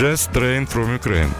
Jazz 0.00 0.30
Train 0.32 0.66
from 0.66 0.98
Ukraine. 0.98 1.30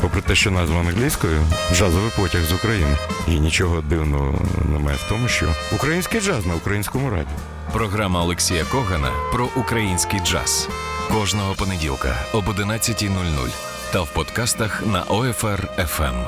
Попри 0.00 0.20
те, 0.20 0.34
що 0.34 0.50
назва 0.50 0.80
англійською, 0.80 1.40
джазовий 1.72 2.10
потяг 2.16 2.42
з 2.42 2.52
України. 2.52 2.96
І 3.28 3.40
нічого 3.40 3.80
дивного 3.80 4.38
немає 4.72 4.96
в 4.96 5.08
тому, 5.08 5.28
що 5.28 5.46
український 5.74 6.20
джаз 6.20 6.46
на 6.46 6.54
українському 6.54 7.10
радіо. 7.10 7.36
Програма 7.72 8.22
Олексія 8.22 8.64
Когана 8.64 9.10
про 9.32 9.48
український 9.56 10.20
джаз 10.20 10.68
кожного 11.08 11.54
понеділка 11.54 12.14
об 12.34 12.44
11.00 12.44 13.48
та 13.92 14.02
в 14.02 14.14
подкастах 14.14 14.86
на 14.86 15.04
OFR 15.04 15.86
FM. 15.86 16.26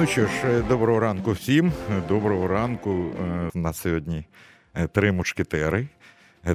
Ну 0.00 0.06
що 0.06 0.26
ж, 0.26 0.62
доброго 0.68 1.00
ранку 1.00 1.32
всім. 1.32 1.72
Доброго 2.08 2.48
ранку. 2.48 2.90
Е, 2.90 3.50
У 3.54 3.58
нас 3.58 3.80
сьогодні 3.80 4.24
три 4.86 5.12
мушкетери. 5.12 5.88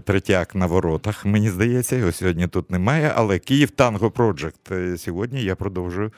Третяк 0.04 0.56
на 0.56 0.66
воротах, 0.66 1.26
мені 1.26 1.50
здається, 1.50 1.96
його 1.96 2.12
сьогодні 2.12 2.48
тут 2.48 2.72
немає. 2.72 3.14
Але 3.16 3.40
Київ 3.40 3.72
Танго 3.72 4.08
Project. 4.08 4.98
Сьогодні 4.98 5.44
я 5.44 5.56
продовжую 5.56 6.12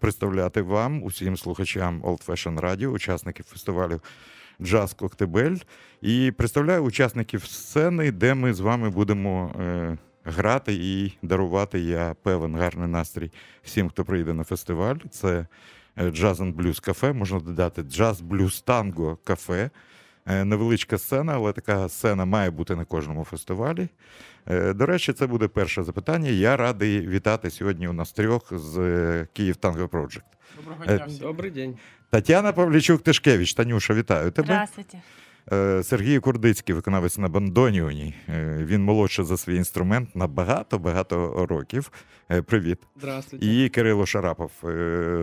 представляти 0.00 0.62
вам, 0.62 1.02
усім 1.02 1.36
слухачам 1.36 2.02
Old 2.02 2.26
Fashion 2.26 2.60
Radio, 2.60 2.86
учасників 2.86 3.44
фестивалю 3.44 4.00
Джаз 4.60 4.94
Коктебель. 4.94 5.56
І 6.00 6.32
представляю 6.36 6.82
учасників 6.82 7.44
сцени, 7.44 8.12
де 8.12 8.34
ми 8.34 8.54
з 8.54 8.60
вами 8.60 8.90
будемо 8.90 9.54
е, 9.60 9.98
грати 10.24 10.74
і 10.74 11.12
дарувати 11.22 11.80
я 11.80 12.14
певен 12.22 12.56
гарний 12.56 12.88
настрій 12.88 13.30
всім, 13.62 13.88
хто 13.88 14.04
прийде 14.04 14.32
на 14.32 14.44
фестиваль. 14.44 14.96
Це 15.10 15.46
Джаз 16.10 16.40
Блюз 16.40 16.80
кафе, 16.80 17.12
можна 17.12 17.40
додати 17.40 17.82
джаз 17.82 18.20
блюз 18.20 18.60
танго 18.60 19.18
кафе. 19.24 19.70
Е, 20.26 20.44
невеличка 20.44 20.98
сцена, 20.98 21.32
але 21.34 21.52
така 21.52 21.88
сцена 21.88 22.24
має 22.24 22.50
бути 22.50 22.76
на 22.76 22.84
кожному 22.84 23.24
фестивалі. 23.24 23.88
Е, 24.46 24.72
до 24.72 24.86
речі, 24.86 25.12
це 25.12 25.26
буде 25.26 25.48
перше 25.48 25.82
запитання. 25.82 26.30
Я 26.30 26.56
радий 26.56 27.08
вітати 27.08 27.50
сьогодні 27.50 27.88
у 27.88 27.92
нас 27.92 28.12
трьох 28.12 28.58
з 28.58 28.78
е, 28.78 29.26
Київ 29.32 29.56
Танго 29.56 29.86
Project. 29.86 30.22
Доброго 30.56 30.84
дня. 30.84 31.04
всім. 31.08 31.18
Добрий 31.18 31.50
день. 31.50 31.74
Тетяна 32.10 32.52
Павлічук 32.52 33.02
Тишкевич. 33.02 33.54
Танюша, 33.54 33.94
вітаю 33.94 34.30
тебе. 34.30 34.46
Здравствуйте. 34.46 34.98
Сергій 35.82 36.18
Курдицький, 36.18 36.74
виконавець 36.74 37.18
на 37.18 37.28
бандоніоні. 37.28 38.14
Він 38.58 38.84
молодший 38.84 39.24
за 39.24 39.36
свій 39.36 39.56
інструмент 39.56 40.16
на 40.16 40.26
багато-багато 40.26 41.46
років. 41.50 41.92
Привіт. 42.46 42.78
Здравствуйте. 42.96 43.46
І 43.46 43.68
Кирило 43.68 44.06
Шарапов, 44.06 44.50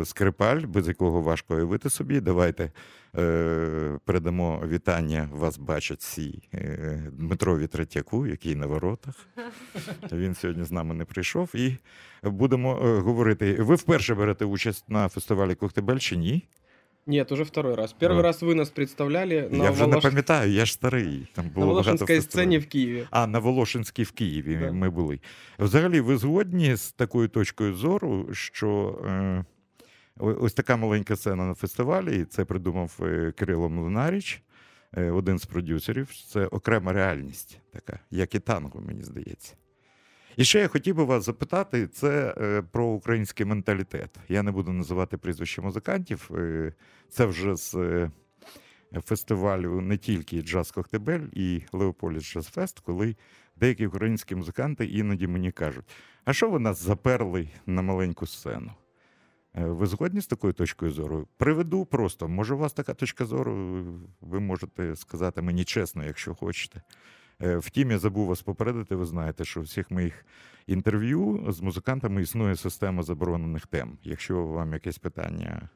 скрипаль, 0.06 0.62
без 0.62 0.88
якого 0.88 1.22
важко 1.22 1.56
уявити 1.56 1.90
собі. 1.90 2.20
Давайте 2.20 2.72
передамо 4.06 4.64
вітання. 4.68 5.30
Вас 5.34 5.58
бачать 5.58 6.00
всі 6.00 6.44
Дмитрові 7.12 7.68
Третяку, 7.68 8.28
який 8.28 8.56
на 8.56 8.66
воротах. 8.68 9.16
Він 10.12 10.36
сьогодні 10.36 10.64
з 10.64 10.72
нами 10.72 10.94
не 10.96 11.06
прийшов. 11.06 11.50
І 11.56 11.78
будемо 12.24 12.74
говорити. 12.76 13.54
Ви 13.60 13.76
вперше 13.76 14.16
берете 14.16 14.46
участь 14.46 14.90
на 14.90 15.10
фестивалі 15.10 15.56
Коктебель 15.56 15.98
чи 15.98 16.18
ні? 16.18 16.48
Нет, 17.08 17.32
уже 17.32 17.44
второй 17.44 17.76
раз. 17.76 17.96
Первый 18.02 18.18
Да. 18.18 18.22
раз 18.24 18.44
вы 18.44 18.54
нас 18.54 18.70
представляли 18.70 19.50
на, 19.52 19.64
Я 19.64 19.72
вже 19.72 19.88
не 19.88 19.98
пам'ятаю, 20.00 20.52
я 20.52 20.66
ж 20.66 20.74
старий. 20.74 21.28
Там 21.34 21.46
на 21.46 21.52
було 21.52 21.66
Волошинской 21.68 22.16
фестивалів. 22.16 22.24
сцене 22.24 22.60
в 22.60 22.66
Киеве. 22.68 23.08
А, 23.12 23.28
на 23.28 23.40
Волошинській 23.40 24.04
в 24.04 24.12
Києві 24.12 24.56
Да. 24.62 24.72
ми 24.72 24.90
були. 24.90 25.20
Взагалі, 25.60 26.02
ви 26.02 26.18
згодні 26.18 26.76
з 26.76 26.92
такою 26.92 27.28
точкою 27.28 27.74
зору, 27.76 28.28
що 28.32 29.00
е, 29.08 29.46
ось 30.20 30.54
така 30.54 30.78
маленька 30.78 31.16
сцена 31.16 31.46
на 31.46 31.54
фестивалі, 31.54 32.22
і 32.22 32.26
це 32.26 32.46
придумав 32.46 33.00
е, 33.02 33.32
Кирило 33.32 33.70
Млинаріч, 33.70 34.44
е, 34.98 35.12
один 35.12 35.40
з 35.40 35.46
продюсерів. 35.46 36.12
Це 36.28 36.46
окрема 36.46 36.94
реальність, 36.94 37.60
така, 37.74 38.00
як 38.12 38.36
і 38.36 38.40
танго, 38.40 38.82
мені 38.82 39.04
здається. 39.04 39.56
І 40.38 40.44
ще 40.44 40.60
я 40.60 40.68
хотів 40.68 40.96
би 40.96 41.04
вас 41.04 41.26
запитати, 41.26 41.88
це 41.88 42.36
е, 42.38 42.62
про 42.62 42.86
український 42.86 43.46
менталітет. 43.46 44.10
Я 44.30 44.44
не 44.44 44.52
буду 44.52 44.72
називати 44.72 45.18
прізвища 45.18 45.62
музикантів. 45.62 46.32
це 47.10 47.26
вже 47.26 47.56
з 47.56 48.10
фестивалю 49.06 49.82
не 49.82 49.98
тільки 49.98 50.42
Джаз 50.42 50.72
Коктебель 50.72 51.28
і 51.34 51.62
Леополіс 51.72 52.24
Джаз 52.24 52.46
Фест, 52.46 52.80
коли 52.80 53.16
деякі 53.56 53.88
українські 53.88 54.36
музиканти 54.36 54.86
іноді 54.86 55.28
мені 55.28 55.52
кажуть: 55.52 55.86
а 56.26 56.34
що 56.34 56.50
ви 56.50 56.60
нас 56.60 56.84
заперли 56.84 57.50
на 57.66 57.82
маленьку 57.82 58.28
сцену? 58.28 58.72
Е, 59.56 59.66
Ви 59.66 59.88
згодні 59.88 60.22
з 60.22 60.28
такою 60.28 60.54
точкою 60.54 60.92
зору? 60.92 61.28
Приведу 61.38 61.86
просто. 61.86 62.28
Може, 62.28 62.54
у 62.54 62.58
вас 62.58 62.74
така 62.74 62.94
точка 62.94 63.26
зору, 63.26 63.84
ви 64.22 64.40
можете 64.40 64.96
сказати 64.96 65.42
мені 65.42 65.64
чесно, 65.64 66.06
якщо 66.06 66.36
хочете. 66.36 66.82
Е, 67.42 67.58
Втім, 67.58 67.92
я 67.92 68.00
забув 68.00 68.28
вас 68.28 68.42
попередити, 68.42 68.96
ви 68.96 69.06
знаєте, 69.06 69.46
що 69.46 69.60
у 69.60 69.64
всіх 69.64 69.92
моїх 69.92 70.26
інтерв'ю 70.68 71.46
з 71.50 71.62
музикантами 71.62 72.22
існує 72.22 72.56
система 72.56 73.04
заборонених 73.04 73.68
тем. 73.68 73.98
Якщо 74.04 74.46
вам 74.46 74.74
якесь 74.74 74.98
питання 74.98 75.70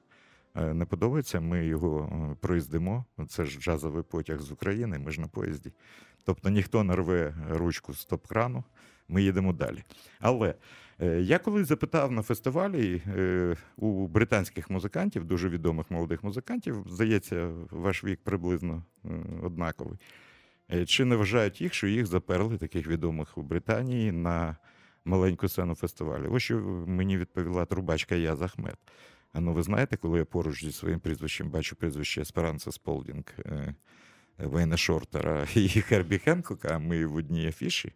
е, 0.56 0.74
не 0.74 0.86
подобається, 0.86 1.40
ми 1.40 1.66
його 1.66 2.38
проїздимо. 2.42 3.06
Це 3.28 3.46
ж 3.46 3.60
джазовий 3.60 4.04
потяг 4.04 4.40
з 4.40 4.52
України, 4.52 5.00
ми 5.00 5.12
ж 5.12 5.22
на 5.22 5.28
поїзді. 5.28 5.74
Тобто 6.26 6.50
ніхто 6.50 6.84
не 6.84 6.96
рве 6.96 7.36
ручку 7.50 7.94
з 7.94 8.06
топ-крану, 8.06 8.64
ми 9.08 9.24
їдемо 9.24 9.54
далі. 9.54 9.84
Але 10.20 10.56
е, 11.02 11.22
я 11.22 11.40
колись 11.40 11.68
запитав 11.68 12.12
на 12.12 12.22
фестивалі 12.22 13.02
е, 13.08 13.56
у 13.78 14.08
британських 14.08 14.70
музикантів, 14.70 15.26
дуже 15.26 15.50
відомих 15.50 15.92
молодих 15.92 16.24
музикантів, 16.24 16.86
здається, 16.90 17.52
ваш 17.72 18.04
вік 18.04 18.20
приблизно 18.24 18.84
е, 19.06 19.10
однаковий. 19.44 20.00
Чи 20.86 21.06
не 21.06 21.16
вважають 21.16 21.62
їх, 21.62 21.74
що 21.74 21.88
їх 21.88 22.06
заперли 22.06 22.58
таких 22.58 22.88
відомих 22.88 23.38
у 23.38 23.42
Британії 23.42 24.12
на 24.12 24.58
маленьку 25.06 25.48
сцену 25.48 25.76
фестивалю? 25.76 26.30
Ось 26.32 26.44
що 26.44 26.60
мені 26.88 27.18
відповіла 27.18 27.66
трубачка 27.66 28.16
Яз 28.16 28.42
Ахмед. 28.42 28.78
А 29.34 29.40
ну 29.40 29.54
ви 29.54 29.64
знаєте, 29.64 29.98
коли 29.98 30.20
я 30.20 30.26
поруч 30.26 30.64
зі 30.64 30.72
своїм 30.72 31.00
прізвищем 31.00 31.50
бачу 31.50 31.76
прізвище 31.76 32.22
Есперанса 32.22 32.72
Сполдінг, 32.72 33.24
Вейна 34.38 34.78
Шортера 34.78 35.48
і 35.56 35.70
Хербі 35.70 36.18
Хенкока, 36.18 36.80
ми 36.80 37.06
в 37.06 37.16
одній 37.16 37.48
афіші. 37.48 37.94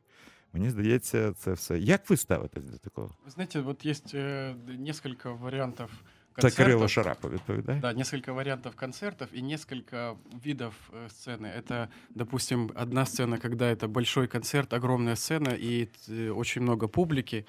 Мені 0.52 0.70
здається, 0.70 1.32
це 1.32 1.52
все. 1.52 1.78
Як 1.78 2.10
ви 2.10 2.16
ставитесь 2.16 2.64
до 2.64 2.78
такого? 2.78 3.10
Вы 3.26 3.30
знаете, 3.30 3.60
вот 3.60 3.86
есть 3.86 4.14
э, 4.14 4.54
несколько 4.78 5.34
вариантов 5.34 5.90
Це 6.36 6.42
концертов. 6.42 6.56
Кирило 6.66 6.88
Шарапов 6.88 7.30
відповідає? 7.30 7.80
Да, 7.80 7.92
несколько 7.92 8.34
вариантов 8.34 8.74
концертов 8.76 9.28
и 9.34 9.42
несколько 9.42 10.16
видов 10.44 10.72
э, 10.92 11.08
сцены. 11.08 11.46
Это, 11.46 11.88
допустим, 12.14 12.70
одна 12.74 13.06
сцена, 13.06 13.38
когда 13.38 13.64
это 13.72 13.88
большой 13.88 14.26
концерт, 14.28 14.72
огромная 14.72 15.16
сцена 15.16 15.50
и 15.58 15.88
э, 16.08 16.30
очень 16.38 16.62
много 16.62 16.88
публики. 16.88 17.44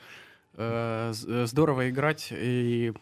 Э, 0.58 1.14
з- 1.14 1.26
э, 1.28 1.46
здорово 1.48 1.90
играть 1.90 2.32
и, 2.32 2.94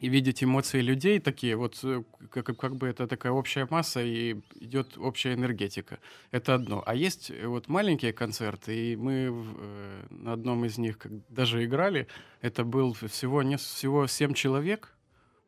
и 0.00 0.08
видеть 0.08 0.44
эмоции 0.44 0.80
людей 0.80 1.18
такие, 1.18 1.56
вот 1.56 1.80
э, 1.82 2.02
как, 2.30 2.56
как 2.56 2.76
бы 2.76 2.86
это 2.86 3.06
такая 3.06 3.32
общая 3.32 3.66
масса 3.70 4.02
и 4.02 4.36
идет 4.60 4.96
общая 4.96 5.34
энергетика. 5.34 5.98
Это 6.30 6.54
одно. 6.54 6.82
А 6.86 6.94
есть 6.94 7.30
э, 7.30 7.46
вот 7.46 7.68
маленькие 7.68 8.12
концерты, 8.12 8.92
и 8.92 8.96
мы 8.96 9.12
э, 9.12 10.06
на 10.10 10.32
одном 10.32 10.64
из 10.64 10.78
них 10.78 10.98
как 10.98 11.12
даже 11.28 11.64
играли. 11.64 12.06
Это 12.40 12.64
был 12.64 12.92
всего, 12.92 13.42
не, 13.42 13.56
всего 13.56 14.06
7 14.06 14.34
человек 14.34 14.94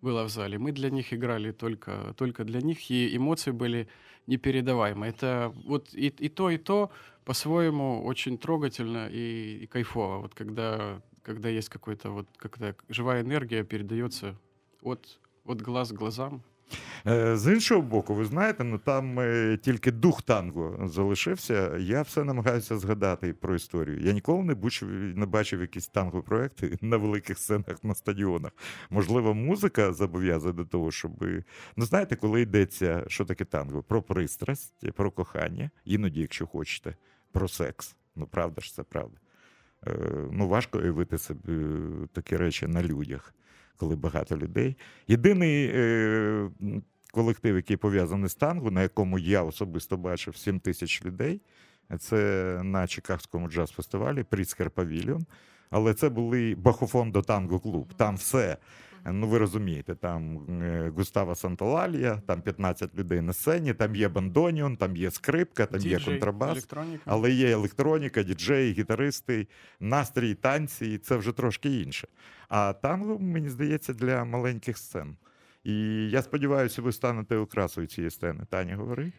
было 0.02 0.24
в 0.24 0.30
зале. 0.30 0.58
Мы 0.58 0.72
для 0.72 0.90
них 0.90 1.12
играли 1.12 1.52
только, 1.52 2.14
только 2.16 2.44
для 2.44 2.60
них, 2.60 2.90
и 2.90 3.16
эмоции 3.16 3.52
были 3.52 3.88
непередаваемы. 4.26 5.06
Это 5.06 5.52
вот 5.64 5.94
и, 5.94 6.08
и 6.08 6.28
то, 6.28 6.50
и 6.50 6.58
то 6.58 6.90
по-своему 7.24 8.04
очень 8.04 8.38
трогательно 8.38 9.08
и, 9.08 9.60
и 9.62 9.66
кайфово. 9.66 10.22
Вот 10.22 10.34
когда, 10.34 11.00
когда 11.22 11.48
есть 11.48 11.68
какой-то 11.68 12.10
вот 12.10 12.26
когда 12.36 12.74
живая 12.88 13.22
энергия 13.22 13.64
передается 13.64 14.36
от, 14.82 15.20
от 15.44 15.62
глаз 15.62 15.92
глазам. 15.92 16.42
Е, 17.06 17.36
З 17.36 17.52
іншого 17.52 17.82
боку, 17.82 18.14
ви 18.14 18.24
знаєте, 18.24 18.64
ну 18.64 18.78
там 18.78 19.20
е, 19.20 19.58
тільки 19.62 19.92
дух 19.92 20.22
танго 20.22 20.88
залишився. 20.88 21.76
Я 21.78 22.02
все 22.02 22.24
намагаюся 22.24 22.78
згадати 22.78 23.32
про 23.32 23.54
історію. 23.54 24.00
Я 24.00 24.12
ніколи 24.12 24.44
не 24.44 24.54
бачив, 24.54 24.88
не 24.90 25.26
бачив 25.26 25.60
якісь 25.60 25.88
танго-проекти 25.88 26.78
на 26.80 26.96
великих 26.96 27.38
сценах 27.38 27.84
на 27.84 27.94
стадіонах. 27.94 28.52
Можливо, 28.90 29.34
музика 29.34 29.92
зобов'язує 29.92 30.52
до 30.52 30.64
того, 30.64 30.90
щоб. 30.90 31.24
Ну, 31.76 31.84
знаєте, 31.84 32.16
коли 32.16 32.40
йдеться, 32.40 33.04
що 33.08 33.24
таке 33.24 33.44
танго? 33.44 33.82
Про 33.82 34.02
пристрасть, 34.02 34.92
про 34.92 35.10
кохання, 35.10 35.70
іноді, 35.84 36.20
якщо 36.20 36.46
хочете, 36.46 36.96
про 37.32 37.48
секс. 37.48 37.96
Ну, 38.16 38.26
правда 38.26 38.60
ж, 38.60 38.74
це 38.74 38.82
правда. 38.82 39.16
Е, 39.86 39.92
Ну, 40.32 40.48
важко 40.48 40.78
уявити 40.78 41.18
собі 41.18 41.52
е, 41.52 42.06
такі 42.12 42.36
речі 42.36 42.66
на 42.66 42.82
людях, 42.82 43.34
коли 43.76 43.96
багато 43.96 44.36
людей. 44.36 44.76
Єдиний 45.08 45.70
е, 45.74 46.50
колектив, 47.12 47.56
який 47.56 47.76
пов'язаний 47.76 48.28
з 48.28 48.34
танго, 48.34 48.70
на 48.70 48.82
якому 48.82 49.18
я 49.18 49.42
особисто 49.42 49.96
бачив 49.96 50.36
7 50.36 50.60
тисяч 50.60 51.04
людей, 51.04 51.40
це 51.98 52.60
на 52.64 52.86
Чикагському 52.86 53.48
джаз-фестивалі 53.48 54.22
Пріцкер 54.22 54.70
Павільйон. 54.70 55.26
Але 55.70 55.94
це 55.94 56.08
були 56.08 56.54
Бахофон 56.58 57.12
до 57.12 57.22
Танго 57.22 57.60
Клуб. 57.60 57.94
Там 57.96 58.16
все 58.16 58.56
Ну, 59.04 59.28
ви 59.28 59.38
розумієте, 59.38 59.94
там 59.94 60.46
е, 60.62 60.92
Густава 60.96 61.34
Санталалія, 61.34 62.22
там 62.26 62.42
15 62.42 62.94
людей 62.98 63.20
на 63.20 63.32
сцені, 63.32 63.74
там 63.74 63.96
є 63.96 64.08
бандоніон, 64.08 64.76
там 64.76 64.96
є 64.96 65.10
скрипка, 65.10 65.66
там 65.66 65.80
є 65.80 66.00
контрабас. 66.00 66.56
электроника. 66.56 67.02
Але 67.06 67.30
є 67.30 67.50
електроніка, 67.50 68.22
діджеї, 68.22 68.72
гітаристи, 68.72 69.46
настрій, 69.80 70.34
танці, 70.34 70.86
і 70.86 70.98
це 70.98 71.16
вже 71.16 71.32
трошки 71.32 71.80
інше. 71.80 72.08
А 72.48 72.72
танго, 72.72 73.18
мені 73.18 73.48
здається, 73.48 73.94
для 73.94 74.24
маленьких 74.24 74.78
сцен. 74.78 75.16
І 75.64 75.74
я 76.10 76.22
сподіваюся, 76.22 76.82
ви 76.82 76.92
станете 76.92 77.36
окрасою 77.36 77.86
цієї 77.86 78.10
сцени. 78.10 78.44
Таня, 78.50 78.76
говори. 78.76 79.12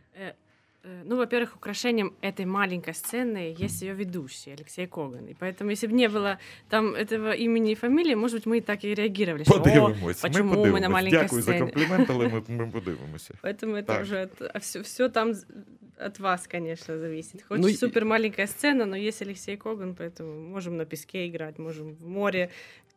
Э, 0.85 0.89
э, 0.89 1.03
Ну, 1.05 1.17
во-первых, 1.17 1.57
украшением 1.57 2.13
этой 2.23 2.45
маленькой 2.47 2.95
сцены 2.95 3.55
есть 3.65 3.83
ее 3.83 3.95
ведущий 3.95 4.53
Алексей 4.53 4.87
Коган. 4.87 5.27
И 5.27 5.35
поэтому, 5.35 5.71
если 5.71 5.89
бы 5.89 5.95
не 5.95 6.09
было 6.09 6.39
там 6.69 6.95
этого 6.95 7.33
имени 7.33 7.73
и 7.73 7.75
фамилии, 7.75 8.15
может 8.15 8.37
быть, 8.37 8.47
мы 8.47 8.59
и 8.59 8.61
так 8.61 8.85
и 8.85 8.95
реагировали. 8.95 9.45
что, 9.45 9.55
«О, 9.55 9.61
Подивимось. 9.63 10.21
почему 10.21 10.45
ми 10.45 10.51
мы 10.51 10.57
подивимось. 10.57 10.83
на 10.83 10.89
маленькой 10.89 11.23
Дякую 11.23 11.43
за 11.43 11.53
сцене? 11.53 11.61
комплімент, 11.61 12.11
але 12.11 12.29
ми, 12.29 12.43
ми 12.49 12.71
подивимося. 12.71 13.35
Поэтому 13.43 13.75
это 13.77 13.83
Так. 13.85 14.03
уже 14.03 14.23
от, 14.23 14.63
все, 14.63 14.81
все 14.81 15.09
там 15.09 15.35
з- 15.35 15.47
от 16.07 16.19
вас, 16.21 16.47
конечно, 16.47 16.99
зависит. 16.99 17.43
Хоть 17.49 17.59
Ну, 17.61 17.69
и- 17.69 17.75
супер 17.75 18.05
маленькая 18.05 18.47
сцена, 18.47 18.87
но 18.87 18.97
есть 18.97 19.23
Алексей 19.23 19.57
Коган, 19.57 19.95
поэтому 19.95 20.49
можем 20.55 20.77
на 20.77 20.85
песке 20.85 21.27
играть, 21.27 21.59
можем 21.59 21.95
в 21.95 22.07
море. 22.07 22.49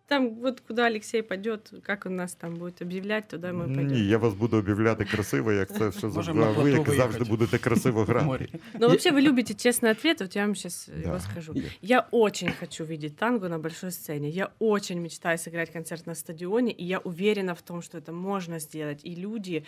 Там 0.06 0.35
вот 0.35 0.61
куда 0.61 0.85
Алексей 0.87 1.23
пойдет, 1.23 1.73
как 1.83 2.06
он 2.06 2.17
нас 2.17 2.35
там 2.35 2.55
будет 2.55 2.83
объявлять, 2.83 3.29
туда 3.29 3.53
мы 3.53 3.65
пойдем. 3.75 3.87
Ні, 3.87 4.09
я 4.09 4.19
вас 4.19 4.35
буду 4.35 4.56
об'являти 4.56 5.05
красиво, 5.05 5.53
як 5.53 5.69
це 5.69 5.89
все 5.89 6.06
Можемо 6.06 6.23
завжди. 6.23 6.33
на 6.41 6.47
А 6.47 6.51
ви, 6.51 6.71
як 6.71 6.77
завжди, 6.87 7.03
виїхати. 7.03 7.25
будете 7.31 7.59
красиво 7.59 8.05
грати. 8.05 8.27
море. 8.27 8.49
Но 8.81 8.89
вообще 8.89 9.11
вы 9.11 9.21
любите 9.21 9.55
честный 9.55 9.91
ответ, 9.91 10.21
вот 10.21 10.37
я 10.37 10.43
вам 10.47 10.55
сейчас 10.55 10.91
Да. 11.03 11.09
его 11.09 11.21
скажу. 11.21 11.53
Я- 11.55 11.62
Я 11.83 12.06
очень 12.11 12.53
хочу 12.61 12.85
видеть 12.85 13.17
танго 13.17 13.49
на 13.49 13.59
большой 13.59 13.91
сцене. 13.91 14.29
Я 14.29 14.51
очень 14.59 15.01
мечтаю 15.01 15.39
сыграть 15.39 15.71
концерт 15.73 16.06
на 16.06 16.15
стадионе, 16.15 16.73
и 16.73 16.85
я 16.85 16.99
уверена 16.99 17.55
в 17.55 17.62
том, 17.62 17.83
что 17.83 17.99
это 17.99 18.12
можно 18.12 18.59
сделать. 18.61 19.01
И 19.06 19.15
люди 19.17 19.65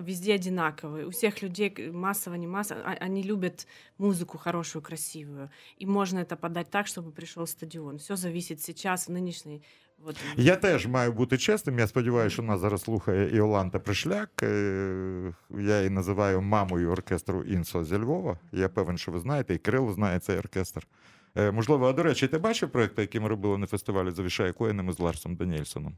везде 0.00 0.34
одинаковые. 0.34 1.06
У 1.06 1.10
всех 1.10 1.42
людей 1.42 1.70
к- 1.70 1.92
массово, 1.92 2.34
не 2.36 2.46
массово, 2.48 2.80
а- 2.84 3.04
они 3.06 3.22
любят 3.22 3.66
музыку 3.98 4.38
хорошую, 4.38 4.82
красивую. 4.82 5.48
И 5.82 5.86
можно 5.86 6.18
это 6.20 6.36
подать 6.36 6.70
так, 6.70 6.86
чтобы 6.86 7.12
пришел 7.12 7.46
стадион. 7.46 7.98
Все 7.98 8.16
зависит 8.16 8.60
сейчас 8.60 9.06
в 9.08 9.12
нынешней 9.12 9.62
вот, 9.98 10.16
Я 10.36 10.56
теж 10.56 10.86
маю 10.86 11.12
бути 11.12 11.38
чесним. 11.38 11.78
Я 11.78 11.86
сподіваюся, 11.86 12.34
що 12.34 12.42
нас 12.42 12.60
зараз 12.60 12.82
слухає 12.82 13.36
Іоланта 13.36 13.78
Пришляк. 13.78 14.30
Е, 14.42 15.32
Я 15.58 15.76
її 15.78 15.90
називаю 15.90 16.42
мамою 16.42 16.90
оркестру 16.90 17.42
Інсо 17.42 17.84
зі 17.84 17.98
Львова. 17.98 18.38
Я 18.52 18.68
певен, 18.68 18.98
що 18.98 19.12
ви 19.12 19.18
знаєте, 19.20 19.54
і 19.54 19.58
Кирило 19.58 19.92
знає 19.92 20.18
цей 20.18 20.38
оркестр. 20.38 20.86
Е, 21.36 21.50
Можливо, 21.50 21.86
а 21.88 21.92
до 21.92 22.02
речі, 22.02 22.28
ти 22.28 22.38
бачив 22.38 22.70
проєкти, 22.70 23.02
які 23.02 23.20
ми 23.20 23.28
робили 23.28 23.58
на 23.58 23.66
фестивалі 23.66 24.10
Завішає 24.10 24.52
Коїнами 24.52 24.92
з 24.92 24.98
Ларсом 24.98 25.34
Даніельсоном? 25.36 25.96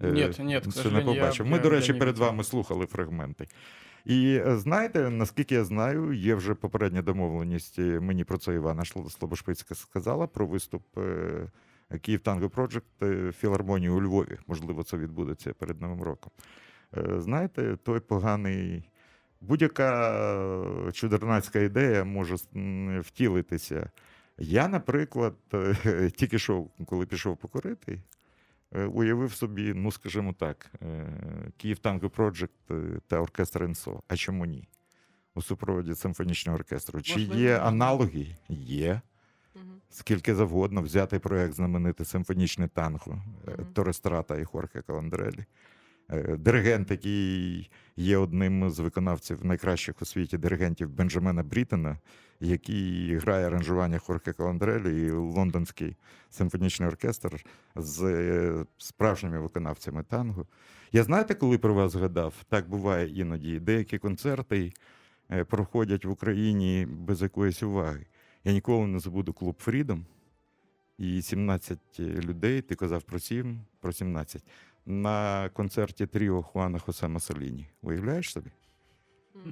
Е, 0.00 0.10
Ні, 0.10 0.26
ні, 0.26 0.32
ще 0.32 0.42
не 0.44 0.52
я- 0.98 1.04
побачив. 1.04 1.46
Ми, 1.46 1.56
я- 1.56 1.62
до 1.62 1.70
речі, 1.70 1.92
перед 1.92 2.18
вами 2.18 2.44
слухали 2.44 2.86
фрагменти. 2.86 3.48
І 4.04 4.40
знаєте, 4.46 5.10
наскільки 5.10 5.54
я 5.54 5.64
знаю, 5.64 6.12
є 6.12 6.34
вже 6.34 6.54
попередня 6.54 7.02
домовленість. 7.02 7.78
Мені 7.78 8.24
про 8.24 8.38
це 8.38 8.54
Івана 8.54 8.82
Слобошпицька 8.84 9.74
сказала 9.74 10.26
про 10.26 10.46
виступ 10.46 10.82
Київ 11.98 12.20
Танго 12.20 12.50
Проджект 12.50 12.86
філармонії 13.32 13.90
у 13.90 14.02
Львові. 14.02 14.38
Можливо, 14.46 14.82
це 14.82 14.96
відбудеться 14.96 15.52
перед 15.52 15.80
Новим 15.80 16.02
роком. 16.02 16.32
Е, 16.96 17.20
Знаєте, 17.20 17.76
той 17.82 18.00
поганий. 18.00 18.84
Будь-яка 19.40 20.12
е, 20.88 20.92
чудернацька 20.92 21.58
ідея 21.58 22.04
може 22.04 22.34
втілитися. 23.00 23.90
Я, 24.40 24.68
наприклад, 24.68 25.34
е, 25.54 26.10
тільки 26.16 26.38
що, 26.38 26.66
коли 26.86 27.06
пішов 27.06 27.36
покорити, 27.36 28.02
е, 28.72 28.84
уявив 28.84 29.32
собі, 29.32 29.72
ну 29.74 29.92
скажімо 29.92 30.34
так, 30.38 30.70
е, 30.82 31.06
Київ 31.56 31.78
Танго 31.78 32.10
Проджект 32.10 32.54
та 33.06 33.20
оркестр 33.20 33.62
ЕНСО. 33.62 34.02
А 34.08 34.16
чому 34.16 34.46
ні? 34.46 34.68
У 35.34 35.42
супроводі 35.42 35.94
симфонічного 35.94 36.58
оркестру. 36.58 37.02
Чи 37.02 37.20
є 37.20 37.58
аналоги? 37.58 38.36
Є. 38.48 39.00
Мгм. 39.54 39.80
Скільки 39.90 40.34
завгодно 40.34 40.82
взятий 40.82 41.18
проект 41.18 41.54
знаменитий 41.54 42.06
симфонічний 42.06 42.68
танго 42.68 43.22
е, 43.48 43.50
Мгм. 43.50 43.66
Торестрата 43.72 44.38
і 44.38 44.44
Хорхе 44.44 44.82
Каландрелі. 44.82 45.44
Е, 46.12 46.36
Диригент, 46.36 46.90
який 46.90 47.70
є 47.96 48.16
одним 48.16 48.70
з 48.70 48.78
виконавців 48.78 49.44
найкращих 49.44 50.02
у 50.02 50.04
світі 50.04 50.38
диригентів 50.38 50.90
Бенджамена 50.90 51.42
Брітена, 51.42 51.98
який 52.40 53.16
грає 53.16 53.46
аранжування 53.46 53.98
Хорхе 53.98 54.32
Каландрелі 54.32 55.06
і 55.06 55.10
лондонський 55.10 55.96
симфонічний 56.30 56.88
оркестр 56.88 57.44
з 57.76 58.02
е, 58.02 58.64
справжніми 58.78 59.40
виконавцями 59.40 60.02
танго. 60.02 60.46
Я 60.92 61.02
знаєте, 61.02 61.34
коли 61.34 61.58
про 61.58 61.74
вас 61.74 61.92
згадав? 61.92 62.34
Так 62.48 62.68
буває 62.68 63.08
іноді. 63.08 63.60
Деякі 63.60 63.98
концерти 63.98 64.72
е, 65.30 65.44
проходять 65.44 66.04
в 66.04 66.10
Україні 66.10 66.86
без 66.90 67.22
якоїсь 67.22 67.62
уваги. 67.62 68.06
Я 68.44 68.52
ніколи 68.52 68.86
не 68.86 68.98
забуду 68.98 69.32
клуб 69.32 69.56
Фрідом. 69.58 70.06
І 70.98 71.22
17 71.22 71.78
людей, 71.98 72.62
ти 72.62 72.74
казав 72.74 73.02
про 73.02 73.18
7, 73.18 73.60
про 73.80 73.92
17, 73.92 74.44
на 74.86 75.48
концерті 75.48 76.06
Тріо 76.06 76.42
Хуана 76.42 76.78
Хосе 76.78 77.08
Масоліні. 77.08 77.66
Уявляєш 77.82 78.32
собі? 78.32 78.50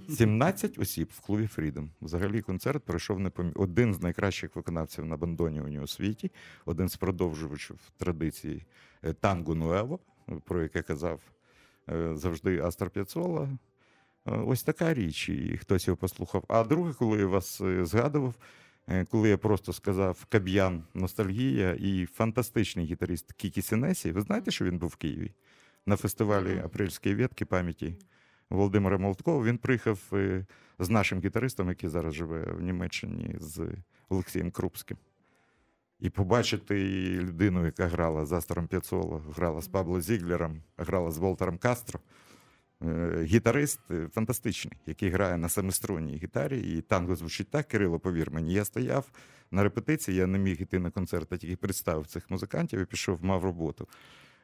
17 0.08 0.78
осіб 0.78 1.08
в 1.12 1.20
клубі 1.20 1.46
Фрідом. 1.46 1.90
Взагалі 2.02 2.42
концерт 2.42 2.84
пройшов 2.84 3.20
непомі... 3.20 3.52
один 3.54 3.94
з 3.94 4.00
найкращих 4.02 4.56
виконавців 4.56 5.04
на 5.04 5.16
бандоніоні 5.16 5.80
у 5.80 5.86
світі, 5.86 6.30
один 6.64 6.88
з 6.88 6.96
продовжувачів 6.96 7.78
традиції 7.96 8.66
е, 9.02 9.12
танго 9.12 9.54
Нуево, 9.54 9.98
про 10.44 10.62
яке 10.62 10.82
казав 10.82 11.20
е, 11.90 12.16
завжди 12.16 12.60
Астор 12.60 12.90
П'яцола. 12.90 13.48
Е, 14.26 14.36
Ось 14.36 14.62
така 14.62 14.94
річ, 14.94 15.28
і 15.28 15.56
хтось 15.56 15.86
його 15.86 15.96
послухав. 15.96 16.44
А 16.48 16.64
друге, 16.64 16.92
коли 16.92 17.18
я 17.18 17.26
вас 17.26 17.60
е, 17.60 17.84
згадував, 17.84 18.34
е, 18.34 18.42
коли 19.10 19.28
я 19.28 19.38
просто 19.38 19.72
сказав 19.72 20.24
Каб'ян 20.28 20.82
Ностальгія 20.94 21.76
і 21.78 22.06
фантастичний 22.06 22.86
гітарист 22.86 23.32
Кікі 23.32 23.62
Сінесі. 23.62 24.12
Ви 24.12 24.20
знаєте, 24.20 24.50
що 24.50 24.64
він 24.64 24.78
був 24.78 24.88
в 24.88 24.96
Києві 24.96 25.32
на 25.86 25.96
фестивалі. 25.96 26.58
Апрельської 26.64 27.14
ветки 27.14 27.44
пам'яті 27.44 27.96
Володимира 28.50 28.98
Молоткова. 28.98 29.44
Він 29.44 29.58
приїхав 29.58 30.00
е, 30.12 30.46
з 30.78 30.90
нашим 30.90 31.20
гітаристом, 31.20 31.68
який 31.68 31.90
зараз 31.90 32.14
живе 32.14 32.44
в 32.44 32.62
Німеччині, 32.62 33.36
з 33.40 33.68
Олексієм 34.08 34.50
Крупським. 34.50 34.96
І 36.00 36.10
побачити 36.10 36.74
людину, 37.20 37.64
яка 37.64 37.86
грала 37.86 38.26
з 38.26 38.32
Астором 38.32 38.66
П'яцоло, 38.66 39.22
грала 39.36 39.60
з 39.60 39.68
Пабло 39.68 40.00
Зіглером, 40.00 40.62
грала 40.76 41.10
з 41.10 41.18
Волтером 41.18 41.58
Кастро. 41.58 42.00
Е, 42.82 43.22
Гітарист 43.22 43.80
е, 43.90 44.08
фантастичний, 44.14 44.72
який 44.86 45.10
грає 45.10 45.36
на 45.36 45.48
семиструнній 45.48 46.16
гітарі, 46.16 46.60
і 46.60 46.80
танго 46.80 47.16
звучить 47.16 47.50
так, 47.50 47.68
Кирило, 47.68 47.98
повір 47.98 48.30
мені. 48.30 48.52
Я 48.52 48.64
стояв 48.64 49.10
на 49.50 49.62
репетиції, 49.62 50.16
я 50.16 50.26
не 50.26 50.38
міг 50.38 50.62
йти 50.62 50.78
на 50.78 50.90
концерт, 50.90 51.32
а 51.32 51.36
тільки 51.36 51.56
представив 51.56 52.06
цих 52.06 52.30
музикантів 52.30 52.80
і 52.80 52.84
пішов, 52.84 53.24
мав 53.24 53.44
роботу. 53.44 53.88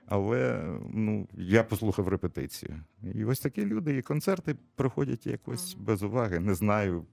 Але 0.06 0.64
ну, 0.92 1.28
я 1.34 1.64
послухав 1.64 2.08
репетицію. 2.08 2.80
І 3.14 3.24
ось 3.24 3.40
такі 3.40 3.64
люди, 3.66 3.96
і 3.96 4.02
концерти 4.02 4.56
проходять 4.76 5.26
якось 5.26 5.74
без 5.74 6.02
уваги. 6.02 6.40
Не 6.40 6.54
знаю, 6.54 7.04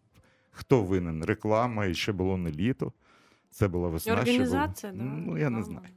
хто 0.51 0.83
винен. 0.83 1.25
Реклама, 1.25 1.85
і 1.85 1.93
ще 1.95 2.11
було 2.11 2.37
не 2.37 2.51
літо. 2.51 2.93
Це 3.51 3.67
була 3.67 3.89
весна. 3.89 4.13
ще 4.25 4.37
було- 4.39 4.51
да? 4.97 5.03
Ну, 5.03 5.37
я 5.37 5.49
не 5.49 5.57
Ну, 5.59 5.63
знаю. 5.65 5.87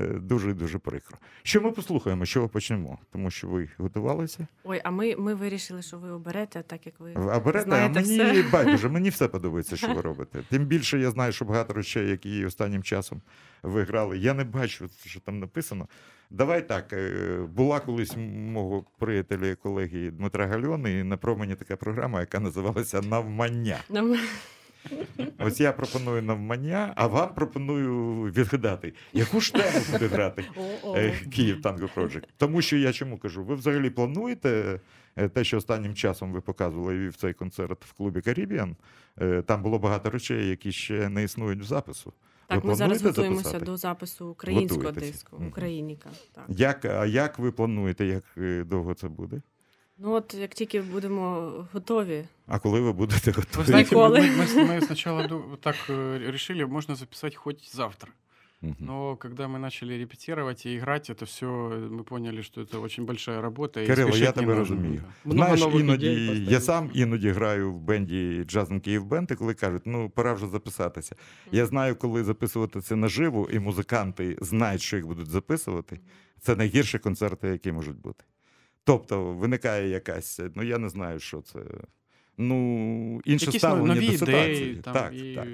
Е, 0.00 0.06
Дуже 0.06 0.54
дуже 0.54 0.78
прикро. 0.78 1.18
Що 1.42 1.60
ми 1.60 1.70
послухаємо, 1.70 2.26
чого 2.26 2.48
почнемо? 2.48 2.98
Тому 3.12 3.30
що 3.30 3.48
ви 3.48 3.68
готувалися. 3.78 4.46
Ой, 4.64 4.80
а 4.84 4.90
ми, 4.90 5.16
ми 5.16 5.34
вирішили, 5.34 5.82
що 5.82 5.98
ви 5.98 6.10
оберете, 6.10 6.62
так 6.62 6.86
як 6.86 7.00
ви 7.00 7.12
А 7.14 7.40
берете, 7.40 7.70
а 7.70 7.88
мені 7.88 8.02
все. 8.02 8.42
байдуже, 8.52 8.88
мені 8.88 9.08
все 9.10 9.28
подобається, 9.28 9.76
що 9.76 9.94
ви 9.94 10.00
робите. 10.00 10.42
Тим 10.50 10.64
більше 10.64 10.98
я 10.98 11.10
знаю, 11.10 11.32
що 11.32 11.44
багато 11.44 11.72
речей, 11.74 12.08
які 12.10 12.44
останнім 12.46 12.82
часом 12.82 13.22
ви 13.62 13.82
грали. 13.82 14.18
Я 14.18 14.34
не 14.34 14.44
бачу, 14.44 14.88
що 15.04 15.20
там 15.20 15.38
написано. 15.38 15.88
Давай 16.30 16.68
так. 16.68 16.92
е, 16.92 17.38
Була 17.54 17.80
колись 17.80 18.16
мого 18.26 18.84
приятеля 18.98 19.54
колеги 19.54 20.10
Дмитра 20.10 20.46
Гальони, 20.46 20.92
і 20.98 21.02
на 21.04 21.16
промені 21.16 21.54
така 21.54 21.76
програма, 21.76 22.20
яка 22.20 22.40
називалася 22.40 23.00
Навмання. 23.02 23.76
Ось 25.38 25.60
я 25.60 25.72
пропоную 25.72 26.22
навмання, 26.22 26.92
а 26.96 27.06
вам 27.06 27.34
пропоную 27.34 28.22
відгадати, 28.22 28.94
яку 29.12 29.40
ж 29.40 29.52
тему 29.52 29.84
буде 29.92 30.06
грати 30.06 30.44
е, 30.96 31.12
Київ 31.32 31.62
Танго 31.62 31.88
Project. 31.96 32.24
Тому 32.36 32.62
що 32.62 32.76
я 32.76 32.92
чому 32.92 33.18
кажу, 33.18 33.44
ви 33.44 33.54
взагалі 33.54 33.90
плануєте 33.90 34.80
е, 35.16 35.28
те, 35.28 35.44
що 35.44 35.56
останнім 35.56 35.94
часом 35.94 36.32
ви 36.32 36.40
показували 36.40 37.04
і 37.04 37.08
в 37.08 37.16
цей 37.16 37.32
концерт 37.32 37.84
в 37.84 37.92
клубі 37.92 38.20
Caribbean, 38.20 38.74
е, 39.20 39.42
Там 39.42 39.62
було 39.62 39.78
багато 39.78 40.10
речей, 40.10 40.48
які 40.48 40.72
ще 40.72 41.08
не 41.08 41.24
існують 41.24 41.60
в 41.60 41.64
запису. 41.64 42.12
Так, 42.46 42.64
ви 42.64 42.70
ми 42.70 42.74
зараз 42.76 43.02
готуємося 43.02 43.42
записати? 43.42 43.64
до 43.64 43.76
запису 43.76 44.26
українського 44.28 44.82
Готуєтеся. 44.82 45.12
диску, 45.12 45.36
Україніка. 45.48 46.10
Так. 46.32 46.44
Як, 46.48 46.84
а 46.84 47.06
як 47.06 47.38
ви 47.38 47.52
плануєте, 47.52 48.06
як 48.06 48.24
довго 48.66 48.94
це 48.94 49.08
буде? 49.08 49.42
Ну 49.99 50.11
от 50.11 50.33
як 50.33 50.53
тільки 50.53 50.81
будемо 50.81 51.51
готові, 51.73 52.25
А 52.47 52.59
коли 52.59 52.79
ви 52.81 52.93
будете 52.93 53.31
Вы 53.31 53.35
готові? 53.35 53.65
знаете, 53.65 53.95
мы, 53.95 53.99
Приколы. 54.09 54.19
мы- 54.19 54.55
мы- 54.55 54.67
мы 54.67 54.85
сначала 54.85 55.27
ду- 55.27 55.57
так 55.61 55.75
э, 55.89 56.31
решили, 56.31 56.65
можно 56.65 56.95
записать 56.95 57.35
хоть 57.35 57.75
завтра. 57.75 58.11
Мгм. 58.61 58.75
Но 58.79 59.15
когда 59.15 59.47
мы 59.47 59.57
начали 59.59 59.93
репетировать 59.97 60.65
и 60.65 60.75
играть, 60.75 61.09
это 61.09 61.25
все, 61.25 61.45
мы 61.91 62.03
поняли, 62.03 62.41
что 62.43 62.61
это 62.61 62.81
очень 62.83 63.05
большая 63.05 63.41
работа. 63.41 63.81
и 63.81 63.85
Кирило, 63.87 64.09
я 64.09 64.15
спешить 64.15 64.35
не 64.35 64.41
тебе 64.41 64.55
нужно. 64.55 64.75
розумію. 64.75 65.01
Да. 65.25 65.33
Много 65.33 65.45
Знаєш, 65.45 65.59
нових 65.61 65.79
іноді 65.81 66.05
ідей 66.11 66.25
я 66.25 66.39
постійно. 66.39 66.59
сам 66.59 66.91
іноді 66.93 67.29
граю 67.29 67.73
в 67.73 67.79
бенді 67.79 68.43
Джазм 68.47 68.79
Київ 68.79 69.05
Бенд, 69.05 69.31
і 69.31 69.35
коли 69.35 69.53
кажуть, 69.53 69.81
ну 69.85 70.09
пора 70.09 70.33
вже 70.33 70.47
записатися. 70.47 71.15
Я 71.51 71.65
знаю, 71.65 71.95
коли 71.95 72.23
записувати 72.23 72.81
це 72.81 72.95
наживо, 72.95 73.49
і 73.51 73.59
музиканти 73.59 74.37
знають, 74.41 74.81
що 74.81 74.95
їх 74.97 75.07
будуть 75.07 75.29
записувати. 75.29 75.99
Це 76.41 76.55
найгірші 76.55 76.97
концерти, 76.99 77.47
які 77.47 77.71
можуть 77.71 77.97
бути. 78.01 78.23
Тобто 78.90 79.24
виникає 79.24 79.88
якась, 79.88 80.40
ну 80.54 80.62
я 80.62 80.78
не 80.78 80.88
знаю, 80.88 81.20
що 81.20 81.40
це. 81.40 81.58
Ну, 82.38 83.20
інше 83.24 83.46
Якісь 83.46 83.60
ставлення 83.60 83.94
нові 83.94 84.06
до 84.06 84.18
ситуації. 84.18 84.56
ідеї, 84.56 84.76
там, 84.76 84.94
так, 84.94 85.14
і 85.14 85.34
так. 85.34 85.48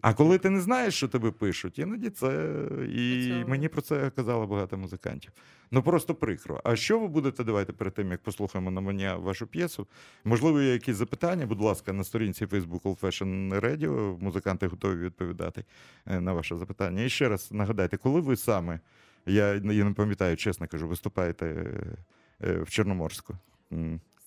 А 0.00 0.14
коли 0.14 0.38
ти 0.38 0.50
не 0.50 0.60
знаєш, 0.60 0.94
що 0.94 1.08
тебе 1.08 1.30
пишуть, 1.30 1.78
іноді 1.78 2.10
це. 2.10 2.54
І 2.92 3.28
Це- 3.28 3.44
мені 3.48 3.68
про 3.68 3.82
це 3.82 4.10
казало 4.16 4.46
багато 4.46 4.76
музикантів. 4.76 5.32
Ну 5.70 5.82
просто 5.82 6.14
прикро. 6.14 6.60
А 6.64 6.76
що 6.76 6.98
ви 6.98 7.08
будете 7.08 7.44
давайте 7.44 7.72
перед 7.72 7.94
тим, 7.94 8.10
як 8.10 8.22
послухаємо 8.22 8.70
на 8.70 8.80
мене 8.80 9.14
вашу 9.14 9.46
п'єсу? 9.46 9.86
Можливо, 10.24 10.60
є 10.60 10.72
якісь 10.72 10.96
запитання? 10.96 11.46
Будь 11.46 11.60
ласка, 11.60 11.92
на 11.92 12.04
сторінці 12.04 12.46
Facebook 12.46 12.80
Old 12.82 13.00
Fashion 13.00 13.60
Radio. 13.60 14.22
Музиканти 14.22 14.66
готові 14.66 14.96
відповідати 15.04 15.64
е, 16.06 16.20
на 16.20 16.32
ваше 16.32 16.56
запитання. 16.56 17.02
І 17.02 17.08
ще 17.08 17.28
раз 17.28 17.52
нагадайте, 17.52 17.96
коли 17.96 18.20
ви 18.20 18.36
саме, 18.36 18.80
я, 19.26 19.54
я 19.54 19.84
не 19.84 19.92
пам'ятаю, 19.92 20.36
чесно 20.36 20.66
кажу, 20.66 20.88
виступаєте 20.88 21.46
е, 21.46 21.50
е, 21.50 21.96
в 22.40 22.70
Чорноморську? 22.70 23.34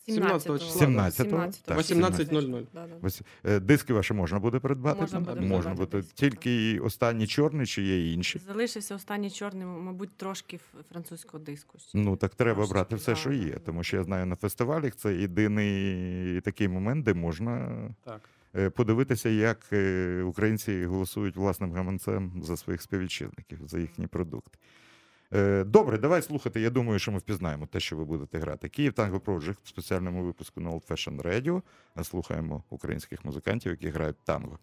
17 0.05 0.61
числа. 0.61 0.87
17-го, 0.87 1.37
18.00. 1.75 2.65
Да, 2.73 2.87
да. 2.87 3.09
Е, 3.51 3.59
диски 3.59 3.93
ваші 3.93 4.13
можна 4.13 4.39
буде 4.39 4.59
придбати? 4.59 5.01
Можна 5.01 5.19
буде 5.19 5.41
можна 5.41 5.75
придбати 5.75 5.97
буде. 5.97 5.97
диски, 5.97 6.13
Тільки 6.15 6.79
останній 6.79 7.27
чорний 7.27 7.65
чи 7.65 7.81
є 7.81 8.13
інші? 8.13 8.39
Залишився 8.47 8.95
останній 8.95 9.31
чорний, 9.31 9.65
мабуть, 9.65 10.17
трошки 10.17 10.59
французького 10.91 11.43
диску. 11.43 11.79
ще. 11.79 11.97
Ну 11.97 12.15
так 12.15 12.35
треба 12.35 12.53
Трошечки, 12.55 12.73
брати 12.73 12.95
все, 12.95 13.15
що 13.15 13.31
є. 13.31 13.53
Тому 13.65 13.83
що 13.83 13.97
я 13.97 14.03
знаю 14.03 14.25
на 14.25 14.35
фестивалях 14.35 14.95
це 14.95 15.15
єдиний 15.15 16.41
такий 16.41 16.67
момент, 16.67 17.05
де 17.05 17.13
можна 17.13 17.69
Так. 18.03 18.21
е, 18.55 18.69
подивитися, 18.69 19.29
як 19.29 19.59
е, 19.73 20.21
українці 20.23 20.85
голосують 20.85 21.35
власним 21.35 21.71
гаманцем 21.73 22.41
за 22.43 22.57
своїх 22.57 22.81
співвітчизників, 22.81 23.59
за 23.65 23.79
їхні 23.79 24.07
продукти. 24.07 24.57
Е, 25.33 25.63
Добре, 25.63 25.97
давай 25.97 26.21
слухати. 26.21 26.61
Я 26.61 26.69
думаю, 26.69 26.99
що 26.99 27.11
ми 27.11 27.17
впізнаємо 27.17 27.65
те, 27.65 27.79
що 27.79 27.95
ви 27.97 28.05
будете 28.05 28.39
грати. 28.39 28.69
Київ 28.69 28.93
Танго 28.93 29.17
Project 29.17 29.57
в 29.63 29.67
спеціальному 29.67 30.23
випуску 30.23 30.61
на 30.61 30.69
Old 30.69 30.87
Fashion 30.87 31.21
Radio. 31.21 31.61
Слухаємо 32.03 32.63
українських 32.69 33.25
музикантів, 33.25 33.71
які 33.71 33.89
грають 33.89 34.17
танго. 34.23 34.59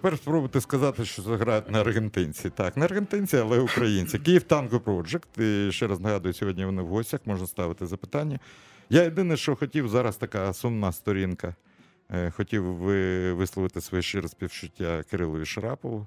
Тепер 0.00 0.18
спробуйте 0.18 0.60
сказати, 0.60 1.04
що 1.04 1.22
заграють 1.22 1.70
на 1.70 1.80
аргентинці. 1.80 2.50
Так, 2.50 2.76
не 2.76 2.84
аргентинці, 2.84 3.36
але 3.36 3.58
українці. 3.58 4.18
Київ 4.18 4.42
Танго 4.42 4.78
Project. 4.78 5.42
І 5.68 5.72
ще 5.72 5.86
раз 5.86 6.00
нагадую, 6.00 6.34
сьогодні 6.34 6.64
вони 6.64 6.82
в 6.82 6.86
гостях, 6.86 7.20
можна 7.24 7.46
ставити 7.46 7.86
запитання. 7.86 8.38
Я 8.90 9.02
єдине, 9.02 9.36
що 9.36 9.56
хотів, 9.56 9.88
зараз 9.88 10.16
така 10.16 10.52
сумна 10.52 10.92
сторінка. 10.92 11.54
Е, 12.10 12.30
Хотів 12.30 12.64
ви 12.64 13.32
висловити 13.32 13.80
своє 13.80 14.02
щире 14.02 14.28
співчуття 14.28 15.04
Кирилові 15.10 15.44
Шарапову. 15.44 16.06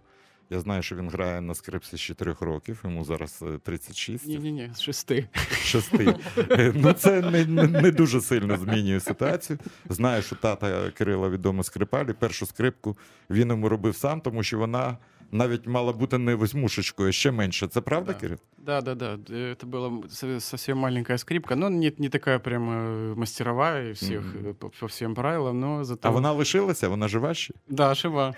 Я 0.53 0.59
знаю, 0.59 0.81
що 0.83 0.95
він 0.95 1.09
грає 1.09 1.41
на 1.41 1.55
скрипці 1.55 1.97
з 1.97 1.99
4 2.01 2.35
років, 2.39 2.81
йому 2.83 3.03
зараз 3.03 3.43
е, 3.47 3.57
36. 3.63 4.27
Ні, 4.27 4.37
ні, 4.37 4.51
ні, 4.51 4.69
з 4.73 4.81
шести. 4.81 5.27
шести. 5.63 6.15
Е, 6.37 6.71
Ну, 6.75 6.93
це 6.93 7.21
не, 7.21 7.45
не, 7.45 7.67
не 7.67 7.91
дуже 7.91 8.21
сильно 8.21 8.57
змінює 8.57 8.99
ситуацію. 8.99 9.59
Знаю, 9.89 10.21
що 10.21 10.35
тата 10.35 10.91
Кирила 10.91 11.29
відома 11.29 11.63
скрипаль, 11.63 12.05
і 12.05 12.13
першу 12.13 12.45
скрипку 12.45 12.97
він 13.29 13.49
йому 13.49 13.69
робив 13.69 13.95
сам, 13.95 14.21
тому 14.21 14.43
що 14.43 14.57
вона 14.57 14.97
навіть 15.31 15.67
мала 15.67 15.93
бути 15.93 16.17
не 16.17 16.35
восьмушечкою, 16.35 17.09
а 17.09 17.11
ще 17.11 17.31
менше. 17.31 17.67
Це 17.67 17.81
правда, 17.81 18.13
Да. 18.13 18.19
Кирил? 18.19 18.37
Да, 18.62 18.80
да, 18.82 18.94
да. 18.94 19.14
Это 19.34 19.66
была 19.66 19.86
м- 19.86 20.08
со- 20.10 20.40
совсем 20.40 20.78
маленькая 20.78 21.18
скрипка, 21.18 21.56
но 21.56 21.70
не, 21.70 21.92
не 21.98 22.08
такая 22.08 22.38
прям 22.38 22.70
э, 22.70 23.14
мастеровая 23.14 23.90
и 23.90 23.92
всех 23.92 24.20
Мгм. 24.20 24.46
э, 24.50 24.54
по, 24.54 24.68
по 24.80 24.86
всем 24.86 25.14
правилам, 25.14 25.60
но 25.60 25.84
зато... 25.84 26.08
А 26.08 26.10
вона 26.10 26.32
лишилася, 26.34 26.88
вона 26.88 27.08
жива 27.08 27.34
ще? 27.34 27.54
Да, 27.68 27.94
жива. 27.94 28.34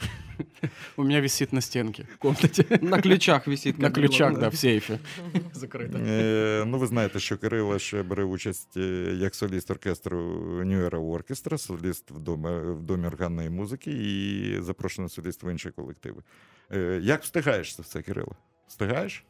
У 0.97 1.03
меня 1.05 1.21
висит 1.21 1.53
на 1.53 1.61
стенке 1.61 2.07
в 2.15 2.17
комнате. 2.19 2.79
На 2.83 3.01
ключах 3.03 3.47
висит. 3.49 3.79
На 3.79 3.89
как 3.89 3.95
ключах, 3.95 4.33
было, 4.33 4.41
да, 4.41 4.49
в 4.49 4.55
сейфе. 4.57 4.99
Закрыто. 5.55 5.99
Е, 5.99 6.65
ну, 6.67 6.79
ви 6.79 6.87
знаєте, 6.87 7.19
що 7.21 7.39
Кирило 7.39 7.79
ще 7.79 8.03
бере 8.03 8.25
участь 8.25 8.77
е, 8.77 8.81
як 9.17 9.35
соліст 9.35 9.71
оркестру 9.71 10.19
New 10.65 10.91
Era 10.91 11.01
Orchestra, 11.13 11.59
соліст 11.59 12.11
в 12.11 12.19
домі, 12.19 12.49
в 12.73 12.83
домі 12.83 13.07
органної 13.07 13.51
музики 13.51 13.91
і 13.91 14.61
запрошений 14.63 15.09
соліст 15.11 15.43
в 15.43 15.53
інші 15.53 15.71
колективи. 15.71 16.23
Е, 16.73 17.01
Як 17.03 17.23
встигаєш 17.23 17.75
це 17.77 17.83
все, 17.83 18.03
Кирило? 18.03 18.33
Встигаєш? 18.69 19.25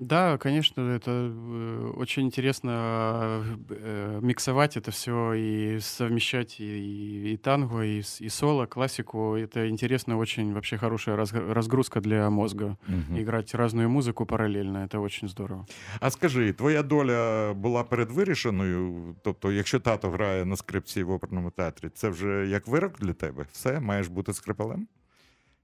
Да, 0.00 0.36
конечно, 0.36 0.82
это 0.82 1.10
э, 1.10 1.92
очень 1.96 2.26
интересно 2.26 3.42
э, 3.70 4.18
миксовать 4.22 4.76
это 4.76 4.90
все 4.90 5.32
и 5.32 5.80
совмещать 5.80 6.60
и, 6.60 6.64
и- 6.64 7.32
и 7.32 7.36
танго, 7.38 7.80
и, 7.82 8.00
с- 8.02 8.20
и 8.20 8.28
соло, 8.28 8.66
классику. 8.66 9.36
Это 9.36 9.66
интересно, 9.70 10.18
очень 10.18 10.52
вообще 10.52 10.76
хорошая 10.76 11.16
разг- 11.16 11.52
разгрузка 11.52 12.00
для 12.00 12.28
мозга. 12.30 12.76
Играть 13.20 13.54
разную 13.54 13.88
музыку 13.88 14.26
параллельно, 14.26 14.84
это 14.84 14.98
очень 15.00 15.28
здорово. 15.28 15.66
А 16.00 16.10
скажи, 16.10 16.52
твоя 16.52 16.82
доля 16.82 17.54
була 17.54 17.84
передвирішеною? 17.84 19.14
Тобто, 19.22 19.52
якщо 19.52 19.80
тато 19.80 20.10
грає 20.10 20.44
на 20.44 20.56
скрипці 20.56 21.02
в 21.02 21.10
оперному 21.10 21.50
театрі, 21.50 21.88
це 21.94 22.08
вже 22.08 22.46
як 22.48 22.66
вирок 22.68 22.98
для 23.00 23.12
тебе? 23.12 23.46
Все, 23.52 23.80
маєш 23.80 24.08
бути 24.08 24.32
скрипалем? 24.32 24.86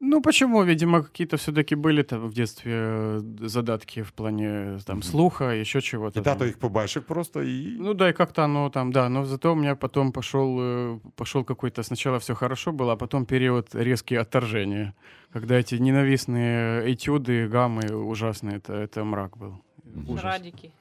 Ну 0.04 0.20
почему? 0.22 0.64
Видимо, 0.64 1.02
какие-то 1.02 1.36
все-таки 1.36 1.76
были 1.76 2.02
там 2.02 2.28
в 2.28 2.32
детстве 2.34 2.72
э, 2.74 3.20
задатки 3.40 4.02
в 4.02 4.10
плане 4.12 4.78
там 4.86 4.96
Мгм. 4.96 5.02
слуха, 5.02 5.44
еще 5.54 5.80
чего-то. 5.80 6.20
І 6.20 6.22
тато 6.22 6.38
там. 6.38 6.46
їх 6.48 6.58
побачив 6.58 7.02
просто 7.02 7.42
і. 7.42 7.76
Ну 7.80 7.94
да, 7.94 8.08
и 8.08 8.12
как-то 8.12 8.42
оно 8.42 8.70
там, 8.70 8.92
да, 8.92 9.08
но 9.08 9.24
зато 9.24 9.52
у 9.52 9.56
меня 9.56 9.74
потом 9.76 10.12
пошел, 10.12 10.60
э, 10.60 10.98
пошел 11.16 11.44
какой-то, 11.44 11.82
сначала 11.82 12.18
все 12.18 12.34
хорошо 12.34 12.72
было, 12.72 12.92
а 12.92 12.96
потом 12.96 13.26
период 13.26 13.74
резкие 13.74 14.20
отторжения, 14.20 14.92
когда 15.32 15.54
эти 15.54 15.76
ненавистные 15.78 16.92
этюды, 16.92 17.46
гаммы 17.48 17.94
ужасные, 17.94 18.56
это, 18.56 18.72
это 18.74 19.04
мрак 19.04 19.36
был. 19.36 19.52
Мгм. 19.84 20.10
Ужас. 20.10 20.24
Радики. 20.24 20.72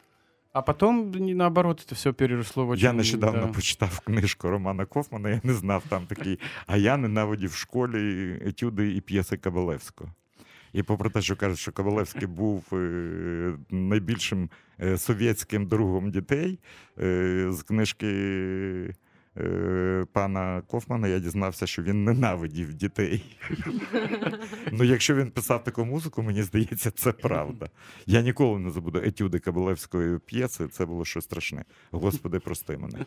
А 0.56 0.62
потом, 0.62 1.12
наоборот, 1.12 1.82
это 1.84 1.94
все 1.94 2.14
переросло 2.14 2.64
в 2.64 2.70
очень... 2.70 2.84
Я 2.84 2.92
нещодавно 2.94 3.46
да. 3.46 3.52
почитав 3.52 4.00
книжку 4.04 4.48
Романа 4.48 4.86
Кофмана, 4.86 5.28
я 5.28 5.40
не 5.42 5.52
знав 5.52 5.82
там 5.88 6.06
такий, 6.06 6.38
а 6.66 6.76
я 6.76 6.96
ненавидів 6.96 7.50
в 7.50 7.56
школі 7.56 8.32
етюди 8.44 8.94
і 8.94 9.00
п'єси 9.00 9.36
Кабалевського. 9.36 10.10
І 10.72 10.82
попри 10.82 11.10
те, 11.10 11.22
що 11.22 11.36
кажуть, 11.36 11.58
що 11.58 11.72
Кабалевський 11.72 12.26
був 12.26 12.64
е, 12.72 13.52
найбільшим 13.70 14.50
е, 14.80 14.98
совєтським 14.98 15.66
другом 15.66 16.10
дітей, 16.10 16.58
з 17.48 17.64
книжки 17.66 18.06
е, 18.06 18.94
пана 20.12 20.62
Кофмана 20.66 21.08
я 21.08 21.18
дізнався, 21.18 21.66
що 21.66 21.82
він 21.82 22.04
ненавидів 22.04 22.74
дітей. 22.74 23.38
Ну, 24.72 24.84
якщо 24.84 25.14
він 25.14 25.30
писав 25.30 25.64
таку 25.64 25.84
музику, 25.84 26.22
мені 26.22 26.42
здається, 26.42 26.90
це 26.90 27.12
правда. 27.12 27.70
Я 28.06 28.22
ніколи 28.22 28.58
не 28.58 28.70
забуду 28.70 28.98
етюди 29.04 29.38
Кабалевської 29.38 30.18
п'єси, 30.18 30.68
це 30.68 30.86
було 30.86 31.04
щось 31.04 31.24
страшне. 31.24 31.64
Господи, 31.90 32.38
прости 32.38 32.78
мене. 32.78 33.06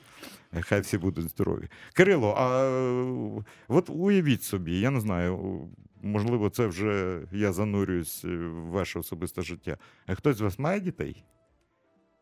Хай 0.62 0.82
всі 0.82 0.98
будуть 0.98 1.30
здорові. 1.30 1.68
Кирило, 1.94 2.36
а 2.38 2.64
е, 2.64 3.44
от 3.68 3.90
уявіть 3.90 4.44
собі, 4.44 4.80
я 4.80 4.90
не 4.90 5.00
знаю, 5.00 5.62
можливо, 6.02 6.50
це 6.50 6.68
вже 6.68 7.22
я 7.32 7.54
занурююсь 7.54 8.24
в 8.24 8.70
ваше 8.70 9.00
особисте 9.00 9.42
життя. 9.42 9.78
А 10.06 10.16
хтось 10.16 10.38
з 10.38 10.42
вас 10.42 10.60
має 10.60 10.80
дітей? 10.80 11.24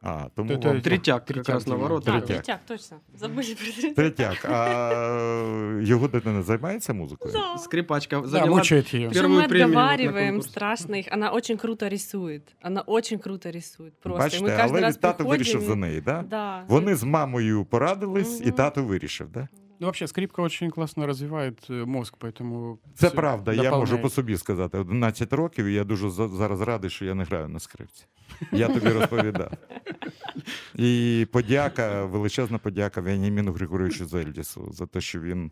А, 0.07 0.29
тому 0.37 0.49
Та- 0.49 0.57
та- 0.57 0.69
вам... 0.69 0.81
Третяк, 0.81 1.15
как 1.17 1.25
Третяк 1.27 1.55
раз 1.55 1.65
для 1.65 1.73
меня. 1.73 1.79
наоборот. 1.81 2.05
Да, 2.05 2.13
Третяк. 2.21 2.37
третяк, 2.37 2.61
точно. 2.67 2.97
Забыли 3.21 3.55
про 3.55 3.73
третяк. 3.73 3.95
Третяк, 3.95 4.45
а 4.51 5.81
його 5.83 6.09
дитина 6.09 6.43
займається 6.43 6.93
музикою? 6.93 7.33
Да. 7.35 7.59
Скрипачка 7.59 8.21
Да, 8.21 8.27
заняла 8.29 8.57
мучает 8.57 8.95
ее. 8.95 9.09
Пер- 9.09 9.11
Уже 9.11 9.21
Первую 9.21 9.41
мы 9.43 9.49
премию 9.49 9.69
на 9.75 9.81
отговариваем 9.85 10.29
конкурсе. 10.35 10.51
страшно 10.51 10.97
их. 10.99 11.07
Она 11.13 11.31
очень 11.31 11.57
круто 11.57 11.89
рисует. 11.89 12.43
Она 12.63 12.81
очень 12.81 13.19
круто 13.19 13.51
рисует. 13.51 14.01
Просто. 14.01 14.21
И 14.21 14.25
Бачите, 14.27 14.45
мы 14.45 14.49
каждый 14.59 14.71
але 14.71 14.81
раз 14.81 14.97
тато 14.97 15.25
вирішив 15.25 15.53
приходим 15.61 15.81
за 15.81 15.87
и- 15.87 15.91
неї, 15.91 16.01
да? 16.01 16.25
Да. 16.31 16.65
Вони 16.69 16.95
з 16.97 17.05
мамою 17.05 17.65
порадились, 17.65 18.41
і 18.41 18.45
Мгм. 18.47 18.53
тато 18.53 18.83
вирішив, 18.85 19.29
да? 19.33 19.49
Ну, 19.81 19.87
вообще, 19.87 20.07
скрипка 20.07 20.43
очень 20.43 20.71
классно 20.71 21.07
развивает 21.07 21.71
э, 21.71 21.85
мозг, 21.87 22.15
поэтому... 22.21 22.79
Це 22.95 23.09
всё 23.09 23.15
правда, 23.17 23.53
я 23.53 23.63
можу 23.63 23.71
дополняет. 23.71 24.03
по 24.03 24.09
собі 24.11 24.37
сказати. 24.37 24.79
11 24.79 25.33
років, 25.33 25.67
і 25.67 25.75
я 25.75 25.85
дуже 25.85 26.11
за- 26.11 26.29
зараз 26.29 26.61
радий, 26.61 26.91
що 26.91 27.05
я 27.05 27.15
не 27.15 27.25
граю 27.25 27.49
на 27.49 27.61
скрипці. 27.61 28.05
Я 28.53 28.69
тобі 28.69 28.89
розповідав. 28.89 29.53
І 30.75 31.27
подяка, 31.33 32.05
величезна 32.05 32.59
подяка 32.59 33.01
Веніаміну 33.01 33.53
Григоровичу 33.53 34.07
Зельдісу 34.07 34.69
за 34.73 34.87
те, 34.87 35.01
що 35.01 35.21
він 35.21 35.51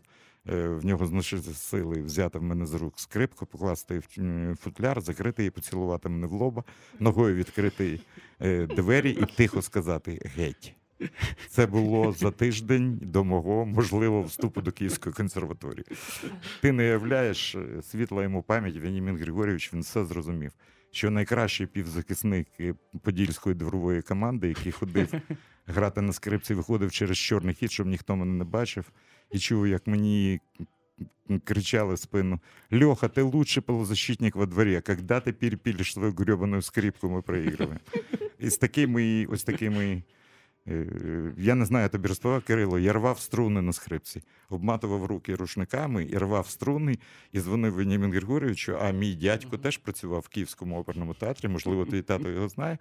е, 0.49 0.67
в 0.67 0.85
нього 0.85 1.05
знайшли 1.05 1.39
сили 1.41 2.01
взяти 2.01 2.39
в 2.39 2.43
мене 2.43 2.65
з 2.65 2.73
рук 2.73 2.93
скрипку, 2.99 3.45
покласти 3.45 3.99
в 3.99 4.07
м, 4.17 4.55
футляр, 4.61 5.01
закрити 5.01 5.41
її, 5.43 5.51
поцілувати 5.51 6.09
мене 6.09 6.27
в 6.27 6.31
лоба, 6.31 6.63
ногою 6.99 7.35
відкрити 7.35 7.99
е, 8.41 8.65
двері 8.65 9.09
і 9.11 9.25
тихо 9.35 9.61
сказати 9.61 10.31
геть. 10.35 10.73
Це 11.48 11.66
було 11.66 12.12
за 12.12 12.30
тиждень 12.30 12.98
до 13.02 13.24
мого 13.24 13.66
можливого 13.66 14.22
вступу 14.22 14.60
до 14.60 14.72
Київської 14.72 15.12
консерваторії. 15.14 15.84
Ти 16.60 16.72
не 16.72 16.82
уявляєш 16.82 17.54
е, 17.54 17.82
світла 17.82 18.22
йому 18.22 18.42
пам'ять, 18.42 18.76
Венімін 18.76 19.16
Григорійович, 19.16 19.74
він 19.74 19.80
все 19.80 20.04
зрозумів. 20.04 20.52
Що 20.90 21.10
найкращий 21.10 21.66
півзахисник 21.66 22.48
е, 22.60 22.74
подільської 23.02 23.54
дворової 23.54 24.02
команди, 24.02 24.48
який 24.48 24.72
ходив 24.72 25.08
грати 25.66 26.00
на 26.00 26.12
скрипці, 26.12 26.54
виходив 26.54 26.92
через 26.92 27.18
чорний 27.18 27.54
хід, 27.54 27.72
щоб 27.72 27.86
ніхто 27.86 28.16
мене 28.16 28.32
не 28.32 28.44
бачив, 28.44 28.84
і 29.30 29.38
чув, 29.38 29.66
як 29.66 29.86
мені 29.86 30.40
кричали 31.44 31.94
в 31.94 31.98
спину: 31.98 32.40
Льоха, 32.82 33.08
ти 33.08 33.22
лучший 33.22 33.62
полузащитник 33.62 34.36
во 34.36 34.46
дворі, 34.46 34.80
когда 34.80 35.20
ти 35.20 35.32
перепілиш 35.32 35.92
свою 35.92 36.12
гребану 36.12 36.62
скрипку, 36.62 37.10
ми 37.10 37.22
проігруємо. 37.22 37.80
І 38.38 38.50
з 38.50 38.58
такими, 38.58 39.26
ось 39.30 39.44
такими. 39.44 40.02
Е, 40.68 41.32
Я 41.38 41.54
не 41.54 41.64
знаю, 41.64 41.82
я 41.82 41.88
тобі 41.88 42.08
розповідав, 42.08 42.42
Кирило, 42.42 42.78
я 42.78 42.92
рвав 42.92 43.20
струни 43.20 43.62
на 43.62 43.72
скрипці, 43.72 44.22
обматував 44.50 45.04
руки 45.04 45.34
рушниками 45.34 46.04
і 46.04 46.18
рвав 46.18 46.48
струни, 46.48 46.98
і 47.32 47.40
дзвонив 47.40 47.72
Венімін 47.72 48.12
Григорійовичу, 48.12 48.76
а 48.80 48.90
мій 48.90 49.14
дядько 49.14 49.58
теж 49.58 49.76
працював 49.76 50.20
в 50.20 50.28
Київському 50.28 50.78
оперному 50.78 51.14
театрі, 51.14 51.48
можливо, 51.48 51.84
твій 51.84 52.02
тато 52.02 52.30
його 52.30 52.48
знає. 52.48 52.78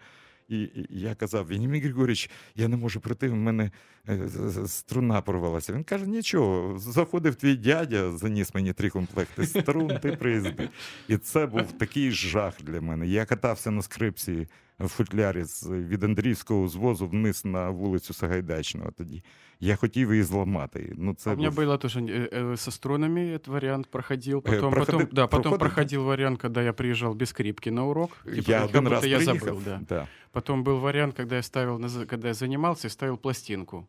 І, 0.50 0.70
я 0.90 1.16
казав: 1.16 1.46
Венімін 1.46 1.82
Григорійович, 1.82 2.30
я 2.56 2.68
не 2.68 2.78
можу 2.78 3.00
прийти, 3.00 3.30
в 3.30 3.36
мене 3.36 3.72
е, 4.10 4.28
струна 4.68 5.22
порвалася. 5.22 5.74
Він 5.74 5.84
каже: 5.84 6.08
нічого, 6.08 6.80
заходив 6.80 7.36
твій 7.36 7.56
дядя, 7.56 8.12
заніс 8.12 8.56
мені 8.56 8.74
три 8.74 8.90
комплекти 8.90 9.46
струн, 9.46 10.00
ти 10.00 10.12
приїзди. 10.12 10.70
І 11.08 11.18
це 11.18 11.46
був 11.46 11.72
такий 11.72 12.12
жах 12.12 12.54
для 12.62 12.82
мене. 12.82 13.08
Я 13.08 13.26
катався 13.26 13.72
на 13.72 13.82
скрипці 13.82 14.48
в 14.79 14.89
футлярі 14.89 15.45
з, 15.45 15.67
від 15.71 16.05
Андріївського 16.05 16.69
звозу 16.69 17.09
вниз 17.09 17.45
на 17.45 17.71
вулицю 17.71 18.15
Сагайдачного 18.15 18.91
тоді. 18.91 19.23
Я 19.61 19.77
хотів 19.77 20.11
її 20.11 20.23
зламати. 20.23 20.93
Ну, 20.97 21.15
це 21.15 21.31
А 21.31 21.35
у 21.35 21.37
меня 21.37 21.51
був... 21.51 21.59
было 21.65 21.79
тоже 21.79 22.01
э, 22.01 22.29
э, 22.33 22.57
со 22.57 22.71
струнами 22.71 23.21
этот 23.21 23.49
вариант 23.49 23.91
проходил. 23.91 24.39
Э, 24.39 24.43
Потом, 24.43 24.75
проходи- 24.75 24.87
потом, 24.87 25.09
да, 25.13 25.27
потом 25.27 25.43
проходит? 25.43 25.59
проходил 25.61 26.05
вариант, 26.05 26.41
когда 26.41 26.63
я 26.63 26.73
приезжал 26.73 27.15
без 27.15 27.29
скрипки 27.29 27.71
на 27.71 27.85
урок. 27.85 28.11
Типа, 28.25 28.51
Я 28.53 28.61
как 28.61 28.71
один 28.71 28.83
будто 28.85 28.95
раз 28.95 29.07
я 29.07 29.17
приїхав. 29.19 29.39
забыл, 29.49 29.65
да. 29.65 29.81
Да. 29.89 30.07
Потом 30.33 30.65
был 30.65 30.81
вариант, 30.81 31.17
когда 31.17 31.37
я 31.37 31.43
ставил, 31.43 31.79
на 31.79 31.89
за- 31.89 32.07
когда 32.07 32.29
я 32.29 32.35
занимался, 32.35 32.87
и 32.89 32.91
ставил 32.91 33.17
пластинку. 33.19 33.87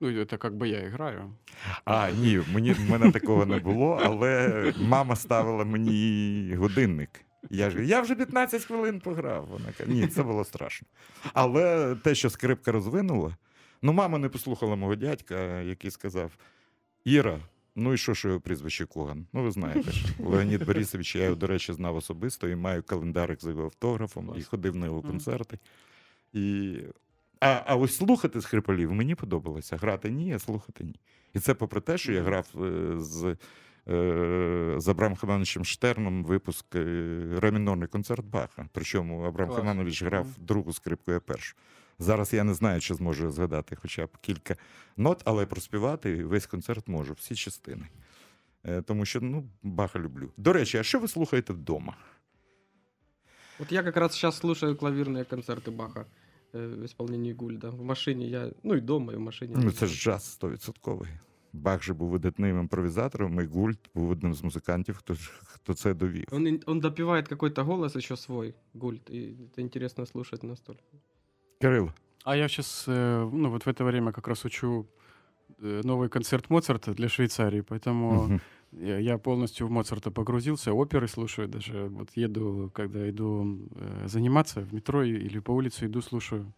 Ну, 0.00 0.08
это 0.08 0.36
как 0.38 0.52
бы 0.54 0.66
я 0.66 0.86
играю. 0.86 1.30
А, 1.84 2.10
ні, 2.10 2.40
мені, 2.54 2.72
в 2.72 2.90
мене 2.90 3.10
такого 3.12 3.46
не 3.46 3.58
було, 3.58 4.00
але 4.04 4.72
мама 4.80 5.16
ставила 5.16 5.64
мені 5.64 6.54
годинник. 6.58 7.10
Я 7.49 7.69
ж 7.69 7.85
я 7.85 8.01
вже 8.01 8.15
15 8.15 8.63
хвилин 8.63 8.99
пограв. 8.99 9.45
Вона 9.45 9.65
каже, 9.77 9.91
ні, 9.91 10.07
це 10.07 10.23
було 10.23 10.43
страшно. 10.43 10.87
Але 11.33 11.95
те, 11.95 12.15
що 12.15 12.29
скрипка 12.29 12.71
розвинула, 12.71 13.37
ну, 13.81 13.93
мама 13.93 14.17
не 14.17 14.29
послухала 14.29 14.75
мого 14.75 14.95
дядька, 14.95 15.61
який 15.61 15.91
сказав: 15.91 16.31
Іра, 17.05 17.39
ну 17.75 17.93
і 17.93 17.97
що, 17.97 18.13
що 18.13 18.27
його 18.27 18.39
прізвище 18.39 18.85
Коган? 18.85 19.25
Ну, 19.33 19.43
ви 19.43 19.51
знаєте, 19.51 19.91
ж, 19.91 20.05
Леонід 20.19 20.65
Борисович, 20.65 21.15
я 21.15 21.23
його, 21.23 21.35
до 21.35 21.47
речі, 21.47 21.73
знав 21.73 21.95
особисто 21.95 22.47
і 22.47 22.55
маю 22.55 22.83
календарик 22.83 23.41
з 23.41 23.47
його 23.47 23.63
автографом, 23.63 24.35
і 24.37 24.43
ходив 24.43 24.75
на 24.75 24.85
його 24.85 25.01
концерти. 25.01 25.59
І... 26.33 26.75
А, 27.39 27.63
а 27.65 27.75
ось 27.75 27.95
слухати 27.95 28.41
скрипалів 28.41 28.93
мені 28.93 29.15
подобалося. 29.15 29.77
Грати 29.77 30.11
ні, 30.11 30.33
а 30.33 30.39
слухати 30.39 30.83
ні. 30.83 30.95
І 31.33 31.39
це 31.39 31.53
попри 31.53 31.81
те, 31.81 31.97
що 31.97 32.11
я 32.11 32.21
грав 32.21 32.47
е, 32.63 32.99
з, 32.99 33.37
з 34.76 34.88
Абрам 34.88 35.16
Хамановичем 35.16 35.64
Штерном 35.64 36.24
випуск 36.24 36.74
е, 36.74 36.80
ремінорний 37.38 37.88
концерт 37.88 38.26
Баха. 38.26 38.68
Причому 38.72 39.22
Абрам 39.22 39.48
Клас. 39.48 39.58
Хаманович 39.58 40.02
грав 40.02 40.24
Мгм. 40.26 40.34
другу 40.46 40.72
скрипку, 40.72 41.12
я 41.12 41.20
першу. 41.20 41.56
Зараз 41.98 42.32
я 42.32 42.44
не 42.44 42.54
знаю, 42.54 42.80
чи 42.80 42.94
зможу 42.94 43.24
я 43.24 43.30
згадати 43.30 43.76
хоча 43.76 44.06
б 44.06 44.08
кілька 44.20 44.56
нот, 44.96 45.22
але 45.24 45.46
проспівати 45.46 46.24
весь 46.24 46.46
концерт 46.46 46.88
можу, 46.88 47.12
всі 47.12 47.34
частини. 47.34 47.86
Е, 48.64 48.82
Тому 48.82 49.04
що 49.04 49.20
ну, 49.20 49.48
Баха 49.62 49.98
люблю. 49.98 50.30
До 50.36 50.52
речі, 50.52 50.78
а 50.78 50.82
що 50.82 50.98
ви 50.98 51.08
слухаєте 51.08 51.52
вдома? 51.52 51.96
Вот 53.58 53.72
я 53.72 53.82
как 53.82 53.96
раз 53.96 54.12
сейчас 54.12 54.38
слушаю 54.38 54.76
клавирные 54.76 55.24
концерты 55.24 55.70
Баха 55.70 56.06
э, 56.52 56.80
в 56.80 56.84
исполнении 56.84 57.32
Гульда. 57.32 57.70
В 57.70 57.82
машине 57.82 58.26
я, 58.26 58.50
ну 58.62 58.74
и 58.74 58.80
дома, 58.80 59.12
и 59.12 59.16
в 59.16 59.20
машине. 59.20 59.54
Ну, 59.56 59.72
це 59.72 59.86
ж 59.86 60.02
джаз 60.02 60.32
стовідсотковий. 60.32 61.08
Бах 61.56 61.82
же 61.82 61.94
був 61.94 62.08
видатним 62.10 62.58
імпровізатором, 62.60 63.40
і 63.40 63.44
Гульд 63.46 63.78
був 63.94 64.10
одним 64.10 64.34
з 64.34 64.42
музикантів, 64.44 64.96
хто, 64.96 65.14
ж- 65.14 65.30
хто 65.44 65.74
це 65.74 65.94
довів. 65.94 66.24
Он, 66.32 66.46
ин- 66.46 66.62
он 66.66 66.80
допивает 66.80 67.28
какой-то 67.28 67.64
голос 67.64 67.96
еще 67.96 68.16
свой, 68.16 68.54
Гульд, 68.74 69.10
и 69.10 69.34
это 69.56 69.60
интересно 69.60 70.06
слушать 70.06 70.42
настолько. 70.42 70.82
Кирило, 71.60 71.92
А 72.24 72.36
я 72.36 72.48
сейчас, 72.48 72.84
ну 72.88 73.50
вот 73.50 73.66
в 73.66 73.68
это 73.68 73.84
время 73.84 74.12
как 74.12 74.28
раз 74.28 74.44
учу 74.44 74.86
э, 75.62 75.80
новый 75.84 76.08
концерт 76.08 76.50
Моцарта 76.50 76.94
для 76.94 77.08
Швейцарии, 77.08 77.60
поэтому 77.60 78.12
мгм. 78.24 78.40
я, 78.72 78.98
я 78.98 79.18
полностью 79.18 79.66
в 79.66 79.70
Моцарта 79.70 80.10
погрузился, 80.10 80.70
оперы 80.72 81.06
слушаю 81.08 81.48
даже. 81.48 81.88
Вот 81.88 82.16
еду, 82.16 82.70
когда 82.74 83.08
иду 83.10 83.58
э, 83.76 84.08
заниматься 84.08 84.60
в 84.60 84.72
метро 84.74 85.02
и- 85.04 85.26
или 85.26 85.40
по 85.40 85.52
улице 85.52 85.86
иду, 85.86 86.00
слушаю 86.02 86.52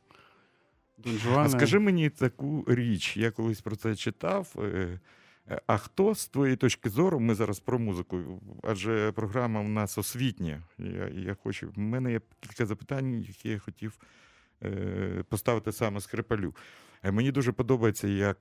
а 1.36 1.50
скажи 1.50 1.80
мені 1.80 2.10
таку 2.10 2.66
річ, 2.68 3.18
я 3.18 3.32
колись 3.32 3.62
про 3.62 3.76
це 3.76 3.96
читав. 3.96 4.54
е, 4.58 5.00
е, 5.50 5.62
А 5.68 5.78
хто 5.78 6.16
з 6.16 6.28
твоєї 6.28 6.58
точки 6.58 6.90
зору, 6.90 7.20
ми 7.20 7.36
зараз 7.36 7.60
про 7.60 7.80
музику, 7.80 8.42
адже 8.64 9.12
програма 9.12 9.60
у 9.62 9.68
нас 9.68 9.98
освітня. 9.98 10.64
Я, 10.78 11.08
я 11.08 11.36
хочу, 11.44 11.70
в 11.76 11.80
мене 11.80 12.12
є 12.12 12.22
кілька 12.40 12.66
запитань, 12.66 13.20
які 13.28 13.50
я 13.50 13.60
хотів 13.60 14.00
е, 14.64 15.24
поставити 15.30 15.72
саме 15.72 16.02
скрипалю. 16.02 16.56
Е, 17.04 17.12
Мені 17.12 17.32
дуже 17.32 17.52
подобається, 17.52 18.08
як 18.08 18.40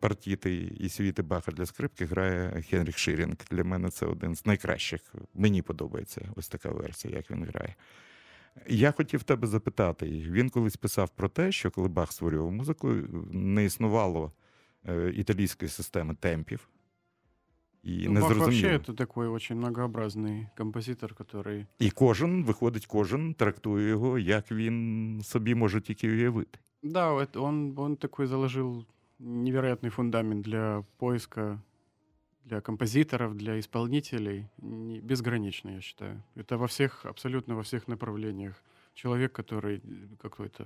партіти 0.00 0.54
і 0.80 0.88
світи 0.88 1.22
Баха 1.22 1.52
для 1.52 1.66
скрипки 1.66 2.04
грає 2.04 2.62
Хенріх 2.70 2.98
Ширінг. 2.98 3.36
Для 3.50 3.64
мене 3.64 3.90
це 3.90 4.06
один 4.06 4.36
з 4.36 4.46
найкращих. 4.46 5.00
Мені 5.34 5.62
подобається 5.62 6.28
ось 6.36 6.48
така 6.48 6.68
версія, 6.68 7.16
як 7.16 7.30
він 7.30 7.44
грає. 7.44 7.74
Я 8.67 8.91
хотів 8.91 9.23
тебе 9.23 9.47
запитати. 9.47 10.05
Він 10.05 10.49
колись 10.49 10.77
писав 10.77 11.09
про 11.09 11.29
те, 11.29 11.51
що 11.51 11.71
коли 11.71 11.87
Бах 11.87 12.11
створював 12.11 12.51
музику, 12.51 12.87
не 13.31 13.65
існувало 13.65 14.31
е, 14.87 15.13
італійської 15.15 15.69
системи 15.69 16.15
темпів. 16.15 16.69
І 17.83 18.03
Ну, 18.05 18.11
не 18.11 18.19
Бах 18.19 18.29
вообще 18.29 18.45
зрозуміло. 18.51 18.73
это 18.79 18.93
такой 18.95 19.27
очень 19.27 19.57
многообразный 19.57 20.47
композитор, 20.57 21.13
который... 21.13 21.65
І 21.79 21.89
кожен, 21.89 22.43
виходить, 22.43 22.85
кожен 22.85 23.33
трактує 23.33 23.89
його, 23.89 24.19
як 24.19 24.51
він 24.51 25.21
собі 25.23 25.55
може 25.55 25.81
тільки 25.81 26.09
уявити. 26.09 26.59
Да, 26.83 27.13
это 27.15 27.41
он, 27.41 27.73
он 27.77 27.95
такой 27.95 28.27
заложил 28.27 28.85
невероятный 29.19 29.89
фундамент 29.89 30.45
для 30.45 30.83
поиска, 30.97 31.61
для 32.45 32.61
композиторов, 32.61 33.35
для 33.35 33.59
исполнителей, 33.59 34.45
не- 34.57 34.99
безграничный, 35.01 35.75
я 35.75 35.81
считаю. 35.81 36.23
Это 36.35 36.57
во 36.57 36.65
всех, 36.65 37.05
абсолютно 37.05 37.55
во 37.55 37.61
всех 37.61 37.87
направлениях. 37.87 38.63
Человек, 38.95 39.31
который 39.39 39.75
э, 39.75 39.81
какой-то... 40.21 40.63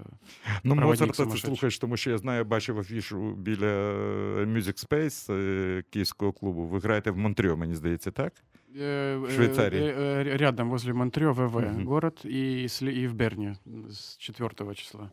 Ну, 0.64 0.76
Проводник 0.76 0.86
Моцарта 0.86 1.12
ти 1.12 1.16
сумасшедший. 1.24 1.48
слухаєш, 1.50 1.80
тому 1.80 1.98
що 1.98 2.12
я 2.12 2.18
знаю, 2.18 2.46
бачив 2.46 2.80
афішу 2.80 3.36
біля 3.36 3.66
е, 3.66 4.46
Music 4.46 4.88
Space 4.90 5.34
е, 5.34 5.84
київського 5.90 6.32
клубу. 6.34 6.64
Ви 6.68 6.80
граєте 6.80 7.12
в 7.12 7.18
Монтрьо, 7.18 7.58
мені 7.58 7.76
здається, 7.76 8.12
так? 8.12 8.34
э, 8.76 9.22
э, 9.22 9.30
Швейцарии. 9.36 9.82
э, 9.82 9.98
э, 9.98 10.38
рядом, 10.38 10.70
возле 10.70 10.94
Монтрео, 10.94 11.34
ВВ, 11.34 11.56
Мгм. 11.62 11.86
город, 11.86 12.22
и, 12.26 12.66
сли- 12.68 12.92
и 13.04 13.08
в 13.08 13.14
Берне 13.14 13.56
с 13.90 14.18
4 14.18 14.74
числа. 14.76 15.12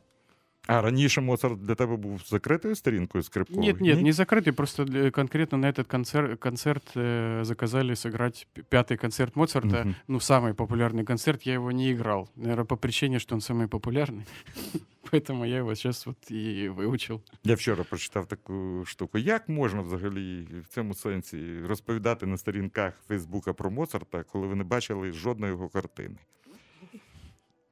А 0.67 0.81
раніше 0.83 1.21
Моцарт 1.21 1.61
для 1.61 1.75
тебе 1.75 1.97
був 1.97 2.21
закритою 2.27 2.75
сторінкою 2.75 3.25
скрипковою? 3.25 3.73
Нет, 3.73 3.81
нет, 3.81 4.03
не 4.03 4.11
закрытый, 4.13 4.53
просто 4.53 4.85
для- 4.85 5.11
конкретно 5.11 5.59
на 5.59 5.67
этот 5.73 5.85
концерт, 5.85 6.41
концерт 6.41 6.97
э, 6.97 7.45
заказали 7.45 7.93
сыграть 7.95 8.47
п- 8.53 8.63
пятый 8.71 8.97
концерт 8.97 9.37
Моцарта. 9.37 9.81
Мгм. 9.81 9.95
Ну, 10.09 10.21
самый 10.21 10.55
популярный 10.55 11.05
концерт, 11.05 11.43
я 11.43 11.53
его 11.55 11.73
не 11.73 11.93
играл. 11.93 12.29
Наверное, 12.37 12.65
по 12.65 12.77
причине, 12.77 13.19
что 13.19 13.35
он 13.35 13.41
самый 13.41 13.67
популярный. 13.69 14.25
Поэтому 15.11 15.45
я 15.47 15.57
его 15.57 15.75
сейчас 15.75 16.07
вот 16.07 16.31
и 16.31 16.69
выучил. 16.69 17.21
Я 17.45 17.55
вчора 17.57 17.85
прочитав 17.85 18.27
таку 18.27 18.85
штуку. 18.87 19.19
Як 19.19 19.49
можна 19.49 19.81
взагалі 19.83 20.47
в 20.65 20.69
цьому 20.75 20.95
сенсі 20.95 21.59
розповідати 21.67 22.27
на 22.27 22.37
сторінках 22.37 22.95
Фейсбука 23.09 23.53
про 23.53 23.71
Моцарта, 23.71 24.23
коли 24.23 24.47
ви 24.47 24.55
не 24.55 24.65
бачили 24.65 25.13
жодної 25.13 25.53
його 25.53 25.69
картини? 25.69 26.17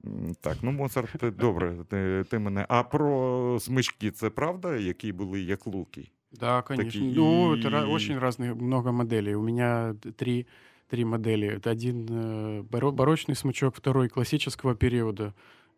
М, 0.07 0.35
Так, 0.41 0.57
ну 0.63 0.73
Моцарт, 0.73 1.23
е, 1.23 1.31
добре, 1.31 1.77
ти, 1.89 2.25
ти 2.31 2.39
мене. 2.39 2.67
А 2.69 2.83
про 2.83 3.59
смички 3.61 4.11
це 4.11 4.31
правда, 4.31 4.77
які 4.77 5.13
були 5.13 5.41
як 5.41 5.67
луки? 5.67 6.11
Да, 6.33 6.63
конечно. 6.63 7.01
Такие- 7.01 7.15
Ну, 7.17 7.57
это 7.57 7.71
ра- 7.71 7.93
очень 7.93 8.19
разных, 8.19 8.55
много 8.55 8.93
моделей. 8.93 9.35
У 9.35 9.43
меня 9.43 9.95
т- 9.95 10.11
три, 10.13 10.47
три 10.89 11.05
модели. 11.05 11.49
Это 11.49 11.71
один 11.71 12.07
э, 12.07 12.63
баро- 12.69 12.93
барочный 12.93 13.35
смычок, 13.47 13.71
второй 13.77 14.09
классического 14.09 14.75
периода. 14.75 15.33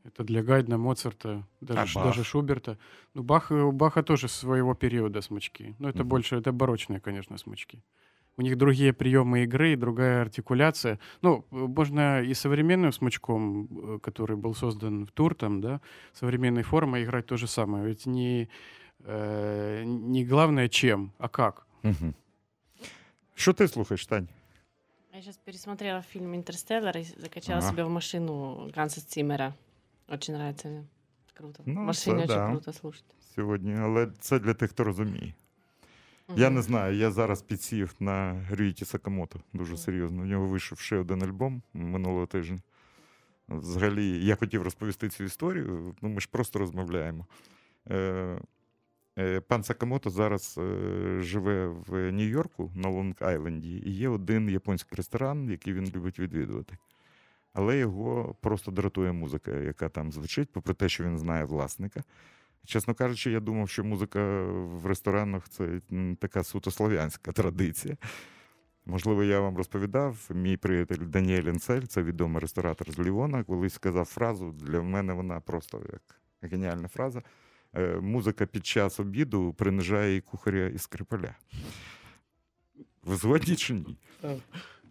Это 0.05 0.25
для 0.25 0.43
Гайдна, 0.43 0.79
Моцарта, 0.79 1.45
даже, 1.61 1.81
А 1.81 1.87
Ш- 1.87 2.01
Бах? 2.01 2.09
даже 2.09 2.25
Шуберта. 2.25 2.77
Ну, 3.15 3.23
Бах, 3.23 3.53
э, 3.53 3.63
у 3.63 3.73
Баха 3.73 4.03
тоже 4.03 4.29
своего 4.29 4.75
периода 4.75 5.19
смычки. 5.21 5.75
Но 5.79 5.89
это 5.89 5.99
Мгм. 6.01 6.09
больше, 6.09 6.37
это 6.37 6.53
барочные, 6.53 7.01
конечно, 7.01 7.37
смычки. 7.39 7.79
У 8.37 8.43
них 8.43 8.57
другие 8.57 8.93
приемы 8.93 9.45
игры, 9.45 9.73
и 9.73 9.77
другая 9.77 10.23
артикуляция. 10.23 10.99
Ну, 11.23 11.45
э, 11.51 11.57
можно 11.57 12.23
и 12.23 12.35
современным 12.35 12.93
смычком, 12.93 13.69
э, 13.71 13.99
который 13.99 14.37
был 14.37 14.55
создан 14.55 15.05
в 15.05 15.11
тур, 15.11 15.35
там, 15.35 15.61
да, 15.61 15.81
современной 16.13 16.63
формой 16.63 17.05
играть 17.05 17.27
то 17.27 17.37
же 17.37 17.47
самое. 17.47 17.85
Ведь 17.85 18.07
не, 18.07 18.49
э, 19.05 19.85
не 19.85 20.25
главное 20.25 20.69
чем, 20.69 21.13
а 21.19 21.29
как. 21.29 21.67
Угу. 21.85 22.15
Що 23.35 23.53
ти 23.53 23.69
слухаєш, 23.69 24.07
Тань? 24.07 24.29
Я 25.15 25.23
сейчас 25.23 25.39
пересмотрела 25.39 26.03
фильм 26.03 26.35
«Интерстеллар» 26.35 26.97
и 26.97 27.05
закачала 27.05 27.59
Ага. 27.59 27.69
себе 27.71 27.85
в 27.85 27.91
машину 27.91 28.71
Ганса 28.77 29.01
Циммера. 29.01 29.55
Очень 30.09 30.35
нравится 30.35 30.69
мне. 30.69 30.85
Круто. 31.35 31.63
Ну, 31.67 31.81
в 31.81 31.85
машине 31.85 32.25
это 32.25 32.25
очень 32.25 32.37
да. 32.37 32.51
круто 32.51 32.73
слушать. 32.73 33.05
Сьогодні, 33.35 33.75
але 33.75 34.07
це 34.21 34.39
для 34.39 34.55
тих, 34.55 34.71
хто 34.71 34.85
розуміє. 34.85 35.35
Я 36.30 36.50
не 36.50 36.62
знаю, 36.62 36.96
я 36.96 37.12
зараз 37.12 37.42
підсів 37.42 37.96
на 38.00 38.48
Рюїті 38.52 38.86
Сакамото 38.86 39.40
дуже 39.54 39.78
серйозно. 39.78 40.22
У 40.22 40.26
нього 40.26 40.48
вийшов 40.48 40.80
ще 40.80 40.98
один 40.98 41.24
альбом 41.24 41.62
минулого 41.74 42.26
тижня. 42.26 42.62
Взагалі, 43.50 44.26
я 44.26 44.36
хотів 44.36 44.62
розповісти 44.62 45.10
цю 45.10 45.24
історію, 45.24 45.96
ну 46.02 46.10
ми 46.10 46.22
ж 46.22 46.30
просто 46.32 46.60
розмовляємо. 46.60 47.26
Е, 47.90 48.40
е, 49.18 49.40
пан 49.40 49.64
Сакамото 49.64 50.10
зараз 50.10 50.56
е, 50.58 51.22
живе 51.22 51.68
в 51.68 52.12
Нью-Йорку 52.12 52.72
на 52.76 52.90
Лонг-Айленді, 52.90 53.84
і 53.86 53.92
є 53.92 54.10
один 54.10 54.50
японський 54.50 54.96
ресторан, 54.96 55.50
який 55.50 55.74
він 55.74 55.92
любить 55.96 56.20
відвідувати. 56.20 56.78
Але 57.54 57.78
його 57.78 58.36
просто 58.42 58.72
дратує 58.72 59.12
музика, 59.12 59.52
яка 59.52 59.90
там 59.90 60.12
звучить, 60.12 60.50
попри 60.52 60.74
те, 60.74 60.90
що 60.90 61.04
він 61.04 61.20
знає 61.20 61.46
власника. 61.46 62.04
Чесно 62.66 62.94
кажучи, 62.94 63.32
я 63.32 63.40
думав, 63.40 63.70
що 63.70 63.84
музика 63.84 64.44
в 64.54 64.86
ресторанах 64.86 65.50
це 65.50 65.82
така 66.20 66.44
суто 66.44 66.72
слов'янська 66.72 67.32
традиція. 67.32 67.98
Можливо, 68.86 69.24
я 69.24 69.40
вам 69.40 69.58
розповідав. 69.58 70.30
Мій 70.34 70.58
приятель 70.58 71.06
Даніель 71.06 71.48
Енцель, 71.48 71.82
це 71.82 72.04
відомий 72.04 72.42
ресторатор 72.42 72.92
з 72.92 73.00
Ліона, 73.00 73.44
колись 73.44 73.74
сказав 73.74 74.06
фразу. 74.06 74.52
Для 74.52 74.82
мене 74.82 75.14
вона 75.14 75.40
просто 75.40 75.82
як 75.94 76.02
геніальна 76.52 76.88
фраза. 76.88 77.22
Е, 77.74 78.00
Музика 78.02 78.46
під 78.46 78.66
час 78.66 79.00
обіду 79.00 79.54
принижає 79.54 80.16
і 80.16 80.22
кухаря 80.22 80.68
і 80.68 80.78
скрипаля. 80.78 81.36
Ви 83.04 83.16
згодні 83.16 83.56
чи 83.56 83.74
ні? 83.74 83.98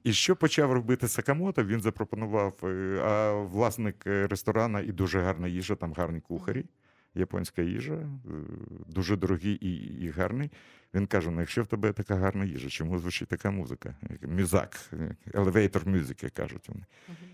І 0.05 0.13
що 0.13 0.37
почав 0.37 0.73
робити 0.73 1.09
Сакамото? 1.09 1.65
Він 1.65 1.81
запропонував, 1.81 2.55
е, 2.63 3.01
а 3.05 3.33
власник 3.33 4.07
е, 4.07 4.27
ресторана 4.27 4.81
і 4.81 4.93
дуже 4.93 5.21
гарна 5.21 5.49
їжа, 5.49 5.75
там 5.75 5.93
гарні 5.93 6.21
кухарі, 6.21 6.65
японська 7.15 7.63
їжа, 7.63 7.95
е, 7.95 8.09
дуже 8.89 9.17
дорогий 9.17 9.55
і, 9.55 9.75
і 10.05 10.09
гарний. 10.11 10.51
Він 10.95 11.07
каже: 11.07 11.31
ну, 11.31 11.41
якщо 11.41 11.63
в 11.63 11.67
тебе 11.67 11.93
така 11.93 12.17
гарна 12.17 12.45
їжа, 12.45 12.69
чому 12.69 12.99
звучить 12.99 13.29
така 13.29 13.51
музика? 13.51 13.97
Мюзак, 14.23 14.91
елевейтор 15.35 15.87
мюзики, 15.89 16.29
кажуть 16.29 16.69
вони. 16.69 16.85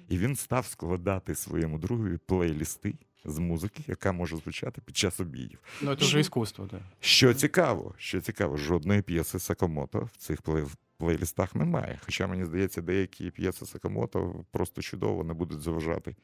І 0.09 0.19
він 0.19 0.37
став 0.37 0.67
складати 0.67 1.35
своєму 1.35 1.79
другові 1.79 2.19
плейлісти 2.27 2.95
з 3.25 3.39
музики, 3.39 3.83
яка 3.87 4.13
може 4.13 4.37
звучати 4.37 4.81
під 4.85 4.97
час 4.97 5.21
обідів. 5.21 5.59
Но 5.83 5.91
это 5.91 6.03
уже 6.03 6.21
искусство, 6.21 6.69
да. 6.71 6.81
Що 7.01 7.35
цікаво, 7.35 7.95
що 7.99 8.21
цікаво, 8.21 8.57
жодної 8.57 9.03
п'єси 9.03 9.39
Сакамото 9.39 10.09
в 10.13 10.17
цих 10.17 10.43
плей- 10.43 10.75
плейлістах 10.97 11.55
немає. 11.55 11.99
Хоча 12.05 12.27
мені 12.27 12.45
здається, 12.45 12.83
деякі 12.83 13.31
п'єси 13.31 13.67
Сакамото 13.67 14.45
просто 14.51 14.83
чудово 14.83 15.25
не 15.25 15.35
будуть 15.35 15.61
заважати 15.61 16.17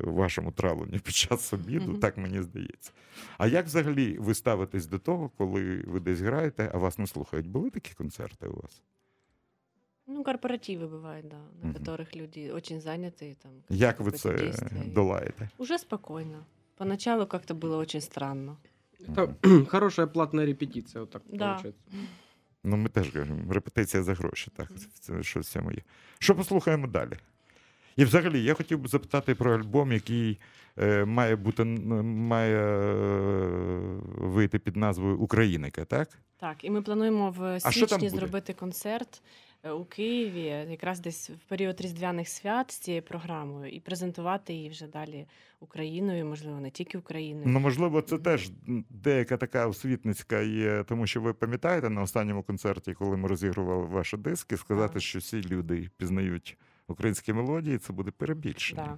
вашому 0.00 0.52
травленню 0.52 0.98
під 1.00 1.14
час 1.14 1.52
обіду, 1.52 1.90
Мгм. 1.90 2.00
так 2.00 2.16
мені 2.16 2.42
здається. 2.42 2.92
А 3.38 3.46
як 3.46 3.66
взагалі 3.66 4.18
ви 4.18 4.34
ставитесь 4.34 4.86
до 4.86 4.98
того, 4.98 5.28
коли 5.28 5.84
ви 5.86 6.00
десь 6.00 6.20
граєте, 6.20 6.70
а 6.74 6.78
вас 6.78 6.98
не 6.98 7.06
слухають? 7.06 7.46
Були 7.46 7.70
такі 7.70 7.94
концерти 7.94 8.46
у 8.46 8.56
вас? 8.62 8.82
Ну, 10.06 10.22
корпоративы 10.24 10.88
бывают, 10.88 11.28
да, 11.28 11.36
на 11.62 11.68
Мгм. 11.68 11.72
которых 11.74 12.16
люди 12.16 12.50
очень 12.50 12.78
заняты. 12.80 13.34
Там, 13.42 13.50
Як 13.68 14.00
ви 14.00 14.10
какое-то 14.10 14.18
це 14.38 14.44
действие. 14.44 14.84
долаєте? 14.94 15.48
Уже 15.58 15.78
спокойно. 15.78 16.44
Поначалу 16.76 17.26
как-то 17.26 17.54
было 17.54 17.76
очень 17.78 18.00
странно. 18.00 18.56
Это 19.08 19.66
хорошая 19.66 20.06
платная 20.06 20.46
репетиция, 20.46 21.00
вот 21.00 21.10
так 21.10 21.22
Да. 21.32 21.38
получается. 21.54 21.80
Ну, 22.64 22.76
ми 22.76 22.88
теж 22.88 23.10
кажемо, 23.10 23.52
репетиція 23.52 24.02
за 24.02 24.14
гроші, 24.14 24.50
так, 24.56 24.68
це 25.00 25.22
щось 25.22 25.48
це 25.48 25.60
моє. 25.60 25.82
Що 26.18 26.34
послухаємо 26.34 26.86
далі? 26.86 27.12
І 27.95 28.05
взагалі, 28.05 28.43
я 28.43 28.53
хотів 28.53 28.79
би 28.79 28.87
запитати 28.87 29.35
про 29.35 29.55
альбом, 29.55 29.91
який 29.91 30.39
е, 30.79 31.05
має 31.05 31.35
бути 31.35 31.63
має 31.63 32.57
е, 32.57 32.99
вийти 34.17 34.59
під 34.59 34.75
назвою 34.75 35.17
Україника, 35.19 35.85
так? 35.85 36.09
Так, 36.37 36.63
і 36.63 36.69
ми 36.69 36.81
плануємо 36.81 37.35
в 37.37 37.59
січні 37.59 38.09
зробити 38.09 38.53
концерт 38.53 39.21
е, 39.63 39.71
у 39.71 39.85
Києві, 39.85 40.43
якраз 40.71 40.99
десь 40.99 41.29
в 41.29 41.49
період 41.49 41.81
різдвяних 41.81 42.29
свят 42.29 42.71
з 42.71 42.77
цією 42.77 43.03
програмою, 43.03 43.71
і 43.71 43.79
презентувати 43.79 44.53
її 44.53 44.69
вже 44.69 44.87
далі 44.87 45.25
Україною, 45.59 46.25
можливо, 46.25 46.59
не 46.59 46.69
тільки 46.69 46.97
Україною. 46.97 47.45
Ну, 47.47 47.59
можливо, 47.59 48.01
це 48.01 48.17
теж 48.17 48.51
деяка 48.89 49.37
така 49.37 49.67
освітницька 49.67 50.41
є, 50.41 50.83
тому 50.87 51.07
що 51.07 51.21
ви 51.21 51.33
пам'ятаєте 51.33 51.89
на 51.89 52.01
останньому 52.01 52.43
концерті, 52.43 52.93
коли 52.93 53.17
ми 53.17 53.27
розігрували 53.27 53.85
ваші 53.85 54.17
диски, 54.17 54.57
сказати, 54.57 54.93
Так. 54.93 55.01
що 55.01 55.19
всі 55.19 55.41
люди 55.41 55.89
пізнають 55.97 56.57
українські 56.93 57.33
мелодії, 57.33 57.77
це 57.77 57.93
буде 57.93 58.11
перебільшення. 58.11 58.83
Да. 58.83 58.97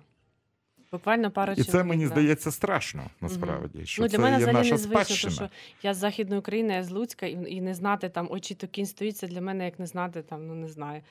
Буквально 0.92 1.32
пару 1.32 1.54
І 1.54 1.64
це 1.64 1.84
мені 1.84 2.04
да. 2.04 2.10
здається 2.10 2.52
страшно, 2.52 3.04
насправді. 3.22 3.86
Що 3.86 4.02
ну, 4.02 4.10
це 4.10 4.18
для 4.18 4.24
мене 4.24 4.40
є 4.40 4.46
наша 4.46 4.72
незвично, 4.72 4.78
спадщина. 4.78 5.36
тому 5.36 5.50
що 5.50 5.58
я 5.84 5.94
з 5.94 5.98
Західної 5.98 6.40
України, 6.40 6.74
я 6.74 6.84
з 6.84 6.92
Луцька, 6.92 7.26
і, 7.26 7.32
і 7.32 7.62
не 7.62 7.74
знати 7.74 8.10
там, 8.10 8.28
ой, 8.32 8.40
чи 8.40 8.56
то 8.56 8.68
кінь 8.68 8.86
стоїть, 8.86 9.18
це 9.18 9.28
для 9.28 9.42
мене 9.42 9.66
як 9.66 9.80
не 9.80 9.86
знати, 9.86 10.22
там, 10.22 10.48
ну 10.48 10.56
не 10.56 10.68
знаю. 10.68 11.02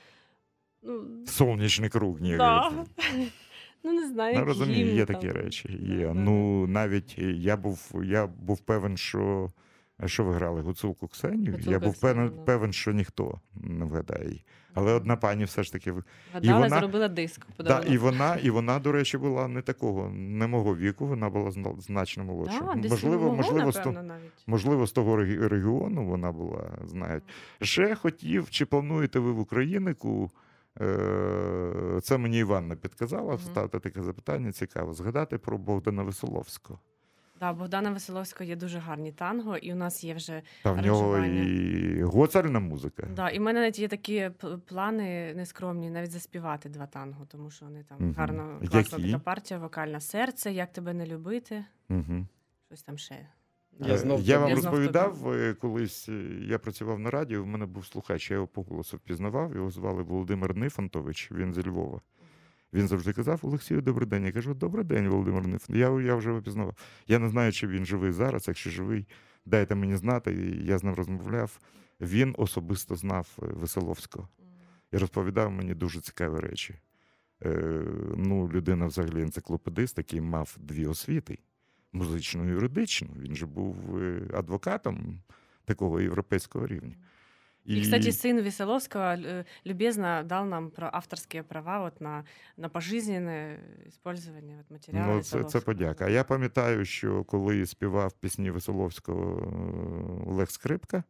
Ну, 0.83 1.25
Сонячний 1.27 1.89
круг, 1.89 2.21
ні. 2.21 2.37
да. 2.37 2.71
ну 3.83 3.93
не 3.93 4.07
знаю. 4.07 4.33
Ну, 4.33 4.39
як 4.39 4.47
розумію, 4.47 4.95
є 4.95 5.05
там. 5.05 5.15
такі 5.15 5.31
речі. 5.31 5.79
Є. 5.99 6.11
Ну, 6.15 6.67
навіть 6.67 7.17
я 7.17 7.57
був, 7.57 7.91
я 8.03 8.27
був 8.27 8.59
певен, 8.59 8.97
що. 8.97 9.51
А 9.97 10.07
Що 10.07 10.23
ви 10.23 10.33
грали? 10.33 10.61
Гуцулку 10.61 11.07
Ксенію? 11.07 11.51
Гуцулку 11.51 11.71
я 11.71 11.79
був 11.79 11.93
Ксенію, 11.93 12.15
певен, 12.15 12.37
да. 12.37 12.43
певен, 12.43 12.73
що 12.73 12.91
ніхто 12.91 13.39
не 13.55 13.85
вгадає 13.85 14.25
її. 14.27 14.45
Але 14.73 14.93
одна 14.93 15.15
пані 15.15 15.43
все 15.43 15.63
ж 15.63 15.71
таки. 15.71 15.93
Гадала, 16.33 16.59
вона- 16.59 16.79
зробила 16.79 17.07
диск. 17.07 17.47
Да, 17.59 17.79
і 17.79 17.97
вона, 17.97 18.35
і 18.35 18.49
вона, 18.49 18.79
до 18.79 18.91
речі, 18.91 19.17
була 19.17 19.47
не 19.47 19.61
такого, 19.61 20.09
не 20.09 20.47
мого 20.47 20.75
віку, 20.75 21.07
вона 21.07 21.29
була 21.29 21.51
значно 21.79 22.23
молодша. 22.23 22.59
Да, 22.75 22.89
можливо, 22.89 23.23
мого, 23.23 23.35
можливо, 23.35 23.71
напевно, 23.75 24.03
навіть. 24.03 24.31
можливо, 24.47 24.87
з 24.87 24.91
того 24.91 25.17
регіону 25.49 26.05
вона 26.05 26.31
була, 26.31 26.77
знають. 26.85 27.23
Ще 27.61 27.95
хотів, 27.95 28.49
чи 28.49 28.65
плануєте 28.65 29.19
ви 29.19 29.31
в 29.31 29.39
Українику? 29.39 30.31
е, 30.81 31.99
Це 32.03 32.17
мені 32.17 32.39
Іванна 32.39 32.75
підказала, 32.75 33.37
ставте 33.37 33.79
таке 33.79 34.01
запитання, 34.03 34.51
цікаво. 34.51 34.93
Згадати 34.93 35.37
про 35.37 35.57
Богдана 35.57 36.03
Веселовського. 36.03 36.79
Да, 37.39 37.53
Богдана 37.53 37.91
Веселовського 37.91 38.49
є 38.49 38.55
дуже 38.55 38.79
гарні 38.79 39.11
танго, 39.11 39.57
і 39.57 39.73
у 39.73 39.75
нас 39.75 40.03
є 40.03 40.13
вже 40.13 40.41
Та 40.63 40.71
в 40.71 40.85
нього 40.85 41.17
і 41.17 42.01
гоцальна 42.03 42.59
музика. 42.59 43.07
да, 43.15 43.29
і 43.29 43.39
в 43.39 43.41
мене 43.41 43.59
навіть 43.59 43.79
є 43.79 43.87
такі 43.87 44.31
плани 44.65 45.33
нескромні, 45.35 45.89
навіть 45.89 46.11
заспівати 46.11 46.69
два 46.69 46.85
танго, 46.87 47.25
тому 47.25 47.51
що 47.51 47.65
вони 47.65 47.83
там 47.83 47.97
Мгм. 47.99 48.13
гарно 48.17 48.59
класна 48.71 48.99
така 49.05 49.19
партія, 49.19 49.59
вокальна 49.59 49.99
серце, 49.99 50.51
як 50.51 50.71
тебе 50.73 50.93
не 50.93 51.05
любити, 51.05 51.65
Угу. 51.89 52.25
щось 52.67 52.83
там 52.83 52.97
ще. 52.97 53.27
Я 53.79 53.97
знов 53.97 54.21
я 54.21 54.39
вам 54.39 54.49
Я 54.49 54.55
розповідав, 54.55 55.31
е, 55.33 55.53
колись 55.53 56.09
е, 56.09 56.21
я 56.41 56.59
працював 56.59 56.99
на 56.99 57.09
радіо, 57.11 57.43
в 57.43 57.47
мене 57.47 57.65
був 57.65 57.85
слухач, 57.85 58.31
я 58.31 58.35
його 58.35 58.47
по 58.47 58.61
голосу 58.63 58.97
впізнавав, 58.97 59.55
його 59.55 59.69
звали 59.71 60.03
Володимир 60.03 60.55
Нифонтович, 60.55 61.31
він 61.31 61.53
зі 61.53 61.67
Львова. 61.67 62.01
Він 62.75 62.87
завжди 62.87 63.13
казав: 63.13 63.39
Олексію, 63.43 63.81
добрий 63.81 64.07
день. 64.07 64.25
Я 64.25 64.31
кажу, 64.31 64.53
добрий 64.53 64.85
день, 64.85 65.07
Володимир 65.07 65.47
Нифонтович. 65.47 65.79
Я, 65.79 66.01
я 66.01 66.15
вже 66.15 66.29
його 66.29 66.39
впізнавав. 66.39 66.75
Я 67.07 67.19
не 67.19 67.29
знаю, 67.29 67.51
чи 67.51 67.67
він 67.67 67.85
живий 67.85 68.11
зараз. 68.11 68.47
Якщо 68.47 68.69
живий, 68.69 69.07
дайте 69.45 69.75
мені 69.75 69.95
знати. 69.95 70.33
І 70.33 70.65
Я 70.65 70.77
з 70.77 70.83
ним 70.83 70.93
розмовляв. 70.93 71.59
Він 72.01 72.35
особисто 72.37 72.95
знав 72.95 73.37
е, 73.43 73.45
Веселовського 73.45 74.27
і 74.91 74.97
розповідав 74.97 75.51
мені 75.51 75.73
дуже 75.73 76.01
цікаві 76.01 76.39
речі. 76.39 76.75
Е, 77.45 77.83
ну, 78.15 78.49
людина 78.49 78.85
взагалі 78.85 79.21
енциклопедист, 79.21 79.97
який 79.97 80.21
мав 80.21 80.57
дві 80.59 80.85
освіти 80.85 81.39
музичну 81.93 82.45
і 82.45 82.51
юридичну. 82.51 83.09
Він 83.19 83.35
же 83.35 83.45
був 83.45 83.97
е, 83.97 84.21
адвокатом 84.33 85.21
такого 85.65 86.01
європейського 86.01 86.67
рівня. 86.67 86.95
И, 87.65 87.81
кстати, 87.81 88.11
сын 88.11 88.41
Веселовского 88.41 89.17
э, 89.17 89.45
любезно 89.63 90.23
дал 90.23 90.45
нам 90.45 90.69
про 90.69 90.89
авторские 90.93 91.43
права 91.43 91.79
вот 91.79 91.99
на, 91.99 92.23
на 92.57 92.69
пожизненное 92.69 93.59
использование 93.87 94.57
вот 94.57 94.69
материала 94.69 95.13
Ну, 95.15 95.23
це, 95.23 95.43
це 95.43 95.59
подяка. 95.59 96.05
А 96.05 96.09
я 96.09 96.23
пам'ятаю, 96.23 96.85
що 96.85 97.23
коли 97.23 97.65
співав 97.65 98.13
пісні 98.13 98.51
Веселовського 98.51 99.39
е, 99.39 100.29
Олег 100.29 100.49
Скрипка, 100.49 101.03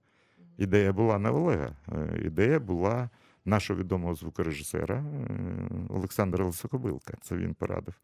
ідея 0.58 0.94
була 0.94 1.20
не 1.20 1.30
Олега. 1.30 1.76
е, 1.92 2.22
Ідея 2.26 2.60
була 2.60 3.10
нашого 3.46 3.80
відомого 3.80 4.16
звукорежисера 4.16 4.96
е, 4.96 5.04
Олександра 5.90 6.46
Лисокобилка. 6.46 7.14
Це 7.22 7.36
він 7.36 7.54
порадив 7.54 8.02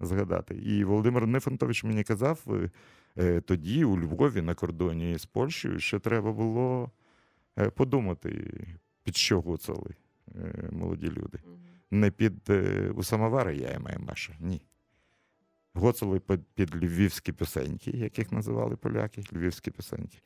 згадати. 0.00 0.54
І 0.54 0.84
Володимир 0.84 1.26
Нифонтович 1.26 1.84
мені 1.84 2.04
казав, 2.04 2.44
тоді 3.44 3.84
у 3.84 3.98
Львові 3.98 4.42
на 4.42 4.54
кордоні 4.54 5.18
з 5.18 5.26
Польщею 5.26 5.78
ще 5.78 5.98
треба 5.98 6.32
було 6.32 6.90
подумати, 7.68 8.52
під 9.04 9.16
що 9.16 9.40
гуцали 9.40 9.94
е, 10.34 10.68
молоді 10.72 11.06
люди 11.06 11.38
не 11.90 12.10
під 12.10 12.50
е, 12.50 12.90
у 12.96 13.02
самовари 13.02 13.56
я 13.56 13.78
маю 13.78 14.00
Маша. 14.00 14.36
Ні. 14.40 14.62
Гоцали 15.74 16.20
під, 16.20 16.40
під 16.54 16.84
львівські 16.84 17.32
пісеньки, 17.32 17.90
яких 17.90 18.32
називали 18.32 18.76
поляки, 18.76 19.24
львівські 19.32 19.70
пісеньки. 19.70 20.18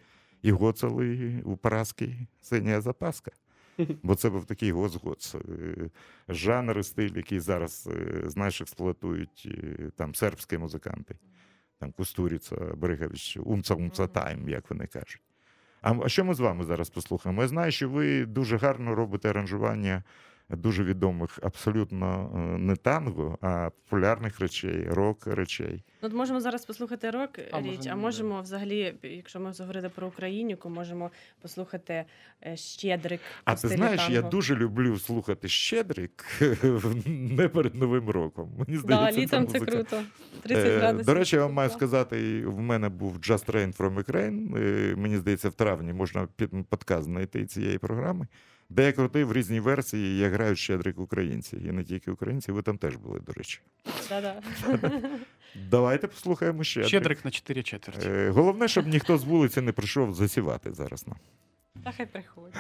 І 0.42 0.52
гоцали 0.52 1.42
у 1.44 1.56
Параски 1.56 2.26
синя 2.40 2.80
запаска. 2.80 3.30
Бо 4.02 4.14
це 4.14 4.30
був 4.30 4.44
такий 4.44 4.72
гоц-гоц. 4.72 5.36
Е, 5.36 5.90
Жанр 6.28 6.78
і 6.78 6.82
стиль, 6.82 7.16
який 7.16 7.40
зараз, 7.40 7.88
е, 7.92 8.22
знаєш, 8.30 8.60
експлуатують 8.60 9.48
е, 9.50 9.90
там 9.96 10.14
сербські 10.14 10.58
музиканти. 10.58 11.18
Там 11.78 11.92
Кустуріца, 11.92 12.56
Бригович, 12.56 13.36
умца-умца 13.36 14.06
тайм, 14.06 14.48
як 14.48 14.70
вони 14.70 14.86
кажуть. 14.86 15.22
А 15.84 16.08
що 16.08 16.24
ми 16.24 16.34
з 16.34 16.40
вами 16.40 16.64
зараз 16.64 16.90
послухаємо? 16.90 17.42
Я 17.42 17.48
знаю, 17.48 17.72
що 17.72 17.88
ви 17.88 18.26
дуже 18.26 18.56
гарно 18.56 18.94
робите 18.94 19.30
аранжування 19.30 20.02
дуже 20.50 20.84
відомих 20.84 21.38
абсолютно 21.42 22.30
е, 22.34 22.58
не 22.58 22.76
танго, 22.76 23.38
а 23.40 23.70
популярних 23.70 24.40
речей, 24.40 24.86
рок 24.88 25.26
речей. 25.26 25.84
Ну, 26.02 26.08
от 26.08 26.14
можемо 26.14 26.40
зараз 26.40 26.64
послухати 26.64 27.10
рок 27.10 27.30
А, 27.52 27.60
річ, 27.60 27.66
можемо, 27.76 27.92
а 27.92 27.96
можемо 27.96 28.42
взагалі, 28.42 28.94
якщо 29.02 29.40
ми 29.40 29.52
заговорили 29.52 29.88
про 29.88 30.06
Українівку, 30.06 30.70
можемо 30.70 31.10
послухати 31.42 32.04
е, 32.46 32.56
Щедрик. 32.56 33.20
А 33.44 33.54
ти 33.54 33.68
знаєш, 33.68 34.08
я 34.10 34.22
дуже 34.22 34.56
люблю 34.56 34.98
слухати 34.98 35.48
Щедрик 35.48 36.24
не 37.06 37.48
перед 37.48 37.74
Новим 37.74 38.10
роком. 38.10 38.50
Мені 38.58 38.72
Да, 38.76 38.78
здається, 38.78 39.20
літом 39.20 39.46
це 39.46 39.60
круто. 39.60 40.02
30 40.42 40.66
Е, 40.66 40.78
градусів. 40.78 41.06
До 41.06 41.14
речі, 41.14 41.36
я 41.36 41.42
вам 41.42 41.52
маю 41.52 41.70
сказати, 41.70 42.46
в 42.46 42.60
мене 42.60 42.88
був 42.88 43.16
Just 43.16 43.52
Rain 43.52 43.76
from 43.76 44.04
Ukraine. 44.04 44.96
Мені 44.96 45.16
здається, 45.18 45.48
в 45.48 45.54
травні 45.54 45.92
можна 45.92 46.28
під 46.36 46.50
подкаст 46.68 47.04
знайти 47.04 47.46
цієї 47.46 47.78
програми, 47.78 48.26
де 48.70 48.84
я 48.84 48.92
крутив 48.92 49.32
різні 49.32 49.60
версії, 49.60 50.18
як 50.18 50.32
грають 50.32 50.58
щедрик 50.58 50.98
українці. 50.98 51.56
І 51.56 51.72
не 51.72 51.84
тільки 51.84 52.10
українці, 52.10 52.52
ви 52.52 52.62
там 52.62 52.78
теж 52.78 52.96
були, 52.96 53.20
до 53.20 53.32
речі. 53.32 53.60
Да-да. 54.08 54.42
Давайте 55.70 56.06
послухаємо 56.06 56.64
щедрик. 56.64 56.88
Щедрик 56.88 57.24
на 57.24 57.30
4 57.30 57.62
четверти. 57.62 58.08
Е, 58.10 58.30
Головне, 58.30 58.68
щоб 58.68 58.86
ніхто 58.86 59.18
з 59.18 59.24
вулиці 59.24 59.60
не 59.60 59.72
прийшов 59.72 60.14
засівати 60.14 60.72
зараз 60.72 61.06
нам. 61.08 61.16
Та 61.84 61.92
хай 61.92 62.06
приходить. 62.06 62.54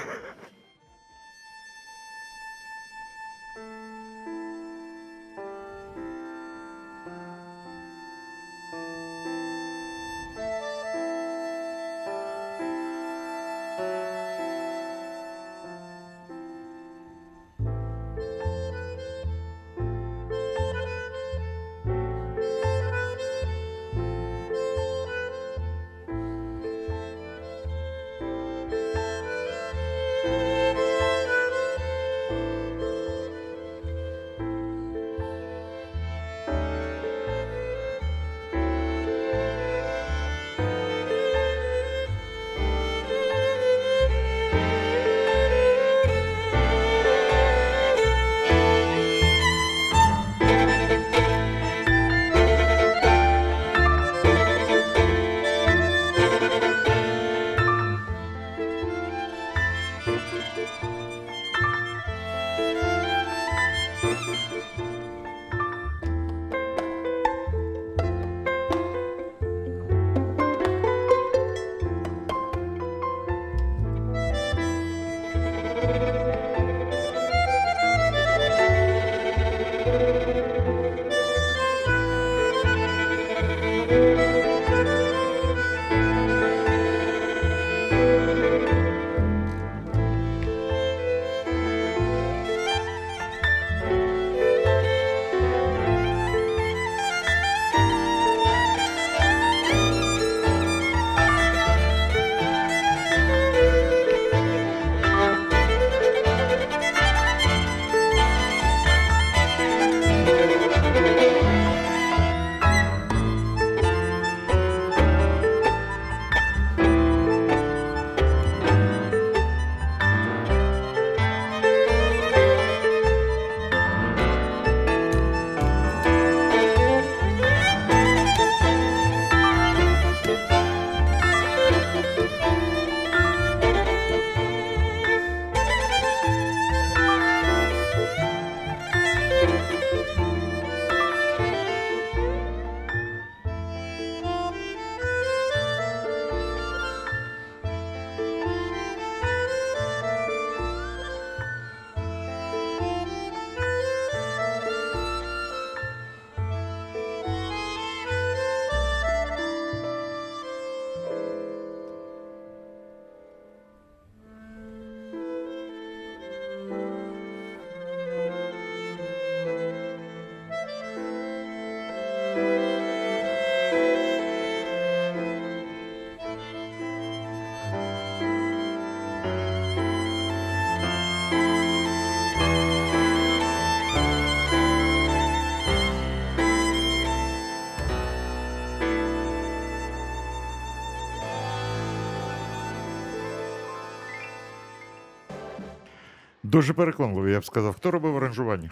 Дуже 196.54 196.72
переконливо, 196.72 197.28
я 197.28 197.40
б 197.40 197.44
сказав. 197.44 197.74
Хто 197.74 197.90
робив 197.90 198.16
аранжування? 198.16 198.70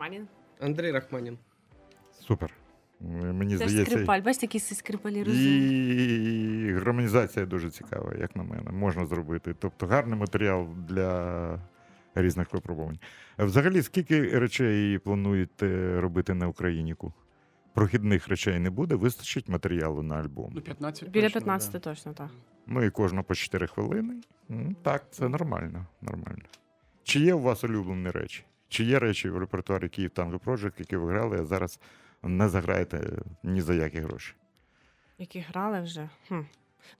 Манін. 0.00 0.26
Андрей 0.60 0.92
Рахманин. 0.92 1.38
Супер. 2.20 2.50
Мені 3.00 3.58
Це 3.58 3.68
здається. 3.68 3.90
скрипаль, 3.90 4.20
бачите, 4.20 4.58
це 4.58 4.74
скрипалі 4.74 5.22
розумні. 5.22 6.66
І 6.68 6.72
гармонізація 6.72 7.46
дуже 7.46 7.70
цікава, 7.70 8.14
як 8.18 8.36
на 8.36 8.42
мене, 8.42 8.70
можна 8.70 9.06
зробити. 9.06 9.54
Тобто 9.58 9.86
гарний 9.86 10.18
матеріал 10.18 10.68
для 10.88 11.60
різних 12.14 12.52
випробувань. 12.52 12.98
Взагалі, 13.38 13.82
скільки 13.82 14.38
речей 14.38 14.98
плануєте 14.98 16.00
робити 16.00 16.34
на 16.34 16.48
Україніку? 16.48 17.12
Прохідних 17.74 18.28
речей 18.28 18.58
не 18.58 18.70
буде, 18.70 18.94
вистачить 18.94 19.48
матеріалу 19.48 20.02
на 20.02 20.14
альбом. 20.14 20.52
Ну, 20.54 20.60
15 20.60 21.08
Біля 21.08 21.22
точно, 21.22 21.40
15 21.40 21.72
да. 21.72 21.78
точно 21.78 22.12
так. 22.12 22.30
Ну 22.66 22.82
і 22.82 22.90
кожна 22.90 23.22
по 23.22 23.34
4 23.34 23.66
хвилини. 23.66 24.14
Ну, 24.48 24.74
так, 24.82 25.04
це 25.10 25.28
нормально. 25.28 25.86
нормально. 26.00 26.42
Чи 27.08 27.20
є 27.20 27.34
у 27.34 27.40
вас 27.40 27.64
улюблені 27.64 28.10
речі? 28.10 28.44
Чи 28.68 28.84
є 28.84 28.98
речі 28.98 29.30
в 29.30 29.38
репертуарі 29.38 29.88
Київ 29.88 30.10
Танго 30.10 30.38
Project, 30.38 30.72
які 30.78 30.96
ви 30.96 31.12
грали, 31.12 31.40
а 31.40 31.44
зараз 31.44 31.80
не 32.22 32.48
заграєте 32.48 33.22
ні 33.42 33.60
за 33.60 33.74
які 33.74 33.98
гроші? 33.98 34.34
Які 35.18 35.40
грали 35.40 35.80
вже. 35.80 36.08
Хм. 36.28 36.40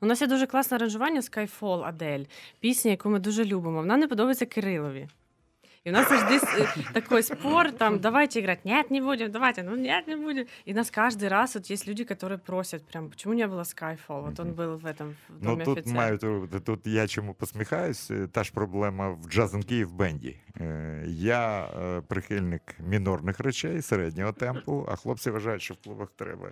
У 0.00 0.06
нас 0.06 0.20
є 0.20 0.26
дуже 0.26 0.46
класне 0.46 0.76
аранжування 0.76 1.20
Skyfall 1.20 1.84
Адель, 1.84 2.24
пісня, 2.60 2.90
яку 2.90 3.10
ми 3.10 3.18
дуже 3.18 3.44
любимо. 3.44 3.76
Вона 3.78 3.96
не 3.96 4.08
подобається 4.08 4.46
Кирилові. 4.46 5.08
І 5.87 5.89
у 5.89 5.93
нас 5.93 6.09
завжди 6.09 6.35
с- 6.39 6.75
такой 6.93 7.23
спор, 7.23 7.71
там, 7.71 7.99
давайте 7.99 8.39
играть, 8.39 8.65
нет, 8.65 8.91
не 8.91 9.01
будем, 9.01 9.31
давайте, 9.31 9.63
ну 9.63 9.75
нет, 9.75 10.07
не 10.07 10.15
будем. 10.15 10.45
И 10.67 10.71
у 10.73 10.75
нас 10.75 10.91
каждый 10.91 11.27
раз 11.27 11.55
вот 11.55 11.71
есть 11.71 11.87
люди, 11.87 12.03
которые 12.03 12.37
просят 12.37 12.85
прям, 12.85 13.09
почему 13.09 13.33
не 13.33 13.47
было 13.47 13.61
Skyfall? 13.63 14.21
Вот 14.21 14.39
он 14.39 14.51
был 14.53 14.77
в 14.77 14.85
этом 14.85 15.09
в 15.09 15.15
Ну 15.29 15.49
Доме 15.49 15.65
тут 15.65 15.77
офицера. 15.77 15.95
мають 15.95 16.23
робити. 16.23 16.59
Тут 16.59 16.87
я 16.87 17.07
чому 17.07 17.33
посміхаюсь. 17.33 18.11
е, 18.11 18.27
Та 18.27 18.43
ж 18.43 18.51
проблема 18.53 19.09
в 19.09 19.19
Jazz 19.25 19.47
and 19.49 19.71
Kyiv 19.71 19.89
бенді. 19.91 20.37
Е, 20.61 21.03
Я 21.07 21.65
е, 21.65 22.01
прихильник 22.01 22.61
мінорних 22.79 23.39
речей, 23.39 23.81
середнього 23.81 24.31
темпу, 24.31 24.85
а 24.91 24.95
хлопці 24.95 25.29
вважають, 25.31 25.61
що 25.61 25.73
в 25.73 25.77
клубах 25.77 26.09
треба. 26.15 26.49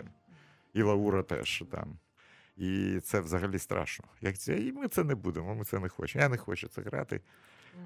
І 0.74 0.82
Лаура 0.82 1.22
теж 1.22 1.64
там. 1.70 1.98
І 2.56 3.00
це 3.02 3.20
взагалі 3.20 3.58
страшно. 3.58 4.04
Як 4.20 4.38
це? 4.38 4.58
І 4.60 4.72
ми 4.72 4.88
це 4.88 5.04
не 5.04 5.14
будемо, 5.14 5.54
ми 5.54 5.64
це 5.64 5.78
не 5.78 5.88
хочемо. 5.88 6.22
Я 6.22 6.28
не 6.28 6.36
хочу 6.36 6.68
це 6.68 6.82
грати. 6.82 7.20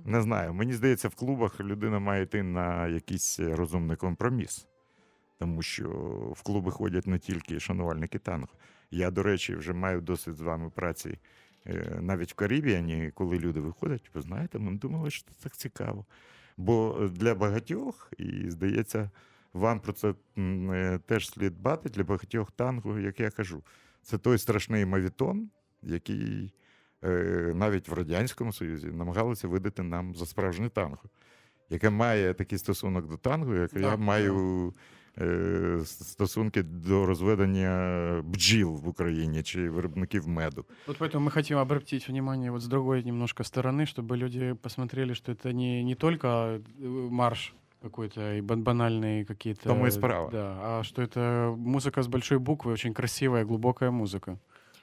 Не 0.06 0.22
знаю. 0.22 0.54
Мені 0.54 0.74
здається, 0.74 1.08
в 1.08 1.16
клубах 1.16 1.60
людина 1.60 2.00
має 2.00 2.24
йти 2.24 2.44
на 2.44 2.88
якийсь 2.88 3.40
розумний 3.40 3.98
компроміс. 3.98 4.68
Тому 5.40 5.62
що 5.62 5.90
в 6.36 6.44
клуби 6.44 6.72
ходять 6.72 7.08
не 7.08 7.20
тільки 7.20 7.60
шанувальники 7.60 8.20
танго. 8.20 8.50
Я, 8.92 9.12
до 9.12 9.24
речі, 9.24 9.56
вже 9.56 9.74
маю 9.74 10.02
досвід 10.02 10.36
з 10.36 10.42
вами 10.42 10.70
праці 10.70 11.20
е, 11.68 11.98
навіть 12.02 12.32
в 12.32 12.36
Карібіані, 12.36 13.12
коли 13.16 13.40
люди 13.40 13.60
виходять, 13.60 14.12
ви 14.14 14.22
знаєте, 14.22 14.60
ми 14.60 14.78
думали, 14.78 15.12
що 15.12 15.24
це 15.24 15.44
так 15.44 15.58
цікаво. 15.58 16.06
Бо 16.58 17.08
для 17.12 17.36
багатьох, 17.36 18.14
і 18.18 18.50
здається, 18.50 19.10
вам 19.54 19.80
про 19.80 19.94
це 19.94 20.14
е, 20.38 21.00
теж 21.06 21.30
слід 21.30 21.58
дбати 21.58 21.90
для 21.90 22.04
багатьох 22.04 22.52
танго, 22.52 23.00
як 23.00 23.20
я 23.20 23.32
кажу. 23.32 23.64
Це 24.02 24.18
той 24.18 24.38
страшний 24.38 24.86
мавітон, 24.86 25.50
який 25.82 26.46
е, 26.46 26.61
навіть 27.55 27.89
в 27.89 27.93
Радянському 27.93 28.53
Союзі 28.53 28.87
намагалися 28.87 29.49
видати 29.49 29.83
нам 29.83 30.15
за 30.15 30.27
справжнє 30.27 30.69
танго, 30.69 31.03
яке 31.71 31.91
має 31.91 32.35
такий 32.35 32.59
стосунок 32.59 33.09
до 33.09 33.17
танго, 33.17 33.55
як 33.55 33.73
я 33.75 33.91
Так, 33.91 33.99
маю 33.99 34.73
е, 35.19 35.79
стосунки 35.85 36.63
до 36.63 37.07
розведення 37.07 38.23
бджіл 38.25 38.69
в 38.69 38.89
Україні 38.89 39.43
чи 39.43 39.71
виробників 39.71 40.29
меду. 40.29 40.65
Вот 40.87 40.99
поэтому 40.99 41.21
мы 41.21 41.31
хотим 41.31 41.59
обратить 41.59 42.09
внимание 42.09 42.51
вот 42.51 42.63
с 42.63 42.67
другой 42.67 43.05
немножко 43.05 43.43
стороны, 43.43 43.87
чтобы 43.87 44.17
люди 44.17 44.55
посмотрели, 44.55 45.15
что 45.15 45.33
это 45.33 45.53
не, 45.53 45.85
не 45.85 45.95
только 45.95 46.27
э, 46.29 46.61
марш 47.11 47.55
какой-то 47.83 48.35
и 48.35 48.41
бан- 48.41 48.63
банальные 48.63 49.25
какие-то... 49.25 49.63
Тому 49.69 49.87
и 49.87 49.91
справа. 49.91 50.31
Да, 50.31 50.57
а 50.61 50.83
что 50.83 51.03
это 51.03 51.55
музыка 51.57 52.03
с 52.03 52.09
большой 52.09 52.39
буквы, 52.39 52.73
очень 52.73 52.95
красивая, 52.95 53.45
глубокая 53.45 53.91
музыка. 53.91 54.39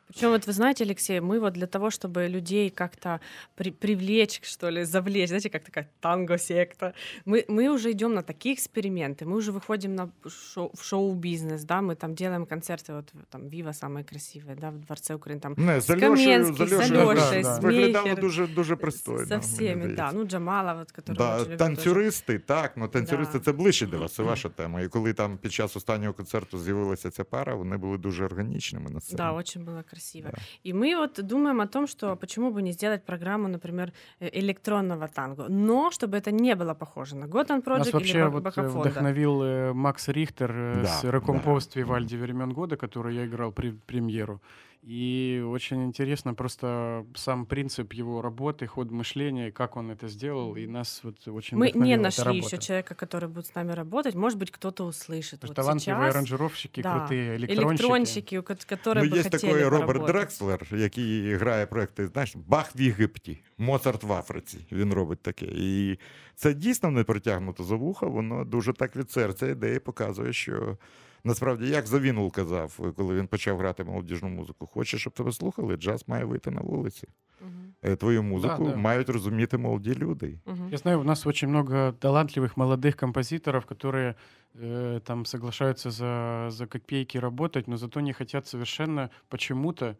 Причем 0.07 0.29
вот 0.29 0.45
вы 0.47 0.53
знаете, 0.53 0.83
Алексей, 0.83 1.19
мы 1.21 1.39
вот 1.39 1.53
для 1.53 1.65
того, 1.65 1.89
чтобы 1.89 2.27
людей 2.27 2.69
как-то 2.69 3.19
при- 3.55 3.71
привлечь, 3.71 4.41
что 4.43 4.69
ли, 4.69 4.83
завлечь, 4.85 5.29
знаете, 5.29 5.49
как 5.49 5.63
такая 5.63 5.89
танго-секта, 6.01 6.93
мы, 7.25 7.45
мы 7.47 7.67
уже 7.69 7.91
идем 7.91 8.13
на 8.13 8.21
такие 8.21 8.53
эксперименты, 8.53 9.25
мы 9.25 9.37
уже 9.37 9.51
выходим 9.51 9.95
на 9.95 10.09
шоу, 10.27 10.71
в 10.75 10.83
шоу-бизнес, 10.83 11.63
да, 11.63 11.81
мы 11.81 11.95
там 11.95 12.13
делаем 12.13 12.45
концерты, 12.45 12.93
вот 12.93 13.05
там 13.29 13.47
Вива 13.47 13.71
самые 13.73 14.03
красивые, 14.03 14.55
да, 14.55 14.69
в 14.69 14.79
Дворце 14.85 15.15
Украины, 15.15 15.39
там 15.39 15.55
Не, 15.57 15.81
з 15.81 15.85
З 15.85 15.89
Альошею, 15.89 16.09
Кам'янським, 16.15 16.67
з 16.67 16.69
з 16.69 16.73
Альошею, 16.73 16.99
Альошею, 17.09 17.43
да, 17.43 17.55
з 17.55 17.59
виглядало 17.63 18.05
Мейхер, 18.05 18.21
дуже, 18.21 18.47
дуже 18.47 18.75
пристойно. 18.75 19.25
со 19.25 19.29
мені 19.35 19.41
всеми, 19.41 19.87
да, 19.87 19.93
здається. 19.93 20.17
ну 20.17 20.23
Джамала, 20.25 20.73
вот, 20.73 20.91
который 20.91 21.17
Да, 21.17 21.35
очень 21.35 21.45
любит 21.45 21.57
танцюристи, 21.57 22.39
так, 22.39 22.77
ну 22.77 22.87
танцюристи 22.87 23.37
Да. 23.37 23.43
це 23.43 23.51
ближче 23.51 23.87
до 23.87 23.97
вас, 23.99 24.13
це 24.13 24.23
ваша 24.23 24.49
тема. 24.49 24.81
І 24.81 24.87
коли 24.87 25.13
там 25.13 25.37
під 25.37 25.53
час 25.53 25.75
останнього 25.75 26.13
концерту 26.13 26.59
з'явилася 26.59 27.11
ця 27.11 27.23
пара, 27.23 27.55
вони 27.55 27.77
були 27.77 27.97
дуже 27.97 28.25
органічними 28.25 28.89
на 28.89 28.99
сцені. 29.01 29.17
Да, 29.17 29.31
очень 29.31 29.61
было 29.63 29.83
красиво. 29.83 29.96
Да. 30.32 30.38
И 30.64 30.72
мы 30.72 30.96
вот 30.96 31.26
думаем 31.26 31.60
о 31.60 31.66
том, 31.66 31.86
что 31.86 32.16
почему 32.16 32.50
бы 32.50 32.62
не 32.62 32.72
сделать 32.72 33.04
программу, 33.04 33.48
например, 33.48 33.92
э, 34.20 34.30
электронного 34.40 35.08
танго, 35.08 35.46
но 35.48 35.90
чтобы 35.90 36.16
это 36.16 36.30
не 36.30 36.54
было 36.54 36.74
похоже 36.74 37.16
на 37.16 37.24
Gotan 37.26 37.62
Project 37.64 37.78
Нас 37.78 37.92
вообще 37.92 38.18
или 38.18 38.22
вот 38.28 38.40
э, 38.40 38.42
Bajofondo. 38.42 38.78
вдохновил 38.90 39.42
э, 39.42 39.72
Макс 39.72 40.08
Рихтер 40.08 40.50
э, 40.52 40.82
Да, 40.82 40.86
с 40.88 41.02
да. 41.02 41.10
Recomposed 41.10 41.76
Вивальди 41.76 42.16
времен 42.16 42.52
года, 42.52 42.76
который 42.76 43.14
я 43.16 43.24
играл 43.26 43.52
при 43.52 43.70
премьеру. 43.86 44.40
И 44.82 45.42
очень 45.46 45.84
интересно 45.84 46.34
просто 46.34 47.04
сам 47.16 47.46
принцип 47.46 47.92
его 47.92 48.22
работы, 48.22 48.66
ход 48.66 48.90
мышления, 48.90 49.50
как 49.50 49.76
он 49.76 49.90
это 49.90 50.08
сделал, 50.08 50.56
и 50.56 50.66
нас 50.66 51.00
вот 51.02 51.16
очень 51.28 51.58
Мы 51.58 51.72
не 51.74 51.96
нашли 51.96 52.36
еще 52.38 52.58
человека, 52.58 52.94
который 52.94 53.28
будет 53.28 53.46
с 53.46 53.54
нами 53.56 53.72
работать. 53.72 54.14
Может 54.14 54.38
быть, 54.38 54.50
кто-то 54.52 54.84
услышит. 54.84 55.42
Есть 55.42 55.48
Вот 55.48 55.56
талантливые 55.56 56.04
сейчас 56.04 56.14
аранжировщики, 56.14 56.80
да, 56.82 56.98
крутые 57.00 57.36
электронщики. 57.36 57.82
электронщики, 57.82 58.40
которые 58.74 59.04
Ну, 59.04 59.10
бы 59.10 59.16
є 59.16 59.22
хотели 59.22 59.30
такий 59.30 59.64
Роберт 59.92 60.12
поработать. 60.12 60.38
Дрекслер, 60.38 60.80
який 60.80 61.34
грає 61.34 61.66
проекти, 61.66 62.06
знаєш, 62.06 62.36
Бах 62.36 62.76
в 62.76 62.80
Єгипті, 62.80 63.38
Моцарт 63.58 64.02
в 64.02 64.12
Африці. 64.12 64.66
Він 64.72 64.92
робить 64.92 65.22
таке. 65.22 65.46
І 65.46 65.98
це 66.34 66.54
дійсно 66.54 66.90
не 66.90 67.04
притягнуто 67.04 67.64
за 67.64 67.76
вуха, 67.76 68.06
воно 68.06 68.44
дуже 68.44 68.72
так 68.72 68.96
від 68.96 69.10
серця 69.10 69.46
ідеї 69.46 69.76
і 69.76 69.80
показує, 69.80 70.32
що 70.32 70.76
насправді, 71.23 71.67
як 71.67 71.87
Завінул 71.87 72.31
казав, 72.31 72.79
коли 72.97 73.15
він 73.15 73.27
почав 73.27 73.57
грати 73.57 73.83
молодіжну 73.83 74.29
музику, 74.29 74.67
хочеш, 74.67 75.01
щоб 75.01 75.13
тебе 75.13 75.31
слухали, 75.31 75.75
джаз 75.77 76.03
має 76.07 76.25
вийти 76.25 76.51
на 76.51 76.61
вулиці. 76.61 77.07
Мгм, 77.41 77.73
Е, 77.83 77.95
Твою 77.95 78.23
музику 78.23 78.65
да. 78.69 78.75
мають 78.75 79.09
розуміти 79.09 79.57
молоді 79.57 79.95
люди. 79.95 80.39
мгм. 80.45 80.69
Я 80.71 80.77
знаю, 80.77 80.99
у 81.01 81.03
нас 81.03 81.27
очень 81.27 81.49
много 81.49 81.93
талантливых 81.99 82.55
молодых 82.57 82.95
композиторов, 82.95 83.65
которые 83.65 84.15
э, 84.61 84.99
там 84.99 85.25
соглашаются 85.25 85.91
за, 85.91 86.45
за 86.49 86.65
копейки 86.65 87.19
работать, 87.19 87.67
но 87.67 87.77
зато 87.77 87.99
не 88.01 88.13
хотят 88.13 88.47
совершенно 88.47 89.09
почему-то 89.29 89.95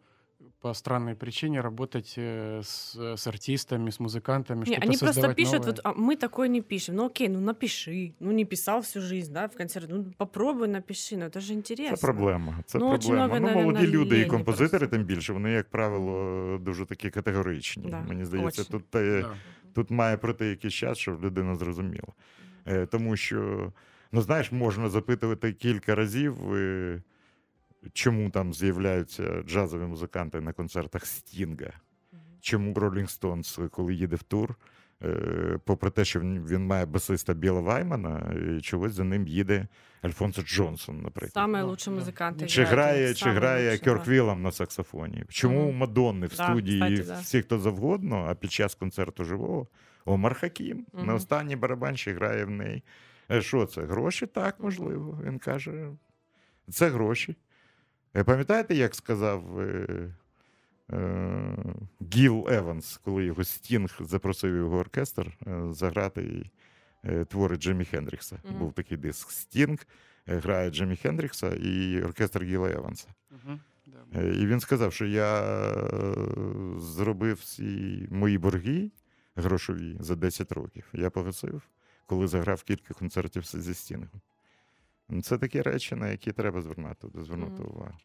по 0.60 0.74
странной 0.74 1.14
причине 1.14 1.60
работать 1.60 2.14
э, 2.16 2.60
с, 2.64 2.96
с 3.16 3.26
артистами, 3.26 3.90
с 3.90 4.00
музыкантами, 4.00 4.60
Не, 4.60 4.64
что-то 4.64 4.80
они 4.82 4.96
просто 4.96 5.06
создавать 5.12 5.36
пишут, 5.36 5.52
новое. 5.52 5.66
вот, 5.66 5.80
а 5.84 5.92
мы 5.92 6.16
такой 6.16 6.48
не 6.48 6.62
пишем. 6.62 6.96
Ну 6.96 7.06
окей, 7.06 7.28
ну 7.28 7.40
напиши. 7.40 8.12
Ну 8.20 8.32
не 8.32 8.44
писал 8.44 8.80
всю 8.80 9.02
жизнь, 9.02 9.32
да, 9.32 9.46
в 9.48 9.56
концерте. 9.56 9.92
Ну 9.94 10.04
попробуй 10.16 10.68
напиши, 10.68 11.16
ну 11.16 11.24
это 11.26 11.40
же 11.40 11.54
интересно. 11.54 11.96
Це 11.96 12.06
проблема. 12.06 12.58
Це 12.66 12.78
Ну, 12.78 12.88
очень 12.88 12.98
проблема. 13.00 13.26
много, 13.26 13.40
ну, 13.40 13.46
наверно, 13.46 13.72
молоді 13.72 13.86
люди 13.86 14.16
і 14.16 14.18
лені 14.18 14.30
композитори, 14.30 14.78
просто. 14.78 14.96
тим 14.96 15.04
більше, 15.06 15.32
вони, 15.32 15.52
як 15.52 15.70
правило, 15.70 16.58
дуже 16.58 16.86
такі 16.86 17.10
категоричні. 17.10 17.90
Да, 17.90 18.00
Мені 18.00 18.24
здається, 18.24 18.62
очень. 18.62 18.72
тут, 18.72 18.94
е, 18.94 19.20
Да. 19.22 19.34
тут 19.74 19.90
має 19.90 20.16
пройти 20.16 20.46
якийсь 20.46 20.74
час, 20.74 20.98
щоб 20.98 21.24
людина 21.24 21.54
зрозуміла. 21.54 22.08
Е, 22.66 22.86
Тому 22.86 23.16
що, 23.16 23.72
ну 24.12 24.20
знаєш, 24.22 24.52
можна 24.52 24.88
запитувати 24.88 25.52
кілька 25.52 25.94
разів, 25.94 26.54
е, 26.54 27.02
чому 27.92 28.30
там 28.30 28.54
з'являються 28.54 29.42
джазові 29.46 29.82
музиканти 29.84 30.40
на 30.40 30.52
концертах 30.52 31.06
Стінга. 31.06 31.72
Мгм. 32.12 32.22
Чому 32.40 32.72
Rolling 32.74 33.20
Stones, 33.20 33.68
коли 33.68 33.94
їде 33.94 34.16
в 34.16 34.22
тур, 34.22 34.54
е, 35.02 35.58
попри 35.64 35.90
те, 35.90 36.04
що 36.04 36.20
він, 36.20 36.46
він 36.46 36.66
має 36.66 36.86
басиста 36.86 37.34
Біла 37.34 37.60
Ваймана, 37.60 38.32
е, 38.36 38.60
чогось 38.60 38.92
за 38.92 39.04
ним 39.04 39.26
їде 39.26 39.66
Альфонсо 40.02 40.42
Джонсон, 40.42 41.02
наприклад. 41.02 41.46
Самые 41.46 41.60
Да, 41.60 41.64
лучшие 41.64 41.96
да. 41.96 42.02
музыканты 42.02 42.46
Чи 42.46 42.62
играют, 42.62 42.70
грає, 42.70 43.04
они 43.06 43.14
чи 43.14 43.24
самые 43.24 43.34
грає 43.34 43.70
лучшие, 43.70 43.84
Кьорк 43.84 44.04
да. 44.04 44.10
Вілам 44.10 44.42
на 44.42 44.52
саксофоні? 44.52 45.24
Чому 45.28 45.62
у 45.64 45.68
Мгм. 45.68 45.76
Мадонни 45.78 46.26
в 46.26 46.36
Да, 46.36 46.44
студії 46.50 46.80
кстати, 46.80 47.02
да. 47.04 47.20
всі, 47.20 47.42
хто 47.42 47.58
завгодно, 47.58 48.26
а 48.28 48.34
під 48.34 48.52
час 48.52 48.74
концерту 48.74 49.24
живого 49.24 49.66
Омар 50.04 50.34
Хакім 50.34 50.86
на 50.92 51.02
Мгм. 51.02 51.14
останній 51.14 51.56
барабанщик 51.56 52.16
грає 52.16 52.44
в 52.44 52.50
неї. 52.50 52.82
Е, 53.30 53.42
Що 53.42 53.66
це? 53.66 53.82
Гроші? 53.82 54.26
Так, 54.26 54.56
можливо. 54.60 55.20
Він 55.24 55.38
каже, 55.38 55.88
це 56.70 56.88
гроші. 56.88 57.36
Е, 58.15 58.23
Пам'ятаєте, 58.23 58.75
як 58.75 58.95
сказав 58.95 59.59
е, 59.59 59.87
е, 60.91 61.55
Гіл 62.13 62.47
Еванс, 62.49 62.97
коли 63.03 63.25
його 63.25 63.43
Стінг 63.43 63.97
запросив 63.99 64.55
його 64.55 64.77
оркестр 64.77 65.37
е, 65.47 65.73
заграти 65.73 66.49
е, 67.05 67.25
твори 67.25 67.55
Джиммі 67.55 67.85
Хендрікса. 67.85 68.39
Мгм. 68.43 68.59
Був 68.59 68.73
такий 68.73 68.97
диск 68.97 69.31
Стінг 69.31 69.85
е, 70.27 70.37
грає 70.37 70.69
Джиммі 70.69 70.95
Хендрікса 70.95 71.49
і 71.55 72.01
оркестр 72.03 72.43
Гіла 72.43 72.69
Еванса. 72.71 73.07
Е, 74.15 74.27
І 74.27 74.45
він 74.47 74.59
сказав, 74.59 74.93
що 74.93 75.05
я 75.05 75.41
е, 75.41 76.13
зробив 76.77 77.35
всі 77.35 78.07
мої 78.11 78.37
борги 78.37 78.91
грошові 79.35 79.97
за 79.99 80.15
10 80.15 80.51
років. 80.51 80.83
Я 80.93 81.09
погасив, 81.09 81.61
коли 82.05 82.27
заграв 82.27 82.63
кілька 82.63 82.93
концертів 82.93 83.43
зі 83.45 83.73
стінгом. 83.73 84.21
Ну, 85.09 85.21
Це 85.21 85.37
такі 85.37 85.61
речі, 85.61 85.95
на 85.95 86.09
які 86.09 86.31
треба 86.31 86.61
звернути, 86.61 87.07
звернути 87.15 87.61
Мгм. 87.63 87.71
увагу. 87.71 87.97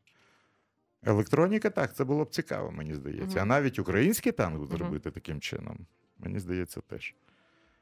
Електроніка, 1.06 1.70
так, 1.70 1.94
це 1.94 2.04
було 2.04 2.24
б 2.24 2.30
цікаво, 2.30 2.70
мені 2.70 2.94
здається. 2.94 3.40
А 3.40 3.44
навіть 3.44 3.78
український 3.78 4.32
танк 4.32 4.70
зробити 4.70 5.10
таким 5.10 5.40
чином, 5.40 5.86
мені 6.18 6.38
здається, 6.38 6.80
теж. 6.80 7.14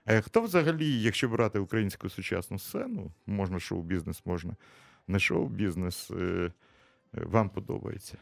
А 0.04 0.20
хто 0.20 0.40
взагалі, 0.40 1.02
якщо 1.02 1.28
брати 1.28 1.58
українську 1.58 2.08
сучасну 2.08 2.58
сцену, 2.58 3.12
можна 3.26 3.60
шоу-бізнес, 3.60 4.22
можна 4.26 4.56
не 5.08 5.18
шоу-бізнес, 5.18 6.10
е, 6.10 6.14
е, 6.14 6.52
вам 7.12 7.48
подобається? 7.50 8.16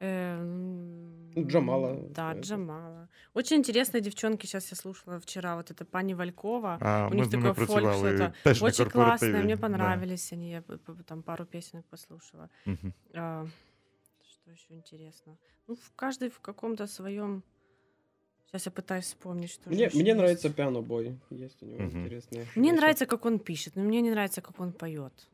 Эм, 0.00 1.30
Джамала, 1.36 2.08
Да, 2.10 2.32
Джамала. 2.32 3.08
Очень 3.34 3.58
интересные 3.58 4.00
девчонки, 4.00 4.46
сейчас 4.46 4.70
я 4.70 4.76
слушала 4.76 5.20
вчера, 5.20 5.56
вот 5.56 5.70
это 5.70 5.84
пани 5.84 6.14
Валькова. 6.14 6.78
А 6.80 7.08
У 7.10 7.14
них 7.14 7.30
такой 7.30 7.52
фольк 7.52 7.66
працювали 7.86 8.32
что-то. 8.42 8.64
Очень 8.64 8.90
классные, 8.90 9.42
мне 9.42 9.56
Да. 9.56 9.60
понравились 9.62 10.32
они, 10.32 10.50
я 10.50 10.62
там 11.06 11.22
пару 11.22 11.44
песенок 11.44 11.84
послушала. 11.86 12.48
Мгм. 12.64 12.94
А, 13.14 13.46
что 14.24 14.50
еще 14.50 14.74
интересно? 14.74 15.36
Ну, 15.66 15.74
в 15.74 15.92
каждый 15.94 16.30
в 16.30 16.40
каком-то 16.40 16.86
своем. 16.86 17.42
Сейчас 18.46 18.66
я 18.66 18.72
пытаюсь 18.72 19.04
вспомнить, 19.04 19.50
что 19.50 19.68
Мне, 19.70 19.88
мне 19.94 20.00
есть. 20.02 20.16
нравится 20.16 20.50
пиано-бой. 20.50 21.20
Есть 21.30 21.62
у 21.62 21.66
него 21.66 21.82
Мгм. 21.84 22.04
интересные. 22.04 22.46
Мне 22.56 22.70
вещи. 22.70 22.80
нравится, 22.80 23.06
как 23.06 23.24
он 23.26 23.38
пишет, 23.38 23.76
но 23.76 23.82
мне 23.82 24.00
не 24.00 24.10
нравится, 24.10 24.40
как 24.40 24.58
он 24.60 24.72
поет. 24.72 25.28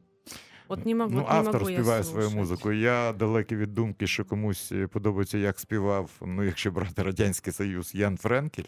Вот 0.68 0.86
не 0.86 0.94
могу, 0.94 1.10
Ну, 1.10 1.20
вот 1.20 1.30
не 1.30 1.36
автор 1.36 1.60
могу 1.60 1.70
я 1.70 1.78
співає 1.78 2.04
свою 2.04 2.30
музику. 2.30 2.72
Я 2.72 3.12
далекий 3.12 3.58
від 3.58 3.74
думки, 3.74 4.06
що 4.06 4.24
комусь 4.24 4.72
подобається, 4.92 5.38
як 5.38 5.60
співав, 5.60 6.10
ну, 6.26 6.42
якщо 6.44 6.70
брати 6.70 7.02
Радянський 7.02 7.52
Союз, 7.52 7.94
Ян 7.94 8.16
Френкель. 8.16 8.64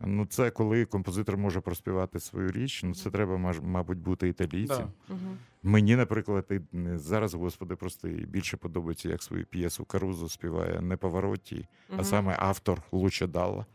Ну, 0.00 0.26
це 0.26 0.50
коли 0.50 0.84
композитор 0.84 1.36
може 1.36 1.60
проспівати 1.60 2.20
свою 2.20 2.50
річ. 2.52 2.82
Ну, 2.84 2.94
це 2.94 3.10
треба, 3.10 3.56
мабуть, 3.62 3.98
бути 3.98 4.28
італійцем. 4.28 4.86
Да. 5.08 5.14
Мені, 5.62 5.96
наприклад, 5.96 6.46
зараз, 6.94 7.34
господи, 7.34 7.76
просто 7.76 8.08
більше 8.08 8.56
подобається, 8.56 9.08
як 9.08 9.22
свою 9.22 9.46
п'єсу 9.46 9.84
Карузо 9.84 10.28
співає 10.28 10.80
не 10.80 10.96
Паваротті, 10.96 11.66
а 11.96 12.04
саме 12.04 12.36
автор 12.38 12.82
Луча 12.92 13.26
Далла. 13.26 13.66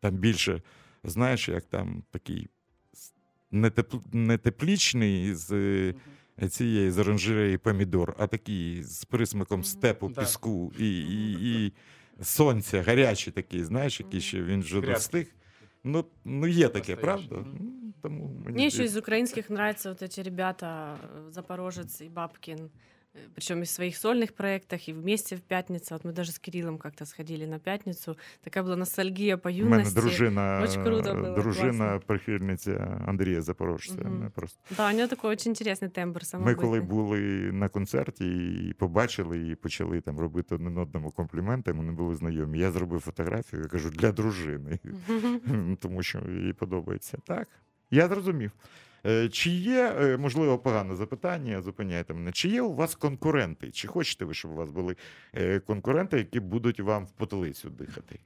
Там 0.00 0.14
більше, 0.14 0.62
знаєш, 1.04 1.48
як 1.48 1.64
там 1.64 2.02
такий 2.10 2.48
с- 2.94 3.12
не, 3.50 3.70
тепл... 3.70 3.96
не 4.12 4.38
теплічний 4.38 5.34
з 5.34 5.52
е, 5.52 5.94
цієї 6.48 6.90
з 6.90 6.98
оранжереї 6.98 7.58
помідор, 7.58 8.14
а 8.18 8.26
такий 8.26 8.82
з 8.82 9.04
присмаком 9.04 9.64
степу, 9.64 10.10
піску 10.10 10.72
і, 10.78 11.00
і, 11.00 11.32
і 11.66 11.72
сонця, 12.22 12.82
гарячий 12.82 13.32
такий, 13.32 13.64
знаєш, 13.64 14.00
який 14.00 14.20
ще 14.20 14.42
він 14.42 14.60
вже 14.60 14.80
достиг. 14.80 15.26
Ну, 15.84 16.04
ну 16.24 16.46
є 16.46 16.68
таке, 16.68 16.92
Настоящий. 16.92 17.28
правда? 17.28 17.50
Ну, 17.60 17.92
Тому 18.02 18.24
мені 18.24 18.44
Мені 18.44 18.66
еще 18.66 18.88
з 18.88 18.96
українських 18.96 19.44
украинских 19.44 19.50
нравятся 19.50 19.88
вот 19.88 20.02
эти 20.02 20.22
ребята 20.22 20.96
Запорожець 21.30 22.00
і 22.00 22.04
и 22.04 22.08
Бабкин 22.08 22.70
Причем 23.33 23.61
и 23.61 23.63
в 23.63 23.69
своих 23.69 23.95
сольных 23.95 24.33
проектах, 24.33 24.89
и 24.89 24.93
вместе 24.93 25.35
в 25.37 25.41
пятницу. 25.41 25.93
Вот 25.93 26.03
мы 26.05 26.11
даже 26.11 26.31
с 26.31 26.39
Кириллом 26.39 26.77
как-то 26.77 27.05
сходили 27.05 27.45
на 27.45 27.59
пятницу. 27.59 28.17
Такая 28.43 28.63
была 28.63 28.75
ностальгия 28.75 29.37
по 29.37 29.49
У 29.49 29.51
мене 29.51 29.69
юности. 29.69 29.95
дружина, 29.99 30.61
Очень 30.63 30.83
круто 30.83 31.13
було, 31.15 31.35
дружина 31.35 31.71
класно. 31.89 31.99
прихильниця 32.07 33.01
Андрія 33.07 33.41
Запорожця. 33.41 33.93
Мгм. 34.01 34.23
Не 34.23 34.29
просто. 34.29 34.59
Да, 34.77 34.89
у 34.89 34.93
него 34.95 35.07
такой 35.07 35.31
очень 35.33 35.51
интересный 35.53 35.89
тембр 35.89 36.21
Ми 36.33 36.55
коли 36.55 36.79
самобытный. 36.79 36.83
були 36.83 37.19
на 37.51 37.69
концерті 37.69 38.25
і 38.69 38.73
побачили, 38.73 39.47
і 39.49 39.55
почали 39.55 40.01
там 40.01 40.19
робити 40.19 40.55
один 40.55 40.77
одному 40.77 41.11
компліменти, 41.11 41.73
ми 41.73 41.83
не 41.83 41.91
були 41.91 42.15
знайомі. 42.15 42.59
Я 42.59 42.71
зробив 42.71 42.99
фотографію, 42.99 43.61
я 43.61 43.67
кажу, 43.67 43.89
для 43.89 44.11
дружини. 44.11 44.79
тому 45.79 46.03
що 46.03 46.19
їй 46.19 46.53
подобається. 46.53 47.17
Так, 47.27 47.47
я 47.91 48.07
зрозумів. 48.07 48.51
Е, 49.06 49.28
Чи 49.28 49.50
є, 49.50 49.96
е, 50.00 50.16
можливо, 50.16 50.58
погане 50.58 50.94
запитання, 50.94 51.62
зупиняйте 51.62 52.14
мене, 52.14 52.32
чи 52.32 52.48
є 52.48 52.62
у 52.62 52.74
вас 52.74 52.94
конкуренти? 52.94 53.70
Чи 53.70 53.88
хочете 53.88 54.24
ви, 54.24 54.34
щоб 54.34 54.50
у 54.50 54.54
вас 54.54 54.70
були 54.70 54.96
е, 55.34 55.60
конкуренти, 55.60 56.18
які 56.18 56.40
будуть 56.40 56.80
вам 56.80 57.04
в 57.06 57.10
потилицю 57.10 57.70
дихати? 57.70 58.18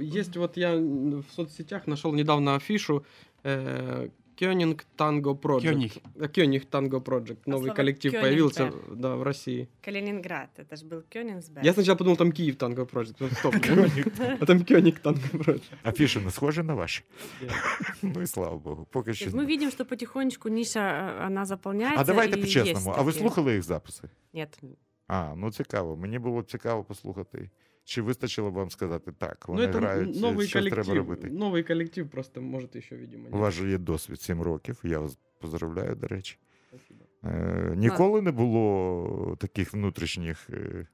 Есть 0.00 0.36
вот 0.36 0.56
я 0.56 0.76
в 0.76 1.24
соцсетях 1.30 1.86
нашел 1.86 2.14
недавно 2.14 2.54
афишу 2.54 3.04
э, 3.44 4.10
Кёнинг 4.41 4.83
Танго 4.97 5.33
Project. 5.33 5.61
Кёниг. 5.71 5.91
Э, 6.15 6.27
Кёниг 6.27 6.65
Танго 6.65 6.97
Project. 6.99 7.37
Новый 7.45 7.67
слово 7.67 7.75
коллектив 7.75 8.11
Кёниг, 8.11 8.21
появился 8.21 8.71
да. 8.89 8.95
да, 8.95 9.15
в 9.15 9.23
России. 9.23 9.67
Калининград, 9.81 10.49
это 10.57 10.75
же 10.75 10.85
был 10.85 11.03
Кёнигсберг. 11.09 11.65
Я 11.65 11.73
сначала 11.73 11.95
подумал, 11.97 12.17
там 12.17 12.31
Киев 12.31 12.55
Танго 12.57 12.83
Project. 12.83 13.15
Ну, 13.19 13.29
Стоп. 13.29 13.55
А 14.41 14.45
там 14.45 14.57
Кёниг 14.59 14.99
Танго 14.99 15.21
Project. 15.33 15.63
Афіші 15.83 16.19
не 16.19 16.31
схожі 16.31 16.63
на 16.63 16.73
ваші? 16.73 17.03
Нет. 17.41 17.51
Ну 18.01 18.21
і 18.21 18.27
слава 18.27 18.57
Богу, 18.57 18.87
поки 18.91 19.11
То 19.11 19.15
що. 19.15 19.25
есть 19.25 19.35
мы 19.37 19.45
видим, 19.45 19.71
что 19.71 19.85
потихонечку 19.85 20.49
ниша, 20.49 20.79
э, 20.79 21.27
она 21.27 21.45
заполняется. 21.45 22.01
А 22.01 22.03
давайте 22.05 22.37
и 22.39 22.41
по-чесному. 22.41 22.75
есть 22.89 22.99
А 22.99 23.01
ви 23.01 23.11
такие. 23.11 23.19
слухали 23.21 23.53
їх 23.53 23.63
записи? 23.63 24.09
Нет. 24.33 24.59
А, 25.07 25.33
ну 25.35 25.51
цікаво. 25.51 25.95
Мені 25.97 26.19
було 26.19 26.41
б 26.41 26.51
цікаво 26.51 26.83
послухати. 26.83 27.49
Чи 27.83 28.01
вистачило 28.01 28.51
б 28.51 28.53
вам 28.53 28.69
сказати 28.69 29.11
так? 29.11 29.45
Ну, 29.47 29.53
Вони 29.53 29.67
это 29.67 29.71
грають, 29.77 30.15
новый 30.15 30.47
що 30.47 30.61
треба 30.61 30.69
коллектив. 30.83 30.95
робити. 30.95 31.27
Новый 31.29 31.67
коллектив 31.67 32.09
просто, 32.09 32.41
может, 32.41 32.75
еще, 32.75 32.95
видимо, 32.95 33.23
У 33.27 33.31
нет. 33.31 33.39
вас 33.39 33.53
же 33.53 33.69
є 33.69 33.77
досвід 33.77 34.21
7 34.21 34.41
років. 34.41 34.79
Я 34.83 34.99
вас 34.99 35.17
поздравляю, 35.41 35.95
до 35.95 36.07
речі. 36.07 36.37
Спасибо. 36.69 37.05
Е, 37.23 37.73
ніколи 37.75 38.21
не 38.21 38.31
було 38.31 39.37
таких 39.39 39.73
внутрішніх 39.73 40.49
е, 40.49 40.87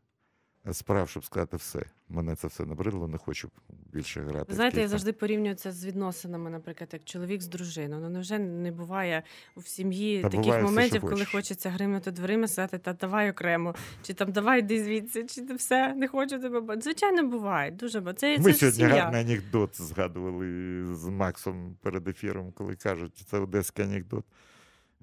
справ, 0.72 1.08
щоб 1.08 1.24
сказати 1.24 1.56
все. 1.56 1.82
Мене 2.08 2.36
це 2.36 2.48
все 2.48 2.64
набридло, 2.64 3.08
не 3.08 3.18
хочу 3.18 3.50
більше 3.92 4.20
грати. 4.20 4.54
Знаєте, 4.54 4.80
я 4.80 4.88
завжди 4.88 5.12
порівнюю 5.12 5.54
це 5.54 5.72
з 5.72 5.84
відносинами, 5.86 6.50
наприклад, 6.50 6.90
як 6.92 7.04
чоловік 7.04 7.42
з 7.42 7.46
дружиною. 7.48 8.02
Ну 8.02 8.08
невже 8.10 8.38
не 8.38 8.72
буває 8.72 9.22
в 9.56 9.66
сім'ї 9.66 10.22
Та 10.22 10.28
таких 10.28 10.46
все, 10.52 10.62
моментів, 10.62 10.98
що 11.00 11.00
коли 11.00 11.12
хочеш. 11.24 11.32
хочеться 11.32 11.70
гримнути 11.70 12.10
дверима, 12.10 12.48
сказати, 12.48 12.78
та 12.78 12.92
давай 12.92 13.30
окремо, 13.30 13.74
чи 14.02 14.14
там 14.14 14.32
давай 14.32 14.58
йди 14.60 14.84
звідси, 14.84 15.24
чи 15.24 15.42
ти 15.42 15.54
все 15.54 15.94
не 15.94 16.08
хочу 16.08 16.40
тебе 16.40 16.60
бачити. 16.60 16.82
Звичайно, 16.84 17.22
буває. 17.28 17.70
Дуже 17.70 18.00
ба- 18.00 18.14
це, 18.14 18.38
Ми 18.38 18.52
це 18.52 18.58
сьогодні 18.58 18.80
сім'я. 18.80 19.02
гарний 19.02 19.20
анекдот 19.20 19.82
згадували 19.82 20.84
з 20.94 21.04
Максом 21.08 21.76
перед 21.82 22.08
ефіром, 22.08 22.52
коли 22.52 22.76
кажуть, 22.76 23.24
це 23.30 23.38
одеський 23.38 23.84
анекдот. 23.84 24.24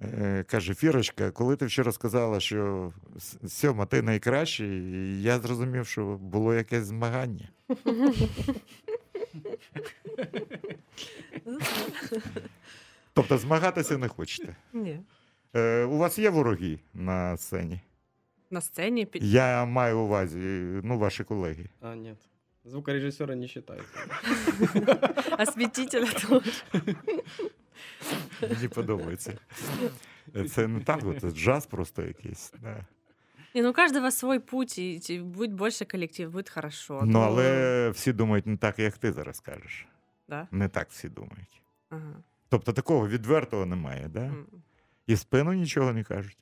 Е, 0.04 0.44
Каже, 0.48 0.74
Фірочка, 0.74 1.32
коли 1.32 1.56
ти 1.56 1.66
вчора 1.66 1.92
сказала, 1.92 2.40
що 2.40 2.92
сьома, 3.48 3.86
ти 3.86 4.02
найкращий, 4.02 4.70
і 4.70 5.22
я 5.22 5.40
зрозумів, 5.40 5.88
що 5.88 6.06
було 6.22 6.54
якесь 6.54 6.86
змагання. 6.86 7.50
Тобто 13.14 13.38
змагатися 13.38 13.98
не 13.98 14.08
хочете. 14.08 14.56
Ні. 14.74 15.00
Е, 15.56 15.84
у 15.84 15.98
вас 15.98 16.20
є 16.20 16.30
вороги 16.30 16.80
на 16.94 17.38
сцені? 17.38 17.80
На 18.52 18.62
сцені 18.62 19.06
під 19.06 19.24
Я 19.24 19.66
маю 19.66 20.00
увазі, 20.00 20.38
ну, 20.84 20.98
ваші 20.98 21.24
колеги. 21.24 21.66
А, 21.82 21.96
нет. 21.96 22.18
Звукорежиссера 22.66 23.36
не 23.36 23.48
считается. 23.48 24.00
освітителя 25.40 26.08
теж. 26.14 26.64
Мені 28.42 28.68
подобається. 28.68 29.34
Це 30.50 30.68
не 30.68 30.80
танго, 30.80 31.14
це 31.14 31.32
джаз 31.32 31.66
просто 31.66 32.02
якийсь. 32.02 32.54
Да. 32.62 32.86
Ні, 33.56 33.62
ну 33.62 33.70
у 33.70 33.74
кожного 33.74 34.12
свій 34.12 34.40
путь, 34.40 34.78
і 34.80 35.22
будь 35.26 35.54
більше 35.54 35.86
колектив, 35.86 36.32
буде 36.32 36.52
хорошо. 36.54 37.02
Ну, 37.06 37.20
але 37.20 37.90
всі 37.90 38.14
думають 38.14 38.48
не 38.48 38.58
так, 38.58 38.80
як 38.80 38.98
ти 38.98 39.12
зараз 39.12 39.40
кажеш. 39.40 39.88
Да? 40.30 40.48
Не 40.52 40.68
так 40.68 40.90
всі 40.90 41.10
думають. 41.10 41.62
Ага. 41.90 42.14
Тобто 42.50 42.74
такого 42.74 43.08
відвертого 43.08 43.66
немає, 43.66 44.10
да? 44.14 44.22
М. 44.22 44.46
І 45.08 45.16
спину 45.16 45.54
нічого 45.54 45.94
не 45.94 46.04
кажуть. 46.04 46.38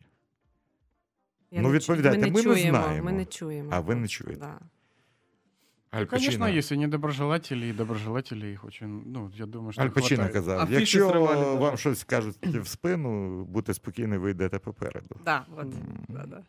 Я 1.52 1.62
Ну, 1.62 1.72
відповідайте, 1.72 2.18
ми 2.20 2.32
не 2.32 2.44
чуємо, 2.44 2.78
знаємо. 2.78 3.06
Ми 3.06 3.12
не 3.12 3.26
чуємо. 3.26 3.70
А 3.74 3.80
ви 3.80 3.96
не 3.96 4.08
чуєте. 4.08 4.40
Да. 4.40 4.60
Аль 5.94 6.06
Конечно, 6.06 6.40
Пачино, 6.40 6.58
есть 6.58 6.72
и 6.72 6.78
недоброжелатели, 6.78 7.66
и 7.66 7.74
доброжелатели 7.74 8.48
их 8.48 8.64
очень, 8.64 9.04
ну, 9.06 9.32
я 9.36 9.46
думаю, 9.46 9.72
що 9.74 9.82
Аль 9.82 9.90
Пачино 9.90 10.30
казав, 10.30 10.68
А 10.70 10.74
якщо 10.74 11.10
зривали, 11.10 11.46
да. 11.46 11.54
вам 11.54 11.78
щось 11.78 12.04
кажуть 12.04 12.36
в 12.44 12.68
спину, 12.68 13.44
будьте 13.46 13.74
спокійні, 13.74 14.18
ви 14.18 14.32
йдете 14.32 14.60
попереду. 14.60 15.16
Да, 15.26 15.46
от. 15.58 15.68
Mm. 15.68 15.76
Да, 16.10 16.26
да. 16.26 16.44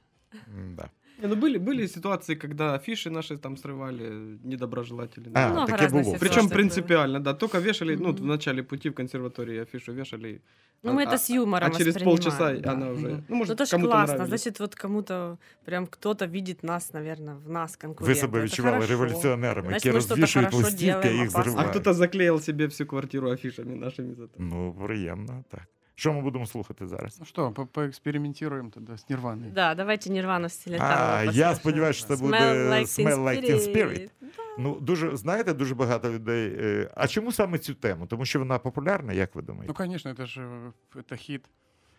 Да. 0.76 0.90
Не, 1.23 1.27
ну 1.27 1.35
были, 1.35 1.57
были 1.57 1.87
ситуации, 1.87 2.35
когда 2.35 2.75
афиши 2.75 3.09
наши 3.09 3.37
там 3.37 3.55
срывали 3.57 4.37
недоброжелатели. 4.43 5.31
А, 5.33 5.47
Много 5.49 5.65
таке 5.71 5.83
разных 5.85 5.91
було. 5.91 6.03
ситуаций. 6.03 6.19
Причем 6.19 6.43
Такое. 6.43 6.53
принципиально, 6.55 7.19
да. 7.19 7.33
Только 7.33 7.59
вешали, 7.59 7.95
ну, 7.95 8.07
Мгм. 8.09 8.17
в 8.17 8.25
начале 8.25 8.63
пути 8.63 8.89
в 8.89 8.93
консерватории 8.93 9.61
афишу 9.61 9.93
вешали. 9.93 10.41
Ну, 10.83 10.93
мы 10.93 11.01
а- 11.01 11.05
это 11.05 11.13
с 11.17 11.29
юмором 11.29 11.67
А 11.67 11.71
через 11.71 11.85
воспринимаем, 11.95 12.17
полчаса 12.17 12.53
да. 12.59 12.71
она 12.71 12.89
уже, 12.91 13.07
Мгм. 13.07 13.23
ну, 13.29 13.35
может, 13.35 13.49
Ну, 13.49 13.55
то 13.55 13.65
ж 13.65 13.71
кому-то 13.71 13.91
классно. 13.91 14.15
нравились. 14.15 14.41
Значит, 14.41 14.59
вот 14.59 14.75
кому-то, 14.75 15.37
прям 15.65 15.87
кто-то 15.87 16.25
видит 16.27 16.63
нас, 16.63 16.93
наверное, 16.93 17.35
в 17.45 17.49
нас 17.49 17.71
Ви 17.71 17.87
конкурента. 17.87 18.21
себе 18.21 18.39
Это 18.39 18.43
відчували 18.43 18.75
хорошо. 18.75 18.91
революціонерами, 18.93 19.67
Значить, 19.67 19.85
які 19.85 19.95
ми 19.95 20.01
щось 20.01 20.09
розвішують 20.11 20.49
хорошо 20.49 20.65
листівки, 20.67 20.97
а 20.97 21.01
делаем, 21.01 21.19
їх 21.21 21.29
опасно. 21.29 21.39
А 21.41 21.43
зривають. 21.55 21.71
кто-то 21.71 21.93
заклеил 21.93 22.39
себе 22.39 22.65
всю 22.65 22.87
квартиру 22.87 23.31
афишами 23.31 23.75
нашими 23.75 24.13
зато. 24.15 24.33
Ну, 24.37 24.75
приємно, 24.85 25.43
так. 25.51 25.61
Що 26.01 26.13
ми 26.13 26.21
будемо 26.21 26.45
слухати 26.45 26.87
зараз? 26.87 27.17
Ну 27.19 27.25
что, 27.25 27.51
по- 27.51 27.65
поэкспериментируем 27.65 28.69
тогда 28.71 28.93
с 28.93 29.09
Нирваной. 29.09 29.49
Да, 29.49 29.75
давайте 29.75 30.09
Нирвану 30.09 30.47
в 30.47 30.51
стиле 30.51 30.77
А, 30.77 30.79
танго 30.79 31.23
я 31.23 31.25
послушаем. 31.25 31.55
сподіваюся, 31.55 31.99
що 31.99 32.07
це 32.07 32.23
буде 32.23 32.37
Smell 32.37 32.69
like 32.69 32.85
Smell 33.05 33.23
Like 33.23 33.51
Teen 33.51 33.73
Spirit. 33.73 34.09
Да, 34.21 34.27
Ну, 34.59 34.75
дуже, 34.81 35.17
знаєте, 35.17 35.53
дуже 35.53 35.75
багато 35.75 36.11
людей. 36.11 36.55
е, 36.59 36.91
А 36.95 37.07
чому 37.07 37.31
саме 37.31 37.57
цю 37.57 37.73
тему? 37.73 38.05
Тому 38.07 38.25
що 38.25 38.39
вона 38.39 38.59
популярна, 38.59 39.13
як 39.13 39.35
ви 39.35 39.41
Ну, 39.41 39.45
думаєте? 39.47 39.73
конечно, 39.73 40.11
это 40.11 40.25
же 40.25 40.41
э, 40.41 40.71
это 40.95 41.17
хит. 41.17 41.41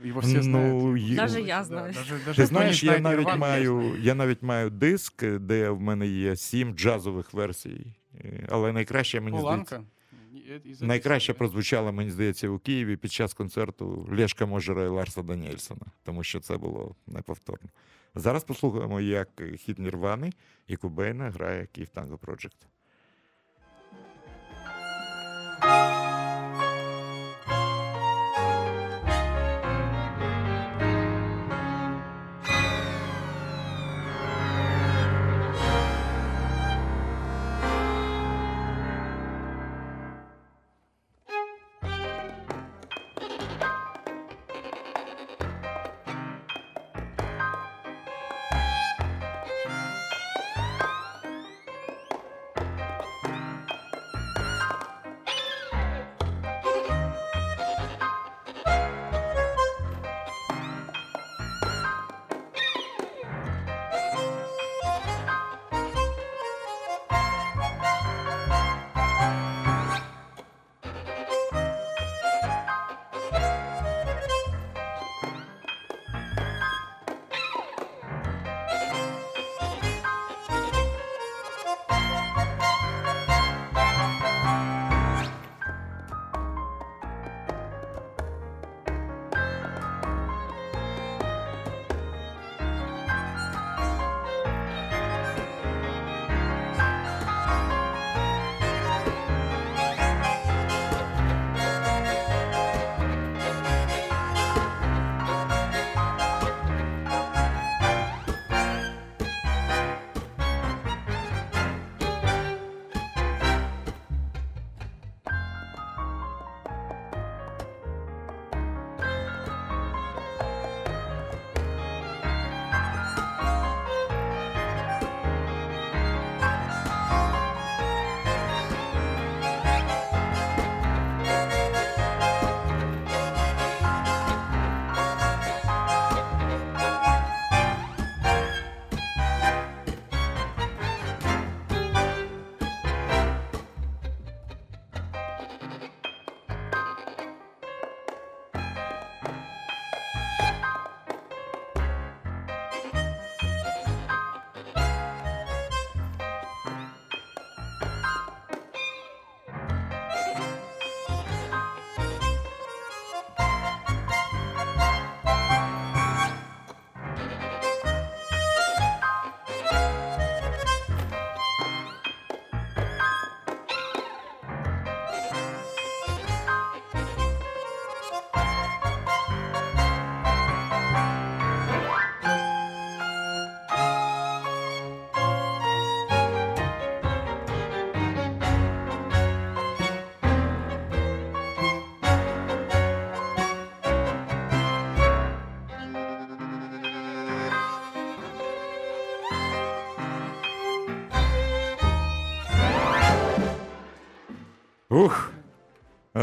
Его 0.04 0.20
все 0.20 0.36
Ну, 0.36 0.42
знают. 0.42 1.12
е- 1.12 1.16
Даже 1.16 1.34
Да, 1.34 1.46
я 1.46 1.64
знаю. 1.64 1.92
даже- 1.92 2.10
даже 2.10 2.24
Ти 2.24 2.32
кто 2.32 2.42
не 2.42 2.46
знаєш, 2.46 2.82
я 2.84 2.88
знает 2.90 3.04
навіть 3.04 3.18
Нирвану, 3.18 3.40
маю, 3.40 3.80
знает. 3.80 4.04
я 4.04 4.14
навіть 4.14 4.42
маю 4.42 4.70
диск, 4.70 5.24
де 5.24 5.70
в 5.70 5.80
мене 5.80 6.06
є 6.06 6.36
сім 6.36 6.74
джазових 6.74 7.32
версій. 7.34 7.86
Е, 8.24 8.46
Але 8.50 8.72
найкраще, 8.72 9.20
мені 9.20 9.40
здається, 9.40 9.82
Найкраще 10.81 11.33
прозвучало, 11.33 11.93
мені 11.93 12.11
здається, 12.11 12.49
у 12.49 12.59
Києві 12.59 12.97
під 12.97 13.11
час 13.11 13.33
концерту 13.33 14.07
Лешка 14.11 14.45
Можера 14.45 14.83
і 14.83 14.87
Ларса 14.87 15.21
Даніельсона, 15.21 15.85
тому 16.03 16.23
що 16.23 16.39
це 16.39 16.57
було 16.57 16.95
неповторно. 17.07 17.69
Зараз 18.15 18.43
послухаємо, 18.43 19.01
як 19.01 19.41
хіт 19.57 19.79
Нірвани 19.79 20.31
і 20.67 20.75
Кубейна 20.75 21.29
грає 21.29 21.65
Київ 21.65 21.89
Танго 21.89 22.15
Project. 22.15 22.72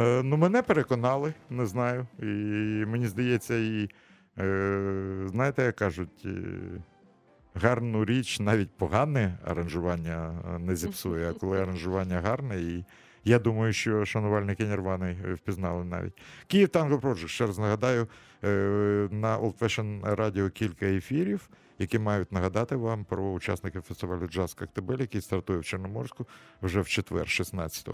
Е, 0.01 0.23
ну, 0.23 0.37
мене 0.37 0.63
переконали, 0.63 1.35
не 1.51 1.67
знаю. 1.67 2.07
І 2.19 2.25
мені 2.87 3.07
здається, 3.07 3.57
і 3.57 3.89
е, 4.39 5.27
знаєте, 5.27 5.63
як 5.63 5.77
кажуть, 5.77 6.23
е, 6.25 6.31
гарну 7.55 8.05
річ, 8.05 8.41
навіть 8.41 8.71
погане 8.71 9.39
аранжування 9.45 10.43
е, 10.55 10.59
не 10.59 10.77
зіпсує, 10.77 11.31
а 11.31 11.33
коли 11.33 11.63
аранжування 11.63 12.21
гарне. 12.21 12.61
І 12.61 12.85
я 13.25 13.39
думаю, 13.39 13.73
що 13.73 14.05
шанувальники 14.05 14.65
Нірвани 14.65 15.17
впізнали 15.35 15.85
навіть. 15.85 16.13
Київ 16.47 16.69
Танго 16.69 16.97
Project, 16.97 17.29
ще 17.29 17.47
раз 17.47 17.59
нагадаю, 17.59 18.09
на 19.11 19.39
Old 19.39 19.59
Fashion 19.59 20.17
Radio 20.17 20.51
кілька 20.51 20.87
ефірів, 20.87 21.49
які 21.81 21.99
мають 21.99 22.33
нагадати 22.33 22.77
вам 22.77 23.05
про 23.05 23.33
учасників 23.33 23.83
фестивалю 23.83 24.27
Джаз 24.27 24.55
Коктебель, 24.55 24.99
який 24.99 25.21
стартує 25.21 25.59
в 25.59 25.65
Чорноморську 25.65 26.27
вже 26.63 26.81
в 26.81 26.89
четвер, 26.89 27.29
16 27.29 27.89
е, 27.89 27.93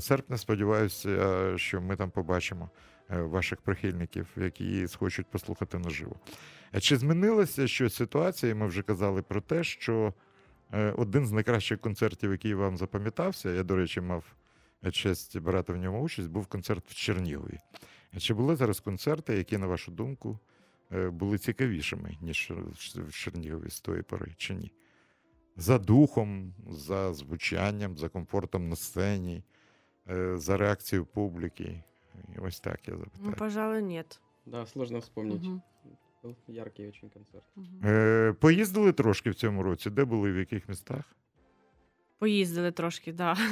серпня. 0.00 0.36
Сподіваюся, 0.36 1.52
що 1.58 1.80
ми 1.80 1.96
там 1.96 2.10
побачимо 2.10 2.70
е, 3.10 3.20
ваших 3.20 3.60
прихильників, 3.60 4.26
які 4.36 4.86
схочуть 4.88 5.26
послухати 5.26 5.78
наживо. 5.78 6.16
Е, 6.74 6.80
Чи 6.80 6.96
змінилася 6.96 7.68
щось 7.68 7.94
ситуація? 7.94 8.54
Ми 8.54 8.66
вже 8.66 8.82
казали 8.82 9.22
про 9.22 9.40
те, 9.40 9.64
що 9.64 10.14
е, 10.72 10.90
один 10.90 11.26
з 11.26 11.32
найкращих 11.32 11.80
концертів, 11.80 12.32
який 12.32 12.54
вам 12.54 12.76
запам'ятався, 12.76 13.50
я, 13.50 13.62
до 13.62 13.76
речі, 13.76 14.00
мав 14.00 14.24
честь 14.92 15.38
брати 15.38 15.72
в 15.72 15.76
ньому 15.76 16.02
участь, 16.02 16.30
був 16.30 16.46
концерт 16.46 16.90
в 16.90 16.94
Чернігові. 16.94 17.58
Е, 18.16 18.20
Чи 18.20 18.34
були 18.34 18.56
зараз 18.56 18.80
концерти, 18.80 19.36
які, 19.36 19.58
на 19.58 19.66
вашу 19.66 19.92
думку, 19.92 20.38
е, 20.92 21.10
були 21.10 21.38
цікавішими, 21.38 22.16
ніж 22.20 22.52
в 22.94 23.12
Чернігові 23.12 23.70
з 23.70 23.80
тої 23.80 24.02
пори, 24.02 24.34
чи 24.36 24.54
ні? 24.54 24.72
За 25.56 25.78
духом, 25.78 26.54
за 26.70 27.14
звучанням, 27.14 27.98
за 27.98 28.08
комфортом 28.08 28.68
на 28.68 28.76
сцені, 28.76 29.36
е, 29.36 29.55
за 30.34 30.56
реакцією 30.56 31.06
публіки. 31.06 31.82
І 32.36 32.38
Ось 32.38 32.60
так 32.60 32.88
я 32.88 32.94
Ну, 33.22 33.32
пожалуй, 33.32 33.82
нет. 33.82 34.20
Да, 34.46 34.66
сложно 34.66 34.98
вспомнить. 34.98 35.44
Угу. 35.44 35.60
Яркий 36.48 36.88
очень 36.88 37.10
концерт. 37.10 37.44
Угу. 37.56 37.66
Е, 37.84 38.34
Поїздили 38.40 38.92
трошки 38.92 39.30
в 39.30 39.34
цьому 39.34 39.62
році. 39.62 39.90
Де 39.90 40.04
були, 40.04 40.32
в 40.32 40.36
яких 40.36 40.68
містах? 40.68 41.16
Поїздили 42.18 42.72
трошки, 42.72 43.12
да. 43.12 43.36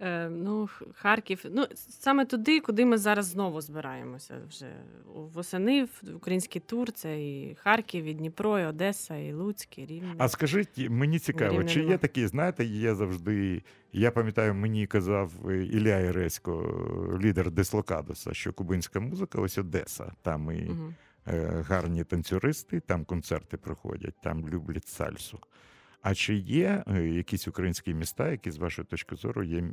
Е, 0.00 0.28
ну, 0.28 0.68
Харків. 0.94 1.44
Ну, 1.50 1.66
саме 1.74 2.24
туди, 2.24 2.60
куди 2.60 2.84
ми 2.84 2.98
зараз 2.98 3.26
знову 3.26 3.60
збираємося. 3.60 4.34
Вже 4.48 4.66
восени 5.06 5.84
в 5.84 6.16
український 6.16 6.62
тур. 6.66 6.92
Це 6.92 7.22
і 7.22 7.54
Харків, 7.54 8.04
і 8.04 8.14
Дніпро, 8.14 8.58
і 8.58 8.64
Одеса, 8.64 9.16
і 9.16 9.32
Луцьк, 9.32 9.78
і 9.78 9.86
Рівне. 9.86 10.14
А 10.18 10.28
скажіть, 10.28 10.90
мені 10.90 11.18
цікаво, 11.18 11.52
Рівня 11.52 11.68
чи 11.68 11.82
є 11.82 11.98
такі, 11.98 12.26
знаєте, 12.26 12.64
є 12.64 12.94
завжди. 12.94 13.62
Я 13.92 14.10
пам'ятаю, 14.10 14.54
мені 14.54 14.86
казав 14.86 15.32
е, 15.48 15.64
Ілля 15.64 15.98
Іресько, 15.98 17.18
лідер 17.22 17.50
Дислокадоса, 17.50 18.34
що 18.34 18.52
кубинська 18.52 19.00
музика 19.00 19.40
ось 19.40 19.58
Одеса. 19.58 20.12
Там 20.22 20.50
і 20.50 20.70
е, 21.26 21.64
гарні 21.68 22.04
танцюристи, 22.04 22.80
там 22.80 23.04
концерти 23.04 23.56
проходять, 23.56 24.14
там 24.22 24.48
люблять 24.48 24.88
сальсу. 24.88 25.38
А 26.02 26.14
чи 26.14 26.34
є 26.34 26.84
е, 26.86 27.02
якісь 27.06 27.48
українські 27.48 27.94
міста, 27.94 28.30
які 28.30 28.50
з 28.50 28.56
вашої 28.56 28.86
точки 28.86 29.16
зору 29.16 29.44
є 29.44 29.64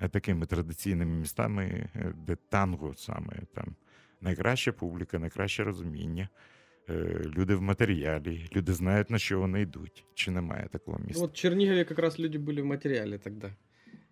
е, 0.00 0.08
такими 0.08 0.46
традиційними 0.46 1.14
містами, 1.14 1.64
е, 1.94 2.14
де 2.26 2.36
танго 2.48 2.94
саме 2.96 3.32
там 3.54 3.76
найкраща 4.20 4.72
публіка, 4.72 5.18
найкраще 5.18 5.64
розуміння, 5.64 6.28
люди 7.36 7.54
в 7.54 7.62
матеріалі, 7.62 8.48
люди 8.56 8.72
знають, 8.72 9.10
на 9.10 9.18
що 9.18 9.38
вони 9.40 9.60
йдуть. 9.60 10.04
Чи 10.14 10.30
немає 10.30 10.68
такого 10.72 10.98
міста? 11.06 11.20
Вот 11.20 11.32
в 11.32 11.34
Чернигове 11.34 11.84
как 11.84 11.98
раз 11.98 12.18
люди 12.18 12.38
были 12.38 12.62
в 12.62 12.64
материале 12.64 13.18
тогда. 13.18 13.46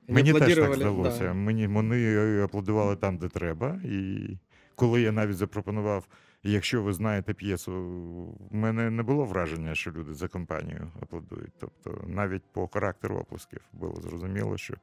Они 0.09 0.15
Мені 0.15 0.33
теж 0.33 0.55
так 0.55 0.75
здалося. 0.75 1.19
да. 1.19 1.35
Мені 1.35 1.67
вони 1.67 2.43
аплодували 2.43 2.97
там, 2.97 3.19
де 3.19 3.29
треба. 3.29 3.81
І 3.85 4.29
коли 4.75 5.03
я 5.03 5.13
навіть 5.13 5.37
запропонував, 5.37 6.09
якщо 6.43 6.83
ви 6.83 6.93
знаєте 6.93 7.35
п'єсу, 7.35 7.73
в 8.51 8.55
мене 8.55 8.91
не 8.91 9.03
було 9.03 9.25
враження, 9.25 9.75
що 9.75 9.91
люди 9.91 10.15
за 10.15 10.29
компанію 10.29 10.93
аплодують. 11.01 11.53
Тобто 11.59 12.05
навіть 12.07 12.43
по 12.53 12.69
характеру 12.69 13.17
оплесків 13.17 13.61
було 13.73 14.01
зрозуміло, 14.01 14.57
що 14.57 14.75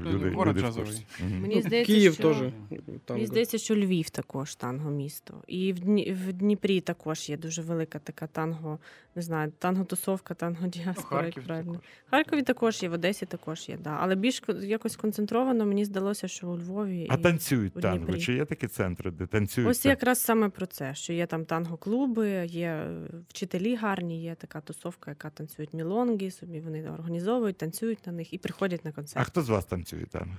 люди, 0.00 0.30
город 0.30 0.56
люди 0.56 0.68
в 0.68 0.74
курсі. 0.74 1.06
Мгм. 1.20 1.40
Мені 1.40 1.62
здається, 1.62 1.92
Киев 1.92 2.14
що... 2.14 2.22
тоже. 2.22 2.52
Мені 2.70 2.98
танго. 3.04 3.26
здається, 3.26 3.58
що 3.58 3.76
Львів 3.76 4.10
також 4.10 4.54
танго 4.54 4.90
місто. 4.90 5.34
І 5.46 5.72
в, 5.72 5.78
Дні... 5.80 6.12
в 6.12 6.32
Дніпрі 6.32 6.80
також 6.80 7.28
є 7.28 7.36
дуже 7.36 7.62
велика 7.62 7.98
така 7.98 8.26
танго, 8.26 8.78
не 9.14 9.22
знаю, 9.22 9.52
танго-тусовка, 9.60 10.34
танго-діаспора, 10.34 11.24
як 11.24 11.24
Харків 11.24 11.44
правильно. 11.44 11.72
також. 11.72 11.86
Харкові 12.10 12.42
також 12.42 12.82
є, 12.82 12.88
в 12.88 12.92
Одесі 12.92 13.26
також 13.26 13.68
є, 13.68 13.78
да. 13.84 13.96
Але 14.00 14.14
більш 14.14 14.42
якось 14.62 14.96
концентровано, 14.96 15.66
мені 15.66 15.84
здалося, 15.84 16.28
що 16.28 16.48
у 16.48 16.58
Львові. 16.58 17.06
А 17.10 17.14
і... 17.14 17.22
танцюють 17.22 17.76
у 17.76 17.80
танго. 17.80 18.18
Чи 18.18 18.34
є 18.34 18.44
такі 18.44 18.66
центри, 18.66 19.10
де 19.10 19.26
танцюють? 19.26 19.70
Ось 19.70 19.84
якраз 19.84 20.20
саме 20.20 20.48
про 20.48 20.66
це, 20.66 20.94
що 20.94 21.12
є 21.12 21.26
там 21.26 21.44
танго-клуби, 21.44 22.46
є 22.46 22.68
е, 22.68 22.88
вчителі 23.28 23.76
гарні, 23.76 24.22
є 24.22 24.34
така 24.34 24.60
тусовка, 24.60 25.10
яка 25.10 25.30
танцюють 25.30 25.74
мілонги, 25.74 26.30
собі 26.30 26.60
вони 26.60 26.90
організовують, 26.90 27.56
танцюють 27.56 28.06
на 28.06 28.12
них 28.12 28.32
і 28.32 28.38
приходять 28.38 28.84
на 28.84 28.92
концерт. 28.92 29.26
А 29.26 29.30
хто 29.30 29.42
з 29.42 29.48
вас 29.48 29.64
танцює 29.64 29.85
танго? 29.94 30.36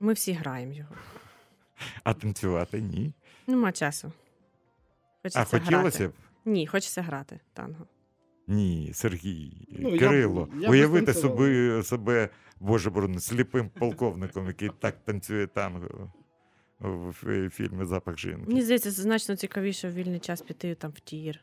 Ми 0.00 0.12
всі 0.12 0.32
граємо 0.32 0.72
його. 0.72 0.94
А 2.04 2.14
танцювати 2.14 2.80
ні. 2.80 3.12
Нема 3.46 3.72
часу. 3.72 4.12
Хочеться 5.22 5.40
А 5.40 5.44
хотілося 5.44 5.98
грати. 5.98 6.08
б? 6.08 6.12
Ні, 6.44 6.66
хочеться 6.66 7.02
грати 7.02 7.40
танго. 7.52 7.86
Ні, 8.46 8.90
Сергій, 8.94 9.66
Ну, 9.80 9.98
Кирило, 9.98 10.48
я 10.60 10.68
б 10.68 10.70
уявити 10.70 11.14
собі, 11.14 11.82
себе, 11.82 12.28
боже 12.60 12.90
борони, 12.90 13.20
сліпим 13.20 13.68
полковником, 13.68 14.46
який 14.46 14.70
так 14.78 15.04
танцює 15.04 15.46
танго 15.46 16.12
в 16.80 17.48
фільмі 17.50 17.84
Запах 17.84 18.18
жінки. 18.18 18.44
Мені 18.48 18.62
здається, 18.62 18.92
це 18.92 19.02
значно 19.02 19.36
цікавіше 19.36 19.88
в 19.88 19.94
вільний 19.94 20.18
час 20.20 20.42
піти 20.42 20.74
там 20.74 20.90
в 20.90 21.00
тір. 21.00 21.40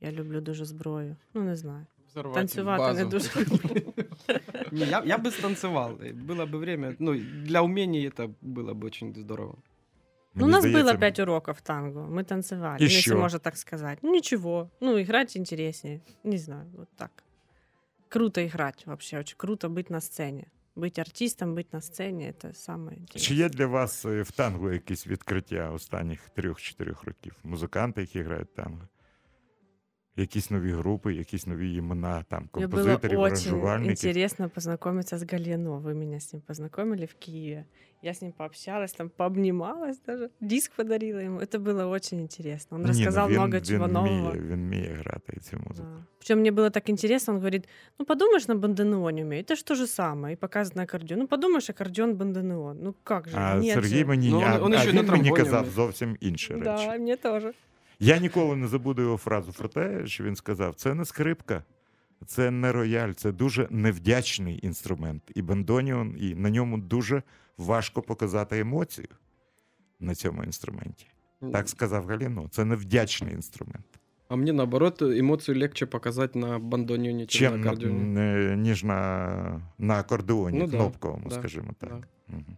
Я 0.00 0.12
люблю 0.12 0.40
дуже 0.40 0.64
зброю. 0.64 1.16
Ну, 1.34 1.42
не 1.42 1.56
знаю. 1.56 1.86
Взорвать 2.08 2.34
Танцювати 2.34 2.98
не 2.98 3.04
дуже 3.04 3.30
люблю. 3.40 3.92
Не, 4.71 4.85
я, 4.85 5.03
я 5.05 5.17
бы 5.17 5.31
станцевал. 5.31 5.95
и 6.01 6.11
Было 6.13 6.45
бы 6.45 6.57
время. 6.59 6.95
Ну, 6.99 7.13
для 7.45 7.61
умений 7.61 8.07
это 8.09 8.33
было 8.41 8.73
бы 8.73 8.85
очень 8.87 9.13
здорово. 9.15 9.55
Ну, 10.35 10.45
у 10.45 10.47
Мені 10.47 10.51
нас 10.51 10.61
здається, 10.61 10.93
было 10.93 10.99
пять 10.99 11.19
уроков 11.19 11.61
танго. 11.61 12.07
Мы 12.09 12.23
танцевали. 12.23 12.77
И 12.77 12.83
ну, 12.83 12.85
если 12.85 13.01
что? 13.11 13.17
можно 13.17 13.39
так 13.39 13.57
сказать. 13.57 13.99
Ну, 14.01 14.11
ничего. 14.11 14.69
Ну, 14.81 14.97
играть 15.01 15.37
интереснее. 15.37 15.99
Не 16.23 16.37
знаю, 16.37 16.65
вот 16.77 16.87
так. 16.95 17.11
Круто 18.09 18.41
играть 18.41 18.85
вообще. 18.85 19.19
Очень 19.19 19.37
круто 19.37 19.69
быть 19.69 19.89
на 19.89 19.99
сцене. 20.01 20.45
Быть 20.75 20.99
артистом, 20.99 21.55
быть 21.55 21.73
на 21.73 21.81
сцене 21.81 22.29
это 22.29 22.53
самое 22.53 22.95
Чи 22.97 23.01
интересное. 23.01 23.37
є 23.39 23.49
для 23.49 23.65
вас 23.67 24.05
е, 24.05 24.21
в 24.21 24.31
танго 24.31 24.71
якісь 24.73 25.07
відкриття 25.07 25.71
останніх 25.71 26.29
трьох-чотирьох 26.29 27.03
років? 27.03 27.35
Музиканти, 27.43 28.01
які 28.01 28.21
грають 28.21 28.53
танго? 28.55 28.87
Якісь 30.17 30.51
нові 30.51 30.71
групи, 30.71 31.13
якісь 31.13 31.47
нові 31.47 31.73
імена, 31.73 32.23
там, 32.29 32.49
Мне 32.53 32.65
было 32.67 32.69
композиторів, 32.71 33.19
очень 33.19 33.47
аранжувальників. 33.49 33.91
интересно 33.91 34.49
познакомиться 34.49 35.15
с 35.15 35.23
Гальяно. 35.31 35.79
Вы 35.79 35.93
меня 35.93 36.17
с 36.17 36.33
ним 36.33 36.41
познакомили 36.47 37.05
в 37.05 37.13
Киеве. 37.13 37.65
Я 38.03 38.11
с 38.11 38.21
ним 38.21 38.31
пообщалась, 38.31 38.93
там 38.93 39.09
пообнималась 39.09 39.99
даже. 40.07 40.29
Диск 40.41 40.71
подарила 40.75 41.19
ему. 41.21 41.39
Это 41.39 41.59
было 41.59 41.89
очень 41.89 42.19
интересно. 42.21 42.77
Он 42.77 42.81
Ні, 42.83 42.87
ну, 42.87 42.93
рассказал 42.93 43.27
він, 43.27 43.33
много 43.35 43.51
він 43.51 43.63
чего 43.63 43.87
нового. 43.87 44.31
Вміє, 44.31 44.47
він 44.47 44.59
вміє 44.65 44.95
грати 44.99 45.37
цю 45.39 45.57
музику. 45.57 45.87
Да. 45.97 46.03
Причем 46.17 46.39
мне 46.39 46.51
было 46.51 46.69
так 46.71 46.89
интересно, 46.89 47.33
он 47.33 47.39
говорит, 47.39 47.67
ну 47.99 48.05
подумаешь, 48.05 48.47
на 48.47 48.55
банденеоне 48.55 49.23
умею, 49.23 49.43
это 49.43 49.55
ж 49.55 49.63
то 49.65 49.75
же 49.75 49.87
самое, 49.87 50.33
и 50.33 50.37
показывает 50.37 50.75
на 50.75 50.83
аккордеон. 50.83 51.19
Ну 51.19 51.27
подумаешь, 51.27 51.69
аккордеон, 51.69 52.15
банденеон. 52.15 52.77
Ну 52.83 52.95
как 53.03 53.29
же, 53.29 53.37
А 53.37 53.55
нет 53.55 53.73
Сергій 53.73 53.99
же. 53.99 54.05
мені 54.05 54.29
Ну, 54.29 54.41
а, 54.45 54.59
он 54.59 54.73
а 54.73 54.77
ще 54.77 54.89
й 54.89 54.93
на 54.93 55.01
він 55.01 55.07
мені 55.09 55.23
тромбоні 55.23 55.43
казав 55.43 55.59
вміє. 55.61 55.75
зовсім 55.75 56.17
інші 56.19 56.53
речі. 56.53 56.63
Да, 56.63 56.97
мне 56.97 57.15
тоже. 57.17 57.53
Я 58.00 58.18
ніколи 58.18 58.56
не 58.56 58.66
забуду 58.68 59.02
його 59.02 59.16
фразу 59.16 59.52
про 59.52 59.68
те, 59.68 60.06
що 60.06 60.24
він 60.24 60.36
сказав: 60.36 60.74
це 60.74 60.94
не 60.94 61.04
скрипка, 61.04 61.62
це 62.26 62.50
не 62.50 62.72
рояль, 62.72 63.12
це 63.12 63.32
дуже 63.32 63.68
невдячний 63.70 64.60
інструмент. 64.62 65.22
І 65.34 65.42
бандоніон, 65.42 66.16
і 66.18 66.34
на 66.34 66.50
ньому 66.50 66.78
дуже 66.78 67.22
важко 67.58 68.02
показати 68.02 68.58
емоцію 68.58 69.08
на 70.00 70.14
цьому 70.14 70.44
інструменті. 70.44 71.06
Так 71.52 71.68
сказав 71.68 72.06
Галіно. 72.06 72.48
Це 72.50 72.64
невдячний 72.64 73.34
інструмент. 73.34 73.86
А 74.28 74.36
мне 74.36 74.52
наоборот 74.52 75.02
эмоцию 75.02 75.58
легче 75.60 75.86
показать 75.86 76.34
на 76.34 76.58
бандонионе, 76.58 77.26
чем, 77.26 77.50
Чим 77.52 77.60
на 77.60 77.64
на, 77.64 77.70
аккордеоне. 77.70 78.56
ніж 78.56 78.84
на, 78.84 79.60
на 79.78 79.94
акордеоні, 79.98 80.58
Ну 80.58 80.68
кнопковому, 80.68 81.28
да, 81.28 81.34
скажімо 81.34 81.74
так. 81.78 81.90
да. 81.90 82.34
Мгм. 82.36 82.56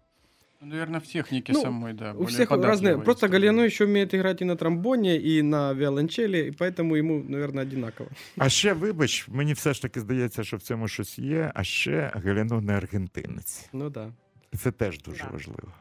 Ну, 0.62 0.70
наверное, 0.70 1.00
в 1.00 1.04
технике 1.08 1.54
Ну, 1.54 1.62
самой, 1.62 1.94
да. 1.94 2.12
У 2.12 2.14
более 2.14 2.28
всех 2.30 2.50
разные. 2.52 2.62
податливый 2.62 3.04
Просто 3.04 3.26
инструмент. 3.26 3.32
Галиано 3.32 3.62
еще 3.66 3.86
умеет 3.86 4.14
играть 4.14 4.42
и 4.42 4.46
на 4.46 4.56
тромбоне, 4.56 5.18
и 5.18 5.42
на 5.42 5.74
виолончели, 5.74 6.38
и 6.48 6.52
поэтому 6.52 6.96
ему, 6.96 7.24
наверное, 7.30 7.64
одинаково. 7.64 8.10
А 8.38 8.50
ще, 8.50 8.74
вибач, 8.74 9.28
мені 9.28 9.54
все 9.54 9.74
ж 9.74 9.82
таки 9.82 10.00
здається, 10.00 10.44
що 10.44 10.58
в 10.58 10.62
цьому 10.62 10.88
щось 10.88 11.20
є, 11.20 11.52
а 11.56 11.64
ще 11.64 12.12
Галіно 12.26 12.62
не 12.62 12.74
аргентинець. 12.78 13.70
Ну 13.74 13.90
да. 13.90 14.12
І 14.54 14.58
це 14.58 14.72
теж 14.72 15.00
дуже 15.02 15.24
Да. 15.24 15.30
важливо. 15.30 15.72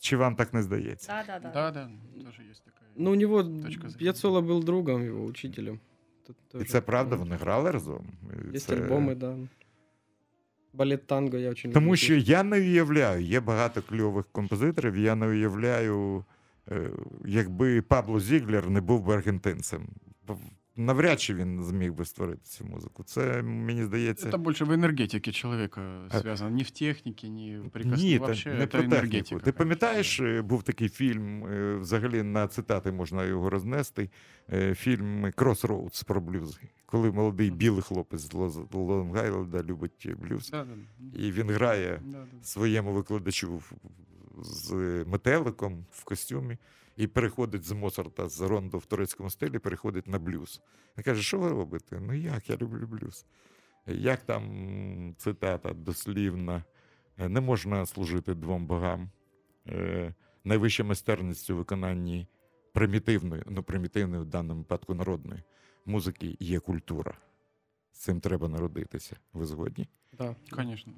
Чи 0.00 0.16
вам 0.16 0.36
так 0.36 0.54
не 0.54 0.62
здається? 0.62 1.24
Да, 1.26 1.38
да, 1.38 1.38
да. 1.48 1.50
Да, 1.52 1.70
да, 1.70 1.90
тоже 2.24 2.42
есть 2.50 2.64
такая. 2.64 2.90
Ну, 2.96 3.12
у 3.12 3.14
него 3.14 3.42
Точка 3.44 3.80
зрения. 3.80 3.98
Пьяцола 3.98 4.40
был 4.40 4.64
другом 4.64 5.02
его, 5.08 5.24
учителем. 5.24 5.80
Тут 6.26 6.36
І 6.48 6.52
тоже, 6.52 6.64
це 6.64 6.80
правда, 6.80 7.16
да. 7.16 7.22
вони 7.22 7.36
грали 7.36 7.70
разом. 7.70 8.06
І 8.52 8.56
Есть 8.56 8.66
це- 8.66 8.74
альбомы, 8.76 9.14
да. 9.14 9.36
Балет 10.73 11.07
танго 11.07 11.37
я 11.37 11.49
очень 11.49 11.71
Тому 11.71 11.85
люблю. 11.85 11.97
що 11.97 12.15
я 12.15 12.43
не 12.43 12.57
уявляю, 12.57 13.21
є 13.21 13.39
багато 13.39 13.81
кльових 13.81 14.25
композиторів, 14.31 14.97
я 14.97 15.15
не 15.15 15.27
уявляю, 15.27 16.25
е, 16.71 16.89
якби 17.25 17.81
Пабло 17.81 18.19
Зіглер 18.19 18.69
не 18.69 18.81
був 18.81 19.03
би 19.05 19.13
аргентинцем 19.13 19.87
Бо 20.76 20.82
Навряд 20.84 21.20
чи 21.20 21.34
він 21.34 21.62
зміг 21.64 21.92
би 21.92 22.04
створити 22.04 22.40
цю 22.44 22.64
музику. 22.64 23.02
Це 23.04 23.42
мені 23.42 23.84
здається. 23.84 24.28
Это 24.30 24.38
больше 24.38 24.64
в 24.64 24.70
энергетике 24.72 25.32
человека 25.32 25.80
А- 26.10 26.20
связано. 26.20 26.50
Не 26.56 26.62
в 26.62 26.70
технике, 26.70 27.28
не 27.28 27.60
в 27.60 27.70
прикосновении. 27.70 28.12
Ні, 28.12 28.18
та 28.18 28.24
Вообще, 28.24 28.54
не 28.54 28.60
это 28.60 28.66
про 28.66 28.80
техніку. 28.82 28.96
энергетика. 29.06 29.40
Ти 29.40 29.52
пам'ятаєш, 29.52 30.20
е, 30.20 30.42
був 30.42 30.62
такий 30.62 30.88
фільм, 30.88 31.44
е, 31.46 31.76
взагалі 31.76 32.22
на 32.22 32.48
цитати 32.48 32.92
можна 32.92 33.24
його 33.24 33.50
рознести. 33.50 34.10
е, 34.52 34.74
Фільм 34.74 35.24
Crossroads 35.26 36.04
про 36.06 36.20
блюз. 36.20 36.60
Коли 36.86 37.10
молодий 37.12 37.50
білий 37.50 37.82
хлопець 37.82 38.20
з 38.20 38.30
Лоз- 38.34 38.68
Лонг-Айленда 38.68 39.66
любить 39.66 40.08
блюз, 40.22 40.50
Да, 40.50 40.64
да. 40.64 41.18
і 41.20 41.32
він 41.32 41.50
грає 41.50 42.00
Да, 42.04 42.18
да. 42.18 42.26
своєму 42.44 42.92
викладачу 42.92 43.56
в- 43.56 43.72
з 44.42 44.72
метеликом 45.06 45.86
в 45.90 46.04
костюмі 46.04 46.56
і 46.97 47.07
переходить 47.07 47.63
з 47.63 47.71
Моцарта 47.71 48.29
з 48.29 48.41
рондо 48.41 48.77
в 48.77 48.85
турецькому 48.85 49.29
стилі, 49.29 49.59
переходить 49.59 50.07
на 50.07 50.19
блюз. 50.19 50.61
Він 50.97 51.03
каже, 51.03 51.23
що 51.23 51.39
ви 51.39 51.49
робите? 51.49 51.99
Ну 52.01 52.13
як, 52.13 52.49
я 52.49 52.57
люблю 52.57 52.87
блюз. 52.87 53.25
Як 53.87 54.19
там 54.19 55.15
цитата 55.17 55.73
дослівна, 55.73 56.63
«Е, 57.17 57.29
не 57.29 57.41
можна 57.41 57.85
служити 57.85 58.33
двом 58.33 58.65
богам. 58.67 59.09
Е, 59.67 60.13
Найвища 60.45 60.83
майстерність 60.83 61.49
у 61.49 61.55
виконанні 61.55 62.27
примітивної, 62.73 63.43
ну 63.47 63.63
примітивної 63.63 64.21
в 64.21 64.25
даному 64.25 64.59
випадку 64.59 64.93
народної 64.93 65.41
музики 65.85 66.37
є 66.39 66.59
культура. 66.59 67.17
З 67.91 67.99
цим 67.99 68.19
треба 68.19 68.47
народитися. 68.47 69.15
Ви 69.33 69.45
згодні? 69.45 69.87
Да. 70.17 70.35
Конечно. 70.49 70.93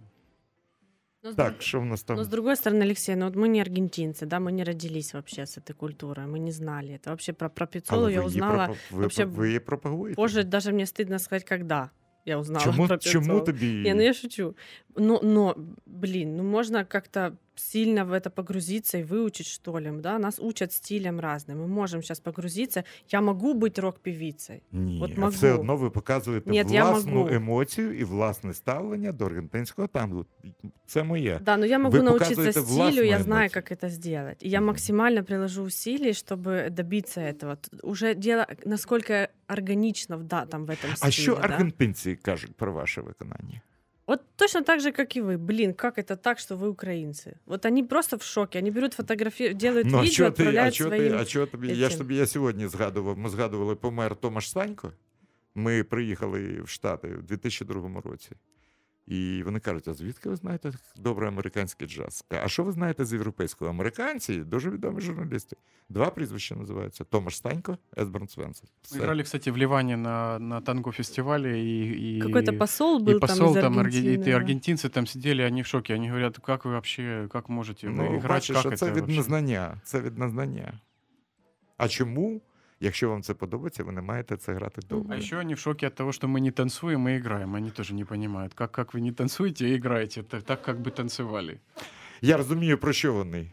Но 1.25 1.31
с, 1.31 1.35
Так, 1.37 1.49
друг- 1.53 1.61
що 1.63 1.81
в 1.81 1.85
нас 1.85 2.03
там? 2.03 2.17
но 2.17 2.23
с 2.25 2.29
другой 2.29 2.55
стороны, 2.55 2.83
Алексей, 2.83 3.17
ну 3.17 3.25
вот 3.27 3.37
мы 3.37 3.49
не 3.49 3.61
аргентинцы, 3.63 4.27
да, 4.27 4.39
мы 4.41 4.53
не 4.53 4.65
родились 4.65 5.15
вообще 5.15 5.43
с 5.43 5.59
этой 5.59 5.75
культурой, 5.75 6.27
мы 6.27 6.39
не 6.39 6.53
знали 6.53 6.89
это. 6.93 7.09
Вообще 7.09 7.33
про, 7.33 7.51
про 7.51 7.67
Пиццолу 7.67 8.03
Але 8.03 8.13
я 8.13 8.21
ви 8.21 8.27
її 8.27 8.37
узнала 8.41 8.67
пропа- 8.67 8.77
ви, 8.91 9.01
вообще 9.01 9.25
ви 9.25 9.47
її 9.47 9.61
пропагуєте? 9.61 10.17
позже, 10.17 10.45
даже 10.45 10.73
мне 10.73 10.85
стыдно 10.85 11.19
сказать, 11.19 11.45
когда. 11.49 11.91
я 12.27 12.39
узнала 12.39 12.65
Чому, 12.65 12.87
про 12.89 12.99
чому 12.99 13.27
певцов. 13.27 13.45
тобі? 13.45 13.73
Не, 13.73 13.95
ну 13.95 14.03
я 14.03 14.15
шучу. 14.15 14.55
Но, 14.97 15.21
но, 15.23 15.55
блин, 15.87 16.37
ну 16.37 16.43
можно 16.43 16.85
как-то 16.85 17.33
сильно 17.55 18.05
в 18.05 18.13
это 18.13 18.31
погрузиться 18.31 18.99
и 18.99 19.03
выучить, 19.05 19.47
что 19.47 19.79
ли, 19.81 19.91
да? 20.01 20.19
Нас 20.19 20.39
учат 20.41 20.73
стилям 20.73 21.21
разным. 21.21 21.57
Мы 21.57 21.67
можем 21.67 22.03
сейчас 22.03 22.21
погрузиться. 22.21 22.85
Я 23.13 23.21
могу 23.21 23.55
быть 23.55 23.81
рок-певицей. 23.81 24.63
Ні, 24.73 25.01
От 25.03 25.11
а 25.17 25.21
могу. 25.21 25.33
все 25.33 25.53
одно 25.53 25.77
ви 25.77 25.91
показуєте 25.91 26.51
Ні, 26.51 26.65
я 26.71 26.85
власну 26.91 27.13
могу. 27.13 27.29
емоцію 27.29 27.99
і 27.99 28.05
власне 28.05 28.55
ставлення 28.55 29.13
до 29.13 29.27
аргентинського 29.27 29.89
тангу. 29.89 30.27
Це 30.87 31.03
моє. 31.03 31.41
Да, 31.45 31.57
но 31.57 31.67
я 31.67 31.79
могу 31.79 31.97
Вы 31.97 32.03
научиться 32.03 32.35
показываете 32.35 32.53
стилю, 32.53 32.77
властную 32.77 33.07
я 33.07 33.23
знаю, 33.23 33.43
эмоцию. 33.49 33.63
как 33.63 33.73
это 33.79 33.89
сделать. 33.91 34.43
И 34.45 34.49
я 34.49 34.59
Мгм. 34.61 34.67
максимально 34.67 35.25
приложу 35.25 35.63
усилий, 35.63 36.13
чтобы 36.13 36.71
добиться 36.71 37.21
этого. 37.21 37.57
Т- 37.57 37.77
Уже 37.83 38.15
дело, 38.15 38.47
насколько 38.67 39.29
органично 39.49 40.17
в, 40.19 40.23
да, 40.25 40.47
там 40.47 40.67
в 40.67 40.71
этом 40.71 40.77
стиле. 40.97 40.97
А 41.01 41.11
що 41.11 41.35
да? 41.35 41.41
аргентинці 41.43 42.17
кажуть 42.23 42.55
про 42.57 42.73
ваше 42.73 43.01
виконання? 43.01 43.61
Вот 44.07 44.23
точно 44.37 44.63
так 44.63 44.81
же, 44.81 44.91
как 44.91 45.17
и 45.17 45.21
вы. 45.21 45.39
Блин, 45.39 45.73
как 45.73 45.97
это 45.99 46.17
так, 46.17 46.41
что 46.41 46.57
вы 46.57 46.69
украинцы? 46.69 47.39
Вот 47.47 47.65
они 47.65 47.85
просто 47.85 48.19
в 48.19 48.25
шоке. 48.25 48.59
Они 48.59 48.71
берут 48.71 48.95
фотографии, 48.95 49.53
делают 49.53 49.87
Ну, 49.87 49.99
а 49.99 50.03
видео, 50.03 50.15
чого 50.15 50.31
ти, 50.31 50.43
а 50.43 50.47
отправляют 50.47 50.75
чого 50.75 50.91
ти, 50.91 50.97
своим... 50.97 51.19
а 51.19 51.25
чого 51.25 51.47
тобі? 51.47 51.69
Я 51.69 51.89
ж 51.89 51.95
этим. 51.95 51.99
тобі 51.99 52.17
я 52.17 52.27
сьогодні 52.27 52.69
згадував. 52.69 53.19
Ми 53.19 53.29
згадували, 53.29 53.77
помер 53.77 54.17
Томаш 54.17 54.51
Санько. 54.51 54.93
Ми 55.55 55.85
приїхали 55.85 56.61
в 56.63 56.69
Штати 56.69 57.09
у 57.09 57.23
2002 57.23 58.01
році. 58.01 58.31
І 59.07 59.43
вони 59.43 59.61
кажуть: 59.61 59.89
а 59.89 59.93
звідки 59.93 60.29
ви 60.29 60.37
знаєте 60.37 60.73
добре 60.97 61.29
американський 61.29 61.89
джаз? 61.89 62.25
А 62.31 62.49
що 62.49 62.65
ви 62.65 62.73
знаєте 62.73 63.05
з 63.05 63.13
європейського? 63.13 63.71
Американці 63.71 64.37
дуже 64.41 64.71
відомі 64.71 65.01
журналісти. 65.01 65.57
Два 65.89 66.11
прізвища 66.11 66.55
називаються: 66.55 67.05
Томаш 67.05 67.37
Станько, 67.37 67.79
Есберн 67.99 68.29
Свенсен. 68.29 68.69
Мы 68.93 68.99
играли, 68.99 69.23
кстати, 69.23 69.51
в 69.51 69.57
Ливане 69.59 69.97
на, 69.97 70.39
на 70.39 70.61
танго-фестивале. 70.61 71.59
И, 71.59 72.17
и, 72.19 72.21
Какой-то 72.21 72.53
посол 72.53 73.01
был 73.05 73.17
и 73.17 73.19
посол 73.19 73.55
там 73.55 73.57
из 73.57 73.63
там, 73.63 73.79
арги- 73.79 73.97
и 74.05 74.17
Аргентины. 74.17 74.25
ты- 74.25 74.31
да. 74.31 74.37
аргентинцы 74.37 74.89
там 74.89 75.07
сидели, 75.07 75.43
они 75.43 75.63
в 75.63 75.67
шоке. 75.67 75.95
Они 75.95 76.09
говорят, 76.09 76.39
как 76.39 76.65
вы 76.65 76.71
вообще, 76.73 77.29
как 77.33 77.49
можете 77.49 77.89
вы 77.89 77.93
Ну, 77.97 78.05
играть, 78.17 78.29
бачиш, 78.29 78.57
как 78.57 78.61
що 78.61 78.77
це 78.77 78.87
это 78.87 78.91
від 78.93 78.99
вообще?» 78.99 79.17
незнання. 79.17 79.81
Це 79.85 80.01
від 80.01 80.19
незнання. 80.19 80.81
А 81.77 81.89
чому, 81.89 82.41
якщо 82.81 83.11
вам 83.11 83.23
це 83.23 83.35
подобається, 83.35 83.85
ви 83.85 83.93
не 83.93 84.01
маєте 84.03 84.37
це 84.37 84.53
грати 84.55 84.81
А 84.85 84.89
добре? 84.95 85.19
еще 85.19 85.39
они 85.39 85.55
в 85.55 85.59
шоке 85.59 85.87
от 85.87 85.95
того, 85.95 86.13
что 86.13 86.29
мы 86.29 86.41
не 86.41 86.51
танцуем 86.51 87.09
и 87.09 87.17
играем. 87.17 87.55
Они 87.55 87.71
тоже 87.71 87.95
не 87.95 88.05
понимают, 88.05 88.55
как, 88.55 88.73
как 88.73 88.95
вы 88.95 89.01
не 89.01 89.13
танцуете 89.13 89.69
и 89.69 89.75
играете, 89.77 90.23
так, 90.23 90.43
так 90.43 90.63
как 90.63 90.81
бы 90.81 90.91
танцевали. 90.91 91.59
Я 92.23 92.37
розумію, 92.37 92.79
про 92.79 92.93
що 92.93 93.13
вони. 93.13 93.53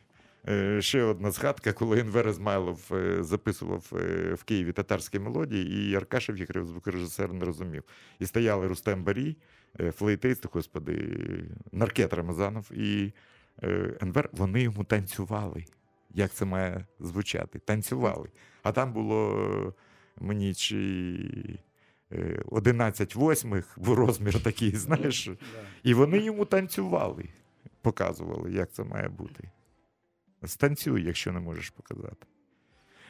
Е, 0.50 0.82
Ще 0.82 1.04
одна 1.04 1.32
згадка, 1.32 1.74
коли 1.74 2.00
Енвер 2.00 2.28
Ізмайлов 2.30 2.90
е, 2.92 3.24
записував 3.24 3.92
е, 3.94 4.34
в 4.34 4.44
Києві 4.44 4.72
татарські 4.72 5.20
мелодії, 5.20 5.92
і 5.92 5.96
Аркашев 5.96 6.38
їх 6.38 6.50
звукорежисер 6.66 7.34
не 7.34 7.46
розумів. 7.46 7.84
І 8.20 8.26
стояли 8.26 8.68
Рустем 8.68 9.04
Барій, 9.04 9.38
е, 9.80 9.92
флейтист, 9.92 10.46
господи, 10.54 11.20
Наркет 11.72 12.14
Рамазанов 12.14 12.72
і 12.74 13.14
е, 13.64 13.94
Енвер, 14.02 14.30
вони 14.32 14.62
йому 14.62 14.84
танцювали. 14.84 15.66
Як 16.15 16.33
це 16.33 16.45
має 16.45 16.87
звучати? 17.01 17.59
Танцювали. 17.59 18.29
А 18.63 18.73
там 18.73 18.93
було 18.93 19.39
е, 19.39 19.73
мені 20.25 20.55
чи 20.55 21.59
е, 22.13 22.43
11 22.47 23.15
восьмих, 23.15 23.75
бо 23.77 23.95
розмір 23.95 24.43
такий, 24.43 24.71
знаєш. 24.77 25.31
І 25.83 25.95
вони 25.95 26.19
йому 26.19 26.45
танцювали, 26.45 27.29
показували, 27.81 28.53
як 28.53 28.73
це 28.73 28.85
має 28.85 29.09
бути. 29.09 29.51
Станцюй, 30.45 31.05
якщо 31.05 31.33
не 31.33 31.41
можеш 31.41 31.71
показати. 31.71 32.27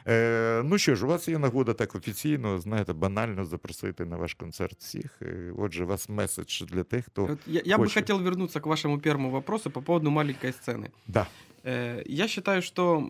Е, 0.08 0.62
ну 0.64 0.78
що 0.78 0.94
ж, 0.94 1.04
у 1.04 1.08
вас 1.08 1.28
є 1.28 1.38
нагода 1.38 1.74
так 1.74 1.94
офіційно, 1.94 2.58
знаєте, 2.58 2.92
банально 2.92 3.44
запросити 3.44 4.04
на 4.04 4.16
ваш 4.16 4.34
концерт 4.34 4.76
всіх. 4.80 5.18
Е, 5.22 5.52
отже, 5.58 5.84
у 5.84 5.86
вас 5.86 6.08
меседж 6.08 6.62
для 6.62 6.84
тих, 6.84 7.06
хто. 7.06 7.26
Вот 7.26 7.38
я, 7.46 7.62
я 7.64 7.76
бы 7.76 7.82
хочет. 7.84 7.94
хотел 7.94 8.20
вернуться 8.20 8.60
к 8.60 8.66
вашему 8.66 8.98
первому 8.98 9.30
вопросу 9.30 9.70
по 9.70 9.82
поводу 9.82 10.10
маленькой 10.10 10.50
сцены. 10.52 10.90
Да. 11.06 11.26
Э, 11.64 12.02
Я 12.06 12.28
считаю, 12.28 12.62
что 12.62 13.08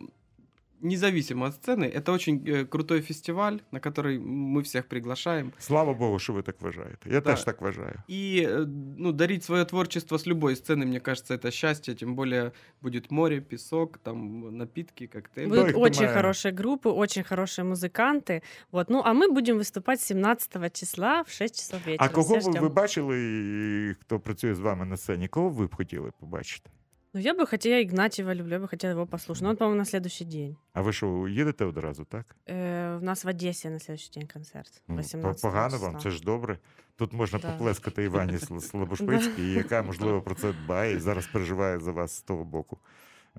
независимо 0.82 1.44
от 1.46 1.54
сцены, 1.54 1.84
это 1.86 2.12
очень 2.12 2.44
э, 2.46 2.64
крутой 2.64 3.00
фестиваль, 3.00 3.58
на 3.72 3.80
который 3.80 4.18
мы 4.20 4.62
всех 4.62 4.86
приглашаем. 4.86 5.52
Слава 5.58 5.92
Богу, 5.94 6.18
що 6.18 6.32
ви 6.32 6.42
так 6.42 6.60
вважаєте. 6.62 7.10
Я 7.10 7.20
Да. 7.20 7.30
теж 7.30 7.44
так 7.44 7.60
вважаю. 7.60 7.94
И 8.10 8.46
э, 8.48 8.66
ну, 8.98 9.12
дарить 9.12 9.44
свое 9.44 9.64
творчество 9.64 10.18
с 10.18 10.26
любой 10.26 10.54
сцены, 10.54 10.86
мне 10.86 11.00
кажется, 11.00 11.34
это 11.34 11.50
счастье. 11.50 11.94
Тем 11.94 12.14
более 12.14 12.52
будет 12.82 13.10
море, 13.10 13.40
песок, 13.40 13.98
там 13.98 14.40
напитки, 14.56 15.06
коктейли. 15.06 15.50
Да, 15.50 15.56
Будут 15.56 15.70
их 15.70 15.76
очень 15.78 16.00
думаю. 16.00 16.14
хорошие 16.16 16.52
группы, 16.54 16.90
очень 16.90 17.24
хорошие 17.24 17.64
музыканты. 17.64 18.42
Вот. 18.72 18.90
Ну, 18.90 19.02
а 19.04 19.12
мы 19.14 19.32
будем 19.32 19.58
выступать 19.58 20.00
17 20.00 20.72
числа 20.72 21.22
в 21.22 21.30
6 21.30 21.56
часов 21.56 21.86
вечера. 21.86 22.06
А 22.06 22.08
кого 22.08 22.38
Все 22.38 22.46
ви, 22.46 22.52
ждем. 22.52 22.62
ви 22.62 22.68
бачили, 22.68 23.96
хто 24.00 24.20
працює 24.20 24.54
з 24.54 24.60
вами 24.60 24.84
на 24.84 24.96
сцені? 24.96 25.28
Кого 25.28 25.48
ви 25.48 25.66
б 25.66 25.74
хотіли 25.74 26.10
побачити? 26.20 26.70
Ну, 27.14 27.20
я 27.20 27.34
бы 27.34 27.46
хотела 27.46 27.82
Игнатьева, 27.82 28.34
люблю, 28.34 28.52
я 28.52 28.58
бы 28.60 28.68
хотела 28.68 28.92
его 28.92 29.06
послушать. 29.06 29.42
Но 29.42 29.48
он, 29.50 29.56
по-моему, 29.56 29.78
на 29.78 29.84
следующий 29.84 30.24
день. 30.26 30.56
А 30.72 30.80
ви 30.82 30.92
що, 30.92 31.28
їдете 31.28 31.64
одразу, 31.64 32.04
так? 32.04 32.36
Э, 32.46 32.98
у 32.98 33.00
нас 33.04 33.24
в 33.24 33.28
Одессе 33.28 33.70
на 33.70 33.78
следующий 33.78 34.10
день 34.14 34.28
концерт. 34.32 34.82
Ну, 34.88 34.96
18 34.96 35.42
Погано 35.42 35.70
числа. 35.70 35.88
вам, 35.88 36.00
це 36.00 36.10
ж 36.10 36.22
добре. 36.22 36.58
Тут 36.96 37.12
можна 37.12 37.38
Да. 37.38 37.50
поплескати 37.52 38.04
Івані 38.04 38.32
Сл- 38.32 38.60
Слобошпицькій, 38.60 39.52
яка, 39.52 39.82
можливо, 39.82 40.22
про 40.22 40.34
це 40.34 40.52
дбає 40.52 40.96
і 40.96 41.00
зараз 41.00 41.26
переживає 41.26 41.78
за 41.80 41.92
вас 41.92 42.16
з 42.16 42.22
того 42.22 42.44
боку. 42.44 42.78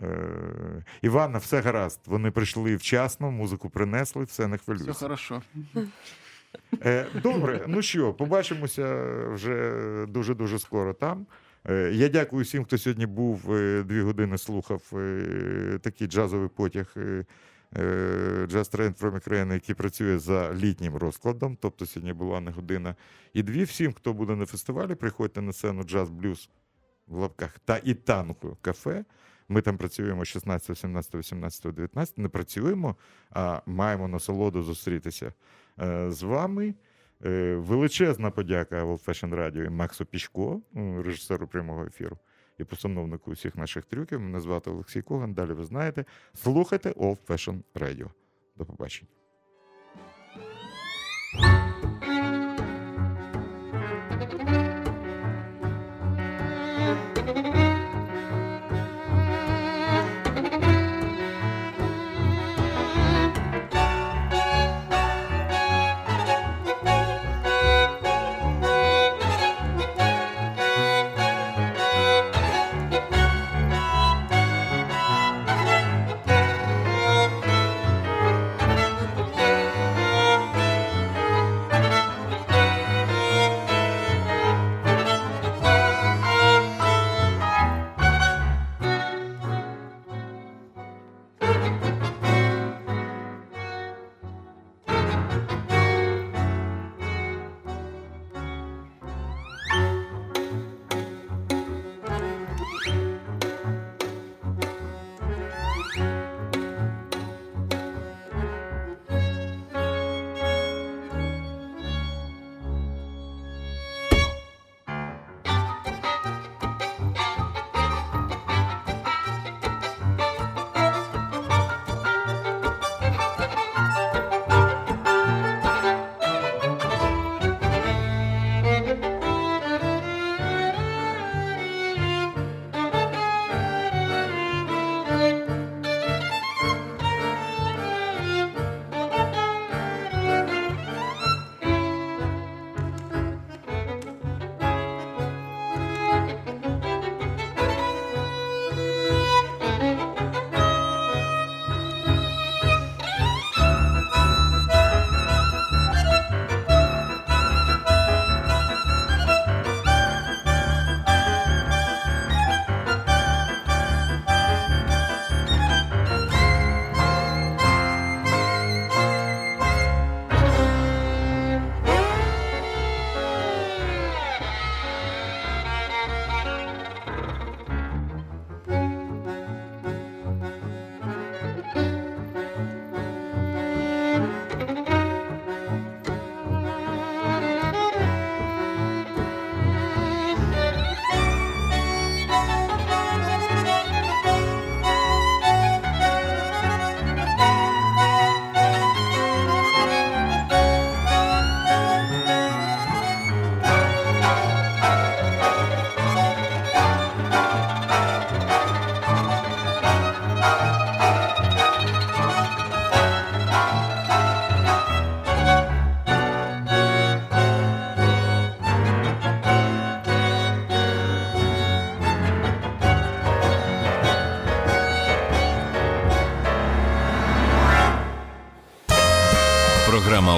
Е, 0.01 0.83
Іванна, 1.01 1.37
все 1.37 1.61
гаразд. 1.61 1.99
Вони 2.05 2.31
прийшли 2.31 2.75
вчасно, 2.75 3.31
музику 3.31 3.69
принесли, 3.69 4.23
все 4.23 4.47
не 4.47 4.55
Все 4.55 4.65
хвилюйся. 4.65 4.93
хорошо. 4.93 5.41
Е, 6.85 7.05
Добре, 7.23 7.65
ну 7.67 7.81
що, 7.81 8.13
побачимося 8.13 9.05
вже 9.33 10.05
дуже-дуже 10.09 10.59
скоро 10.59 10.93
там. 10.93 11.25
Е, 11.68 11.90
Я 11.94 12.08
дякую 12.08 12.44
всім, 12.44 12.64
хто 12.64 12.78
сьогодні 12.78 13.06
був 13.06 13.54
е, 13.54 13.82
дві 13.82 14.00
години 14.00 14.38
слухав 14.38 14.82
е, 14.92 15.78
такий 15.82 16.06
джазовий 16.06 16.48
потяг. 16.48 16.94
Jazz 18.46 18.76
Train 18.76 19.00
from 19.00 19.20
Ukraine, 19.20 19.52
який 19.52 19.74
працює 19.74 20.18
за 20.18 20.54
літнім 20.54 20.96
розкладом. 20.96 21.58
Тобто 21.60 21.86
сьогодні 21.86 22.12
була 22.12 22.40
не 22.40 22.50
година 22.50 22.94
і 23.32 23.42
дві. 23.42 23.64
Всім, 23.64 23.92
хто 23.92 24.12
буде 24.12 24.36
на 24.36 24.46
фестивалі, 24.46 24.94
приходьте 24.94 25.42
на 25.42 25.52
сцену 25.52 25.82
джаз 25.82 26.10
блюз 26.10 26.50
в 27.06 27.18
лапках 27.18 27.58
та 27.64 27.80
і 27.84 27.94
танку 27.94 28.56
кафе. 28.60 29.04
Ми 29.48 29.60
там 29.60 29.76
працюємо 29.76 30.24
16, 30.24 30.78
17, 30.78 31.14
18, 31.14 31.74
19. 31.74 32.18
Не 32.18 32.28
працюємо, 32.28 32.96
а 33.30 33.60
маємо 33.66 34.08
насолоду 34.08 34.62
зустрітися 34.62 35.32
з 36.08 36.22
вами. 36.22 36.74
Е, 37.24 37.56
Величезна 37.56 38.30
подяка 38.30 38.84
World 38.84 39.04
Fashion 39.04 39.34
Radio 39.34 39.66
і 39.66 39.70
Максу 39.70 40.04
Пічко, 40.04 40.62
режисеру 41.04 41.48
прямого 41.48 41.84
ефіру 41.86 42.18
і 42.58 42.64
постановнику 42.64 43.30
усіх 43.30 43.56
наших 43.56 43.84
трюків. 43.84 44.20
Мене 44.20 44.40
звати 44.40 44.70
Олексій 44.70 45.02
Коган. 45.02 45.34
Далі 45.34 45.52
ви 45.52 45.64
знаєте. 45.64 46.04
Слухайте 46.34 46.90
Old 46.90 47.18
Fashion 47.26 47.62
Radio. 47.74 48.06
До 48.56 48.64
побачення. 48.64 49.08